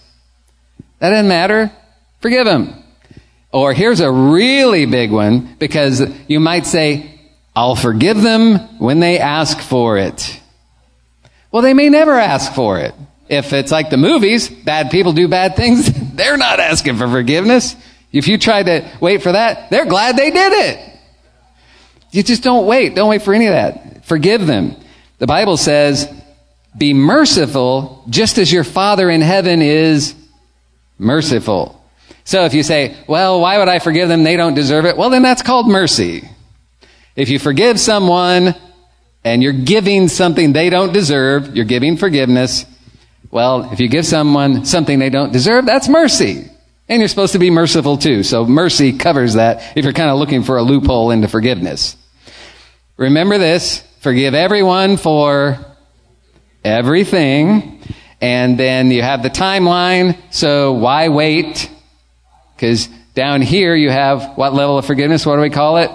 That 1.01 1.11
doesn't 1.11 1.27
matter. 1.27 1.73
Forgive 2.21 2.47
them. 2.47 2.85
Or 3.53 3.73
here's 3.73 3.99
a 3.99 4.11
really 4.11 4.87
big 4.87 5.11
one 5.11 5.57
because 5.59 6.01
you 6.29 6.39
might 6.39 6.65
say, 6.65 7.21
I'll 7.57 7.75
forgive 7.75 8.23
them 8.23 8.59
when 8.79 9.01
they 9.01 9.19
ask 9.19 9.59
for 9.59 9.99
it. 9.99 10.41
Well, 11.51 11.63
they 11.63 11.75
may 11.75 11.89
never 11.89 12.13
ask 12.13 12.55
for 12.55 12.79
it. 12.79 12.95
If 13.29 13.53
it's 13.53 13.73
like 13.73 13.91
the 13.91 13.97
movies, 13.97 14.49
bad 14.49 14.91
people 14.91 15.13
do 15.13 15.27
bad 15.27 15.57
things, 15.57 15.91
they're 16.15 16.37
not 16.37 16.61
asking 16.61 16.99
for 16.99 17.09
forgiveness. 17.09 17.75
If 18.13 18.29
you 18.29 18.39
try 18.39 18.63
to 18.63 18.89
wait 19.01 19.23
for 19.23 19.33
that, 19.33 19.71
they're 19.71 19.87
glad 19.87 20.17
they 20.17 20.31
did 20.31 20.53
it. 20.53 20.92
You 22.13 22.23
just 22.23 22.43
don't 22.43 22.67
wait. 22.67 22.95
Don't 22.95 23.09
wait 23.09 23.23
for 23.23 23.35
any 23.35 23.47
of 23.47 23.53
that. 23.53 24.05
Forgive 24.05 24.47
them. 24.47 24.77
The 25.19 25.27
Bible 25.27 25.57
says, 25.57 26.13
be 26.77 26.95
merciful 26.95 28.05
just 28.09 28.39
as 28.39 28.53
your 28.53 28.65
Father 28.65 29.11
in 29.11 29.21
heaven 29.21 29.63
is 29.63 30.15
merciful. 30.99 31.83
So 32.25 32.45
if 32.45 32.55
you 32.55 32.63
say, 32.63 32.97
well, 33.09 33.41
why 33.41 33.59
would 33.59 33.69
I 33.69 33.79
forgive 33.79 34.09
them? 34.09 34.23
They 34.23 34.37
don't 34.37 34.55
deserve 34.55 34.85
it. 34.85 34.97
Well, 34.97 35.11
then 35.11 35.23
that's 35.23 35.43
called 35.43 35.67
mercy. 35.67 36.29
If 37.17 37.29
you 37.29 37.39
forgive 37.39 37.81
someone 37.81 38.55
and 39.25 39.43
you're 39.43 39.53
giving 39.53 40.09
something 40.09 40.53
they 40.53 40.71
don't 40.71 40.93
deserve, 40.93 41.57
you're 41.57 41.65
giving 41.65 41.97
forgiveness. 41.97 42.65
Well, 43.31 43.73
if 43.73 43.81
you 43.81 43.89
give 43.89 44.07
someone 44.07 44.65
something 44.65 44.99
they 44.99 45.11
don't 45.11 45.33
deserve, 45.33 45.67
that's 45.67 45.89
mercy. 45.89 46.49
And 46.89 47.01
you're 47.01 47.09
supposed 47.09 47.33
to 47.33 47.39
be 47.39 47.51
merciful 47.51 47.97
too. 47.97 48.23
So 48.23 48.45
mercy 48.45 48.93
covers 48.93 49.35
that 49.35 49.77
if 49.77 49.85
you're 49.85 49.95
kind 49.95 50.11
of 50.11 50.19
looking 50.19 50.43
for 50.43 50.59
a 50.59 50.63
loophole 50.63 51.11
into 51.11 51.29
forgiveness. 51.29 51.97
Remember 53.03 53.37
this, 53.37 53.83
forgive 53.99 54.33
everyone 54.33 54.97
for 54.97 55.59
everything. 56.63 57.81
And 58.21 58.57
then 58.57 58.93
you 58.93 59.03
have 59.03 59.25
the 59.25 59.29
timeline. 59.29 60.17
So 60.31 60.75
why 60.75 61.09
wait? 61.09 61.69
Because 62.55 62.87
down 63.17 63.43
here 63.43 63.75
you 63.75 63.91
have 63.91 64.39
what 64.39 64.55
level 64.55 64.79
of 64.79 64.87
forgiveness? 64.87 65.27
What 65.27 65.35
do 65.35 65.43
we 65.43 65.51
call 65.51 65.79
it? 65.79 65.91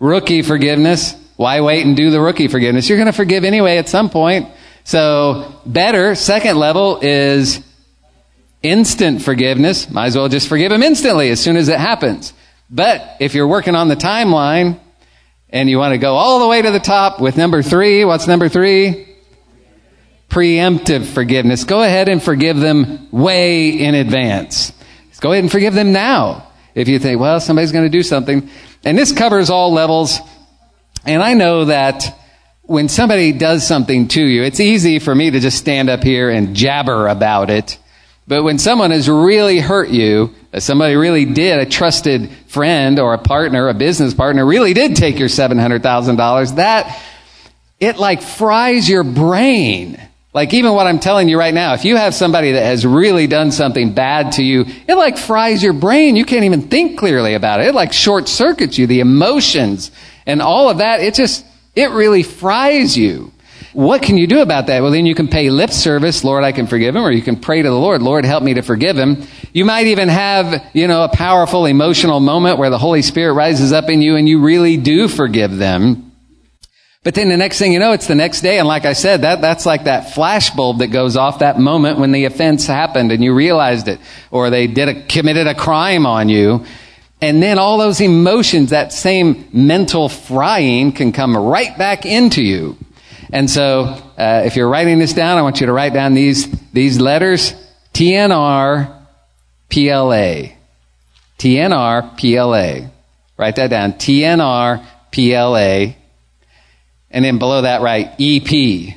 Rookie 0.00 0.42
forgiveness. 0.42 1.14
Why 1.36 1.62
wait 1.62 1.86
and 1.86 1.96
do 1.96 2.10
the 2.10 2.20
rookie 2.20 2.48
forgiveness? 2.48 2.90
You're 2.90 2.98
going 2.98 3.06
to 3.06 3.12
forgive 3.14 3.44
anyway 3.44 3.78
at 3.78 3.88
some 3.88 4.10
point. 4.10 4.50
So 4.84 5.62
better, 5.64 6.14
second 6.14 6.58
level 6.58 6.98
is 7.00 7.62
instant 8.62 9.22
forgiveness. 9.22 9.88
Might 9.90 10.08
as 10.08 10.16
well 10.16 10.28
just 10.28 10.46
forgive 10.46 10.72
him 10.72 10.82
instantly 10.82 11.30
as 11.30 11.40
soon 11.40 11.56
as 11.56 11.68
it 11.70 11.80
happens. 11.80 12.34
But 12.68 13.16
if 13.18 13.32
you're 13.32 13.48
working 13.48 13.74
on 13.74 13.88
the 13.88 13.96
timeline 13.96 14.78
and 15.50 15.68
you 15.68 15.78
want 15.78 15.92
to 15.92 15.98
go 15.98 16.14
all 16.14 16.40
the 16.40 16.48
way 16.48 16.62
to 16.62 16.70
the 16.70 16.80
top 16.80 17.20
with 17.20 17.36
number 17.36 17.62
three, 17.62 18.04
what's 18.04 18.26
number 18.26 18.48
three? 18.48 19.06
Preemptive 20.28 21.06
forgiveness. 21.06 21.64
Go 21.64 21.82
ahead 21.82 22.08
and 22.08 22.22
forgive 22.22 22.58
them 22.58 23.08
way 23.10 23.70
in 23.70 23.94
advance. 23.94 24.72
Go 25.20 25.32
ahead 25.32 25.44
and 25.44 25.50
forgive 25.50 25.74
them 25.74 25.92
now. 25.92 26.46
If 26.74 26.86
you 26.86 26.98
think, 26.98 27.20
well, 27.20 27.40
somebody's 27.40 27.72
going 27.72 27.86
to 27.86 27.90
do 27.90 28.02
something. 28.02 28.48
And 28.84 28.96
this 28.96 29.10
covers 29.10 29.50
all 29.50 29.72
levels 29.72 30.20
and 31.08 31.22
I 31.22 31.32
know 31.32 31.64
that 31.66 32.18
when 32.62 32.90
somebody 32.90 33.32
does 33.32 33.66
something 33.66 34.08
to 34.08 34.22
you, 34.22 34.42
it's 34.42 34.60
easy 34.60 34.98
for 34.98 35.14
me 35.14 35.30
to 35.30 35.40
just 35.40 35.56
stand 35.56 35.88
up 35.88 36.02
here 36.02 36.28
and 36.28 36.54
jabber 36.54 37.08
about 37.08 37.48
it. 37.48 37.78
But 38.28 38.42
when 38.42 38.58
someone 38.58 38.90
has 38.90 39.08
really 39.08 39.58
hurt 39.58 39.88
you, 39.88 40.34
uh, 40.52 40.60
somebody 40.60 40.96
really 40.96 41.24
did, 41.24 41.58
a 41.60 41.66
trusted 41.66 42.30
friend 42.46 42.98
or 42.98 43.14
a 43.14 43.18
partner, 43.18 43.68
a 43.68 43.74
business 43.74 44.12
partner, 44.12 44.44
really 44.44 44.74
did 44.74 44.96
take 44.96 45.18
your 45.18 45.30
$700,000, 45.30 46.56
that, 46.56 47.02
it 47.80 47.96
like 47.96 48.20
fries 48.20 48.86
your 48.86 49.02
brain. 49.02 49.98
Like 50.34 50.52
even 50.52 50.74
what 50.74 50.86
I'm 50.86 51.00
telling 51.00 51.30
you 51.30 51.38
right 51.38 51.54
now, 51.54 51.72
if 51.72 51.86
you 51.86 51.96
have 51.96 52.14
somebody 52.14 52.52
that 52.52 52.62
has 52.62 52.84
really 52.84 53.26
done 53.26 53.50
something 53.50 53.94
bad 53.94 54.32
to 54.32 54.44
you, 54.44 54.66
it 54.86 54.94
like 54.94 55.16
fries 55.16 55.62
your 55.62 55.72
brain. 55.72 56.14
You 56.14 56.26
can't 56.26 56.44
even 56.44 56.68
think 56.68 56.98
clearly 56.98 57.32
about 57.32 57.60
it. 57.60 57.68
It 57.68 57.74
like 57.74 57.94
short 57.94 58.28
circuits 58.28 58.76
you, 58.76 58.86
the 58.86 59.00
emotions 59.00 59.90
and 60.26 60.42
all 60.42 60.68
of 60.68 60.78
that, 60.78 61.00
it 61.00 61.14
just, 61.14 61.46
it 61.74 61.90
really 61.92 62.22
fries 62.22 62.96
you. 62.96 63.32
What 63.78 64.02
can 64.02 64.18
you 64.18 64.26
do 64.26 64.40
about 64.40 64.66
that? 64.66 64.82
Well, 64.82 64.90
then 64.90 65.06
you 65.06 65.14
can 65.14 65.28
pay 65.28 65.50
lip 65.50 65.70
service, 65.70 66.24
Lord, 66.24 66.42
I 66.42 66.50
can 66.50 66.66
forgive 66.66 66.96
him, 66.96 67.04
or 67.04 67.12
you 67.12 67.22
can 67.22 67.36
pray 67.36 67.62
to 67.62 67.68
the 67.68 67.78
Lord, 67.78 68.02
Lord, 68.02 68.24
help 68.24 68.42
me 68.42 68.54
to 68.54 68.62
forgive 68.62 68.98
him. 68.98 69.22
You 69.52 69.64
might 69.64 69.86
even 69.86 70.08
have, 70.08 70.68
you 70.72 70.88
know, 70.88 71.04
a 71.04 71.08
powerful 71.08 71.64
emotional 71.64 72.18
moment 72.18 72.58
where 72.58 72.70
the 72.70 72.78
Holy 72.78 73.02
Spirit 73.02 73.34
rises 73.34 73.72
up 73.72 73.88
in 73.88 74.02
you 74.02 74.16
and 74.16 74.28
you 74.28 74.40
really 74.40 74.78
do 74.78 75.06
forgive 75.06 75.58
them. 75.58 76.10
But 77.04 77.14
then 77.14 77.28
the 77.28 77.36
next 77.36 77.60
thing 77.60 77.72
you 77.72 77.78
know, 77.78 77.92
it's 77.92 78.08
the 78.08 78.16
next 78.16 78.40
day. 78.40 78.58
And 78.58 78.66
like 78.66 78.84
I 78.84 78.94
said, 78.94 79.22
that, 79.22 79.40
that's 79.40 79.64
like 79.64 79.84
that 79.84 80.12
flash 80.12 80.50
bulb 80.50 80.80
that 80.80 80.88
goes 80.88 81.16
off 81.16 81.38
that 81.38 81.60
moment 81.60 82.00
when 82.00 82.10
the 82.10 82.24
offense 82.24 82.66
happened 82.66 83.12
and 83.12 83.22
you 83.22 83.32
realized 83.32 83.86
it, 83.86 84.00
or 84.32 84.50
they 84.50 84.66
did 84.66 84.88
a, 84.88 85.06
committed 85.06 85.46
a 85.46 85.54
crime 85.54 86.04
on 86.04 86.28
you. 86.28 86.64
And 87.20 87.40
then 87.40 87.60
all 87.60 87.78
those 87.78 88.00
emotions, 88.00 88.70
that 88.70 88.92
same 88.92 89.48
mental 89.52 90.08
frying 90.08 90.90
can 90.90 91.12
come 91.12 91.36
right 91.36 91.78
back 91.78 92.04
into 92.04 92.42
you. 92.42 92.76
And 93.30 93.50
so, 93.50 93.82
uh, 94.16 94.42
if 94.46 94.56
you're 94.56 94.68
writing 94.68 94.98
this 94.98 95.12
down, 95.12 95.38
I 95.38 95.42
want 95.42 95.60
you 95.60 95.66
to 95.66 95.72
write 95.72 95.92
down 95.92 96.14
these, 96.14 96.48
these 96.72 96.98
letters. 96.98 97.52
TNR, 97.92 98.94
PLA. 99.68 100.54
TNR, 101.38 102.16
PLA. 102.16 102.88
Write 103.36 103.56
that 103.56 103.68
down. 103.68 103.92
TNR, 103.92 104.84
PLA. 105.12 105.94
And 107.10 107.24
then 107.24 107.38
below 107.38 107.62
that, 107.62 107.82
write 107.82 108.12
EP. 108.18 108.94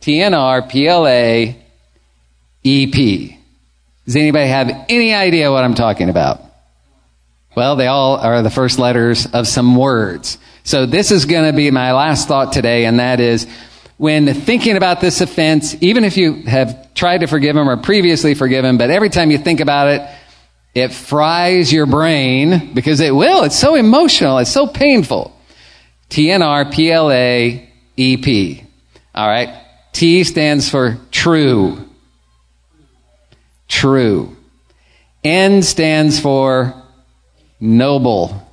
TNR, 0.00 0.68
PLA, 0.70 1.54
EP. 2.64 3.38
Does 4.04 4.16
anybody 4.16 4.48
have 4.48 4.86
any 4.88 5.14
idea 5.14 5.52
what 5.52 5.64
I'm 5.64 5.74
talking 5.74 6.08
about? 6.08 6.40
Well, 7.56 7.76
they 7.76 7.86
all 7.86 8.16
are 8.16 8.42
the 8.42 8.50
first 8.50 8.78
letters 8.78 9.26
of 9.26 9.46
some 9.46 9.76
words. 9.76 10.38
So 10.64 10.86
this 10.86 11.10
is 11.10 11.24
going 11.24 11.50
to 11.50 11.56
be 11.56 11.70
my 11.70 11.92
last 11.92 12.28
thought 12.28 12.52
today, 12.52 12.84
and 12.84 12.98
that 13.00 13.20
is, 13.20 13.46
when 13.96 14.32
thinking 14.32 14.76
about 14.76 15.00
this 15.00 15.20
offense, 15.20 15.76
even 15.82 16.04
if 16.04 16.16
you 16.16 16.34
have 16.44 16.94
tried 16.94 17.18
to 17.18 17.26
forgive 17.26 17.56
him 17.56 17.68
or 17.68 17.76
previously 17.76 18.34
forgiven, 18.34 18.78
but 18.78 18.90
every 18.90 19.10
time 19.10 19.30
you 19.30 19.38
think 19.38 19.60
about 19.60 19.88
it, 19.88 20.08
it 20.74 20.92
fries 20.92 21.72
your 21.72 21.86
brain 21.86 22.72
because 22.72 23.00
it 23.00 23.14
will. 23.14 23.44
It's 23.44 23.58
so 23.58 23.74
emotional. 23.74 24.38
It's 24.38 24.52
so 24.52 24.66
painful. 24.66 25.36
TNR, 26.08 26.72
PLA, 26.72 27.66
EP. 27.98 28.64
All 29.14 29.28
right. 29.28 29.64
T 29.92 30.24
stands 30.24 30.68
for 30.68 30.98
true. 31.10 31.88
True. 33.68 34.36
N 35.22 35.62
stands 35.62 36.18
for 36.18 36.74
noble. 37.60 38.46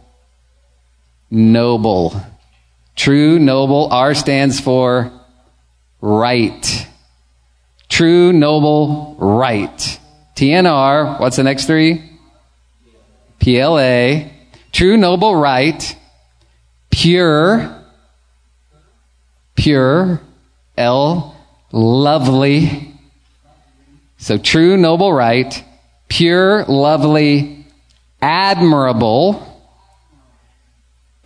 Noble. 1.30 2.22
True, 2.96 3.40
noble. 3.40 3.90
R 3.92 4.14
stands 4.14 4.60
for 4.60 5.12
right. 6.02 6.88
True, 7.90 8.34
noble, 8.34 9.16
right. 9.20 10.00
TNR, 10.36 11.20
what's 11.20 11.38
the 11.38 11.44
next 11.44 11.66
three? 11.66 12.12
PLA. 13.40 14.30
True, 14.72 14.98
noble, 14.98 15.36
right. 15.36 15.96
Pure. 16.92 17.84
Pure. 19.56 20.22
L. 20.78 21.36
Lovely. 21.72 22.94
So 24.18 24.38
true, 24.38 24.78
noble, 24.78 25.14
right. 25.14 25.64
Pure, 26.10 26.66
lovely, 26.66 27.66
admirable. 28.22 29.47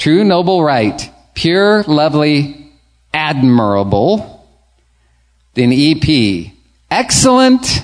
True, 0.02 0.24
noble, 0.24 0.64
right. 0.64 1.12
Pure, 1.36 1.84
lovely, 1.84 2.72
admirable. 3.14 4.48
Then 5.54 5.72
EP. 5.72 6.52
Excellent. 6.90 7.84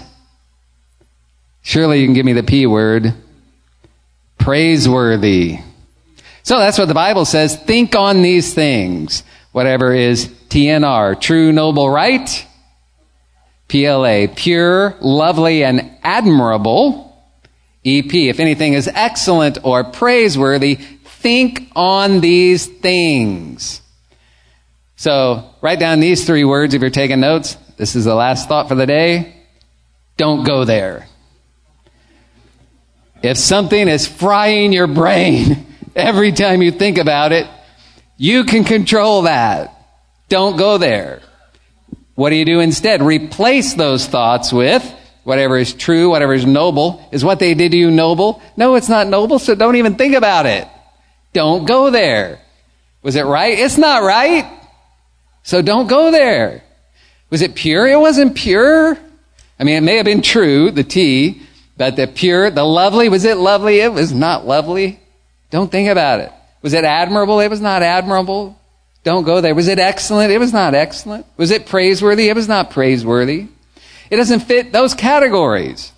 Surely 1.61 1.99
you 1.99 2.07
can 2.07 2.15
give 2.15 2.26
me 2.26 2.34
the 2.34 2.41
P 2.41 2.65
word. 2.65 3.13
Praiseworthy. 4.39 5.59
So 6.41 6.57
that's 6.57 6.80
what 6.80 6.88
the 6.88 6.95
Bible 6.95 7.24
says. 7.24 7.55
Think 7.55 7.93
on 7.93 8.24
these 8.24 8.51
things. 8.51 9.22
Whatever 9.51 9.93
is 9.93 10.26
TNR. 10.49 11.22
True, 11.22 11.51
noble, 11.51 11.88
right. 11.88 12.47
PLA. 13.68 14.26
Pure, 14.36 14.95
lovely, 15.01 15.63
and 15.63 15.91
admirable. 16.01 17.07
EP. 17.86 18.13
If 18.13 18.39
anything 18.39 18.74
is 18.74 18.89
excellent 18.91 19.59
or 19.63 19.84
praiseworthy, 19.84 20.80
think 21.18 21.70
on 21.76 22.22
these 22.22 22.68
things. 22.68 23.82
So 24.95 25.49
write 25.61 25.80
down 25.80 25.99
these 25.99 26.26
three 26.26 26.43
words 26.43 26.74
if 26.74 26.82
you're 26.82 26.89
taking 26.89 27.20
notes. 27.20 27.57
This 27.78 27.95
is 27.95 28.05
the 28.05 28.15
last 28.15 28.47
thought 28.47 28.68
for 28.68 28.76
the 28.76 28.86
day. 28.86 29.36
Don't 30.18 30.43
go 30.43 30.65
there. 30.65 31.07
If 33.22 33.38
something 33.38 33.88
is 33.88 34.07
frying 34.07 34.74
your 34.74 34.88
brain 34.88 35.65
every 35.95 36.32
time 36.32 36.61
you 36.61 36.72
think 36.72 36.97
about 36.97 37.32
it, 37.32 37.47
you 38.18 38.43
can 38.43 38.63
control 38.63 39.24
that. 39.24 39.74
Don't 40.30 40.57
go 40.57 40.78
there. 40.78 41.22
What 42.15 42.32
do 42.32 42.36
you 42.36 42.45
do 42.45 42.59
instead? 42.59 43.01
Replace 43.01 43.76
those 43.76 44.07
thoughts 44.07 44.51
with 44.51 44.84
whatever 45.24 45.57
is 45.57 45.74
true, 45.74 46.09
whatever 46.09 46.34
is 46.34 46.45
noble. 46.45 47.07
Is 47.11 47.24
what 47.24 47.39
they 47.39 47.53
did 47.53 47.74
to 47.74 47.78
you 47.78 47.91
noble? 47.91 48.41
No, 48.55 48.76
it's 48.76 48.89
not 48.89 49.07
noble, 49.07 49.39
so 49.39 49.55
don't 49.55 49.76
even 49.76 49.95
think 49.95 50.15
about 50.15 50.45
it. 50.45 50.68
Don't 51.34 51.65
go 51.65 51.89
there. 51.89 52.39
Was 53.03 53.15
it 53.15 53.23
right? 53.23 53.57
It's 53.57 53.78
not 53.78 54.03
right. 54.03 54.45
So 55.43 55.61
don't 55.61 55.88
go 55.88 56.11
there. 56.11 56.63
Was 57.30 57.41
it 57.41 57.55
pure? 57.55 57.88
It 57.88 57.99
wasn't 57.99 58.36
pure. 58.36 58.97
I 59.59 59.63
mean, 59.63 59.75
it 59.75 59.82
may 59.82 59.95
have 59.95 60.05
been 60.05 60.21
true, 60.21 60.71
the 60.71 60.84
T, 60.84 61.41
but 61.78 61.95
the 61.95 62.07
pure, 62.07 62.49
the 62.49 62.63
lovely, 62.63 63.09
was 63.09 63.25
it 63.25 63.38
lovely? 63.38 63.80
It 63.80 63.93
was 63.93 64.11
not 64.13 64.45
lovely. 64.45 64.99
Don't 65.49 65.71
think 65.71 65.89
about 65.89 66.19
it. 66.19 66.32
Was 66.61 66.73
it 66.73 66.84
admirable? 66.84 67.39
It 67.39 67.49
was 67.49 67.61
not 67.61 67.82
admirable. 67.82 68.59
Don't 69.03 69.23
go 69.23 69.39
there. 69.39 69.55
Was 69.55 69.67
it 69.67 69.80
excellent? 69.80 70.32
It 70.32 70.39
was 70.39 70.51
not 70.51 70.73
excellent. 70.73 71.25
Was 71.38 71.51
it 71.51 71.65
praiseworthy? 71.65 72.30
It 72.30 72.36
was 72.36 72.47
not 72.47 72.71
praiseworthy. 72.71 73.47
It 74.09 74.17
doesn't 74.17 74.41
fit 74.41 74.71
those 74.71 74.93
categories. 74.93 75.91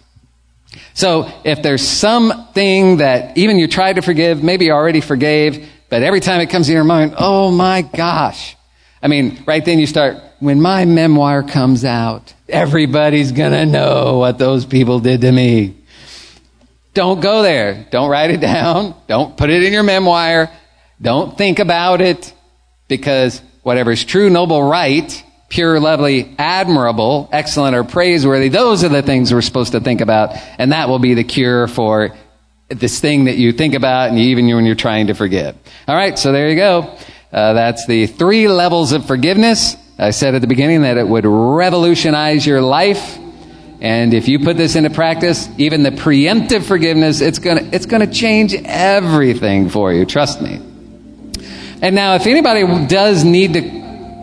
So 0.93 1.31
if 1.43 1.61
there's 1.61 1.87
something 1.87 2.97
that 2.97 3.37
even 3.37 3.57
you 3.57 3.67
tried 3.67 3.93
to 3.93 4.01
forgive, 4.01 4.43
maybe 4.43 4.65
you 4.65 4.71
already 4.71 5.01
forgave, 5.01 5.69
but 5.89 6.03
every 6.03 6.19
time 6.19 6.41
it 6.41 6.49
comes 6.49 6.67
to 6.67 6.73
your 6.73 6.83
mind, 6.83 7.15
oh 7.17 7.51
my 7.51 7.81
gosh, 7.81 8.55
I 9.01 9.07
mean, 9.07 9.43
right 9.47 9.63
then 9.63 9.79
you 9.79 9.87
start, 9.87 10.17
when 10.39 10.61
my 10.61 10.85
memoir 10.85 11.43
comes 11.43 11.85
out, 11.85 12.33
everybody's 12.47 13.31
gonna 13.31 13.65
know 13.65 14.17
what 14.17 14.37
those 14.37 14.65
people 14.65 14.99
did 14.99 15.21
to 15.21 15.31
me. 15.31 15.77
Don't 16.93 17.21
go 17.21 17.43
there. 17.43 17.87
Don't 17.91 18.09
write 18.09 18.31
it 18.31 18.41
down. 18.41 18.95
Don't 19.07 19.37
put 19.37 19.49
it 19.49 19.63
in 19.63 19.71
your 19.71 19.83
memoir. 19.83 20.49
Don't 21.01 21.37
think 21.37 21.59
about 21.59 22.01
it 22.01 22.33
because 22.87 23.41
whatever 23.63 23.91
is 23.91 24.03
true, 24.03 24.29
noble, 24.29 24.61
right, 24.61 25.23
pure, 25.49 25.79
lovely, 25.79 26.33
admirable, 26.37 27.27
excellent, 27.31 27.75
or 27.75 27.83
praiseworthy, 27.83 28.49
those 28.49 28.83
are 28.83 28.89
the 28.89 29.01
things 29.01 29.33
we're 29.33 29.41
supposed 29.41 29.73
to 29.73 29.79
think 29.79 30.01
about. 30.01 30.35
And 30.57 30.71
that 30.71 30.87
will 30.87 30.99
be 30.99 31.15
the 31.15 31.23
cure 31.23 31.67
for 31.67 32.15
this 32.69 32.99
thing 32.99 33.25
that 33.25 33.37
you 33.37 33.51
think 33.51 33.73
about 33.73 34.09
and 34.09 34.19
even 34.19 34.47
when 34.55 34.65
you're 34.65 34.75
trying 34.75 35.07
to 35.07 35.15
forgive. 35.15 35.55
All 35.87 35.95
right. 35.95 36.17
So 36.17 36.31
there 36.31 36.49
you 36.49 36.55
go. 36.55 36.97
Uh, 37.31 37.53
that's 37.53 37.85
the 37.87 38.05
three 38.07 38.47
levels 38.47 38.91
of 38.91 39.05
forgiveness. 39.05 39.75
I 39.97 40.11
said 40.11 40.35
at 40.35 40.41
the 40.41 40.47
beginning 40.47 40.83
that 40.83 40.97
it 40.97 41.07
would 41.07 41.25
revolutionize 41.25 42.45
your 42.45 42.61
life. 42.61 43.17
And 43.81 44.13
if 44.13 44.27
you 44.27 44.39
put 44.39 44.57
this 44.57 44.75
into 44.75 44.89
practice, 44.89 45.49
even 45.57 45.83
the 45.83 45.91
preemptive 45.91 46.63
forgiveness, 46.63 47.21
it's 47.21 47.39
gonna, 47.39 47.67
it's 47.71 47.85
gonna 47.85 48.11
change 48.11 48.53
everything 48.53 49.69
for 49.69 49.91
you. 49.93 50.05
Trust 50.05 50.41
me. 50.41 50.61
And 51.81 51.95
now, 51.95 52.15
if 52.15 52.27
anybody 52.27 52.87
does 52.87 53.23
need 53.23 53.53
to 53.53 53.79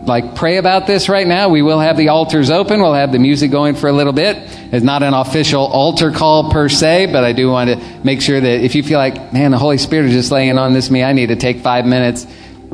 like 0.07 0.35
pray 0.35 0.57
about 0.57 0.87
this 0.87 1.09
right 1.09 1.27
now, 1.27 1.49
we 1.49 1.61
will 1.61 1.79
have 1.79 1.97
the 1.97 2.09
altars 2.09 2.49
open. 2.49 2.81
We'll 2.81 2.93
have 2.93 3.11
the 3.11 3.19
music 3.19 3.51
going 3.51 3.75
for 3.75 3.87
a 3.87 3.91
little 3.91 4.13
bit. 4.13 4.37
It's 4.71 4.83
not 4.83 5.03
an 5.03 5.13
official 5.13 5.65
altar 5.65 6.11
call 6.11 6.51
per 6.51 6.69
se, 6.69 7.07
but 7.11 7.23
I 7.23 7.33
do 7.33 7.49
want 7.49 7.69
to 7.69 7.99
make 8.03 8.21
sure 8.21 8.39
that 8.39 8.61
if 8.61 8.75
you 8.75 8.83
feel 8.83 8.99
like, 8.99 9.33
man, 9.33 9.51
the 9.51 9.57
Holy 9.57 9.77
Spirit 9.77 10.07
is 10.07 10.13
just 10.13 10.31
laying 10.31 10.57
on 10.57 10.73
this 10.73 10.89
me, 10.89 11.03
I 11.03 11.13
need 11.13 11.27
to 11.27 11.35
take 11.35 11.59
five 11.59 11.85
minutes 11.85 12.25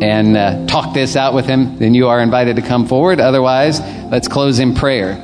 and 0.01 0.37
uh, 0.37 0.65
talk 0.67 0.93
this 0.93 1.15
out 1.15 1.33
with 1.33 1.45
him, 1.45 1.77
then 1.77 1.93
you 1.93 2.07
are 2.07 2.19
invited 2.19 2.55
to 2.55 2.61
come 2.61 2.87
forward. 2.87 3.19
Otherwise, 3.19 3.79
let's 3.79 4.27
close 4.27 4.59
in 4.59 4.73
prayer. 4.73 5.15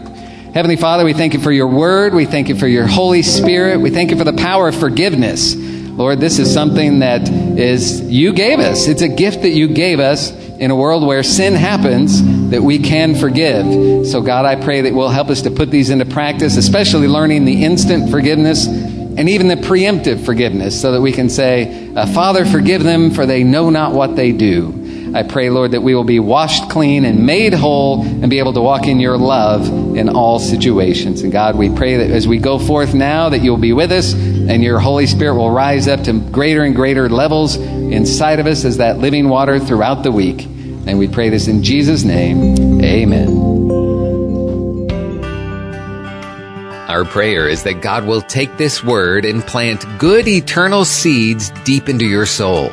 Heavenly 0.53 0.77
Father, 0.77 1.05
we 1.05 1.13
thank 1.13 1.33
you 1.33 1.39
for 1.39 1.51
your 1.51 1.67
word. 1.67 2.13
We 2.13 2.25
thank 2.25 2.49
you 2.49 2.55
for 2.55 2.67
your 2.67 2.87
Holy 2.87 3.21
Spirit. 3.21 3.79
We 3.79 3.91
thank 3.91 4.09
you 4.09 4.17
for 4.17 4.23
the 4.23 4.33
power 4.33 4.67
of 4.67 4.75
forgiveness. 4.75 5.55
Lord, 5.55 6.19
this 6.19 6.39
is 6.39 6.51
something 6.51 6.99
that 6.99 7.27
is 7.29 8.01
you 8.01 8.33
gave 8.33 8.59
us. 8.59 8.87
It's 8.87 9.01
a 9.01 9.09
gift 9.09 9.41
that 9.41 9.51
you 9.51 9.67
gave 9.67 9.99
us 9.99 10.31
in 10.59 10.71
a 10.71 10.75
world 10.75 11.07
where 11.07 11.23
sin 11.23 11.53
happens 11.53 12.21
that 12.49 12.61
we 12.61 12.79
can 12.79 13.15
forgive. 13.15 14.05
So 14.05 14.21
God, 14.21 14.45
I 14.45 14.61
pray 14.61 14.81
that 14.81 14.93
will 14.93 15.09
help 15.09 15.29
us 15.29 15.43
to 15.43 15.51
put 15.51 15.71
these 15.71 15.89
into 15.89 16.05
practice, 16.05 16.57
especially 16.57 17.07
learning 17.07 17.45
the 17.45 17.63
instant 17.63 18.11
forgiveness 18.11 18.67
and 18.67 19.29
even 19.29 19.47
the 19.47 19.55
preemptive 19.55 20.23
forgiveness 20.23 20.79
so 20.79 20.91
that 20.91 21.01
we 21.01 21.13
can 21.13 21.29
say, 21.29 21.93
uh, 21.95 22.05
Father, 22.07 22.45
forgive 22.45 22.83
them 22.83 23.11
for 23.11 23.25
they 23.25 23.43
know 23.43 23.69
not 23.69 23.93
what 23.93 24.17
they 24.17 24.33
do. 24.33 25.11
I 25.15 25.23
pray, 25.23 25.49
Lord, 25.49 25.71
that 25.71 25.81
we 25.81 25.95
will 25.95 26.03
be 26.03 26.19
washed 26.19 26.69
clean 26.69 27.03
and 27.03 27.25
made 27.25 27.53
whole 27.53 28.03
and 28.03 28.29
be 28.29 28.39
able 28.39 28.53
to 28.53 28.61
walk 28.61 28.85
in 28.85 28.99
your 28.99 29.17
love 29.17 29.95
in 29.95 30.09
all 30.09 30.39
situations. 30.39 31.21
And 31.21 31.31
God, 31.31 31.57
we 31.57 31.73
pray 31.73 31.97
that 31.97 32.11
as 32.11 32.27
we 32.27 32.37
go 32.37 32.59
forth 32.59 32.93
now, 32.93 33.29
that 33.29 33.39
you'll 33.39 33.57
be 33.57 33.73
with 33.73 33.91
us 33.91 34.13
and 34.13 34.63
your 34.63 34.79
Holy 34.79 35.07
Spirit 35.07 35.35
will 35.35 35.51
rise 35.51 35.87
up 35.87 36.03
to 36.03 36.13
greater 36.13 36.63
and 36.63 36.75
greater 36.75 37.09
levels 37.09 37.57
inside 37.91 38.39
of 38.39 38.47
us 38.47 38.65
as 38.65 38.77
that 38.77 38.99
living 38.99 39.29
water 39.29 39.59
throughout 39.59 40.03
the 40.03 40.11
week. 40.11 40.45
And 40.87 40.97
we 40.97 41.07
pray 41.07 41.29
this 41.29 41.47
in 41.47 41.63
Jesus' 41.63 42.03
name. 42.03 42.81
Amen. 42.83 43.29
Our 46.89 47.05
prayer 47.05 47.47
is 47.47 47.63
that 47.63 47.81
God 47.81 48.05
will 48.05 48.21
take 48.21 48.57
this 48.57 48.83
word 48.83 49.23
and 49.23 49.43
plant 49.43 49.85
good 49.99 50.27
eternal 50.27 50.85
seeds 50.85 51.51
deep 51.63 51.87
into 51.87 52.05
your 52.05 52.25
soul. 52.25 52.69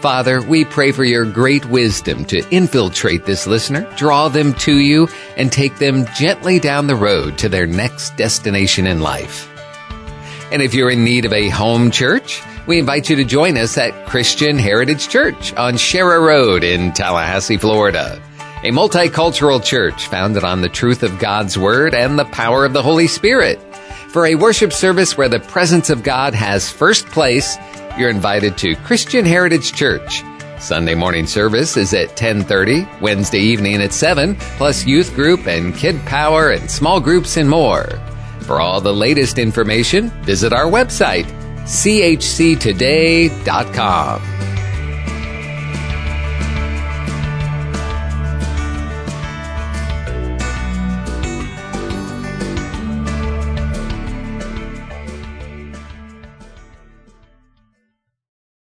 Father, 0.00 0.40
we 0.40 0.64
pray 0.64 0.92
for 0.92 1.04
your 1.04 1.24
great 1.24 1.66
wisdom 1.66 2.24
to 2.26 2.46
infiltrate 2.50 3.26
this 3.26 3.46
listener, 3.46 3.90
draw 3.96 4.28
them 4.28 4.54
to 4.54 4.76
you, 4.76 5.08
and 5.36 5.50
take 5.50 5.76
them 5.76 6.06
gently 6.14 6.58
down 6.58 6.86
the 6.86 6.96
road 6.96 7.36
to 7.38 7.48
their 7.48 7.66
next 7.66 8.16
destination 8.16 8.86
in 8.86 9.00
life. 9.00 9.49
And 10.50 10.62
if 10.62 10.74
you're 10.74 10.90
in 10.90 11.04
need 11.04 11.24
of 11.24 11.32
a 11.32 11.48
home 11.48 11.90
church, 11.90 12.42
we 12.66 12.78
invite 12.78 13.08
you 13.08 13.16
to 13.16 13.24
join 13.24 13.56
us 13.56 13.78
at 13.78 14.06
Christian 14.06 14.58
Heritage 14.58 15.08
Church 15.08 15.54
on 15.54 15.76
Sharer 15.76 16.20
Road 16.20 16.64
in 16.64 16.92
Tallahassee, 16.92 17.56
Florida 17.56 18.20
a 18.62 18.70
multicultural 18.70 19.64
church 19.64 20.08
founded 20.08 20.44
on 20.44 20.60
the 20.60 20.68
truth 20.68 21.02
of 21.02 21.18
God's 21.18 21.56
Word 21.56 21.94
and 21.94 22.18
the 22.18 22.26
power 22.26 22.66
of 22.66 22.74
the 22.74 22.82
Holy 22.82 23.06
Spirit. 23.06 23.58
For 24.08 24.26
a 24.26 24.34
worship 24.34 24.72
service 24.74 25.16
where 25.16 25.30
the 25.30 25.40
presence 25.40 25.88
of 25.88 26.02
God 26.02 26.34
has 26.34 26.68
first 26.68 27.06
place, 27.06 27.56
you're 27.98 28.10
invited 28.10 28.58
to 28.58 28.74
Christian 28.76 29.24
Heritage 29.24 29.72
Church, 29.72 30.22
Sunday 30.58 30.94
morning 30.94 31.26
service 31.26 31.78
is 31.78 31.94
at 31.94 32.16
10:30, 32.16 32.86
Wednesday 33.00 33.38
evening 33.38 33.80
at 33.80 33.94
7, 33.94 34.36
plus 34.58 34.84
youth 34.84 35.14
group 35.14 35.46
and 35.46 35.74
kid 35.74 35.98
power 36.04 36.50
and 36.50 36.70
small 36.70 37.00
groups 37.00 37.38
and 37.38 37.48
more. 37.48 37.88
For 38.50 38.60
all 38.60 38.80
the 38.80 38.92
latest 38.92 39.38
information, 39.38 40.10
visit 40.24 40.52
our 40.52 40.64
website, 40.64 41.26
chctoday.com. 41.66 44.49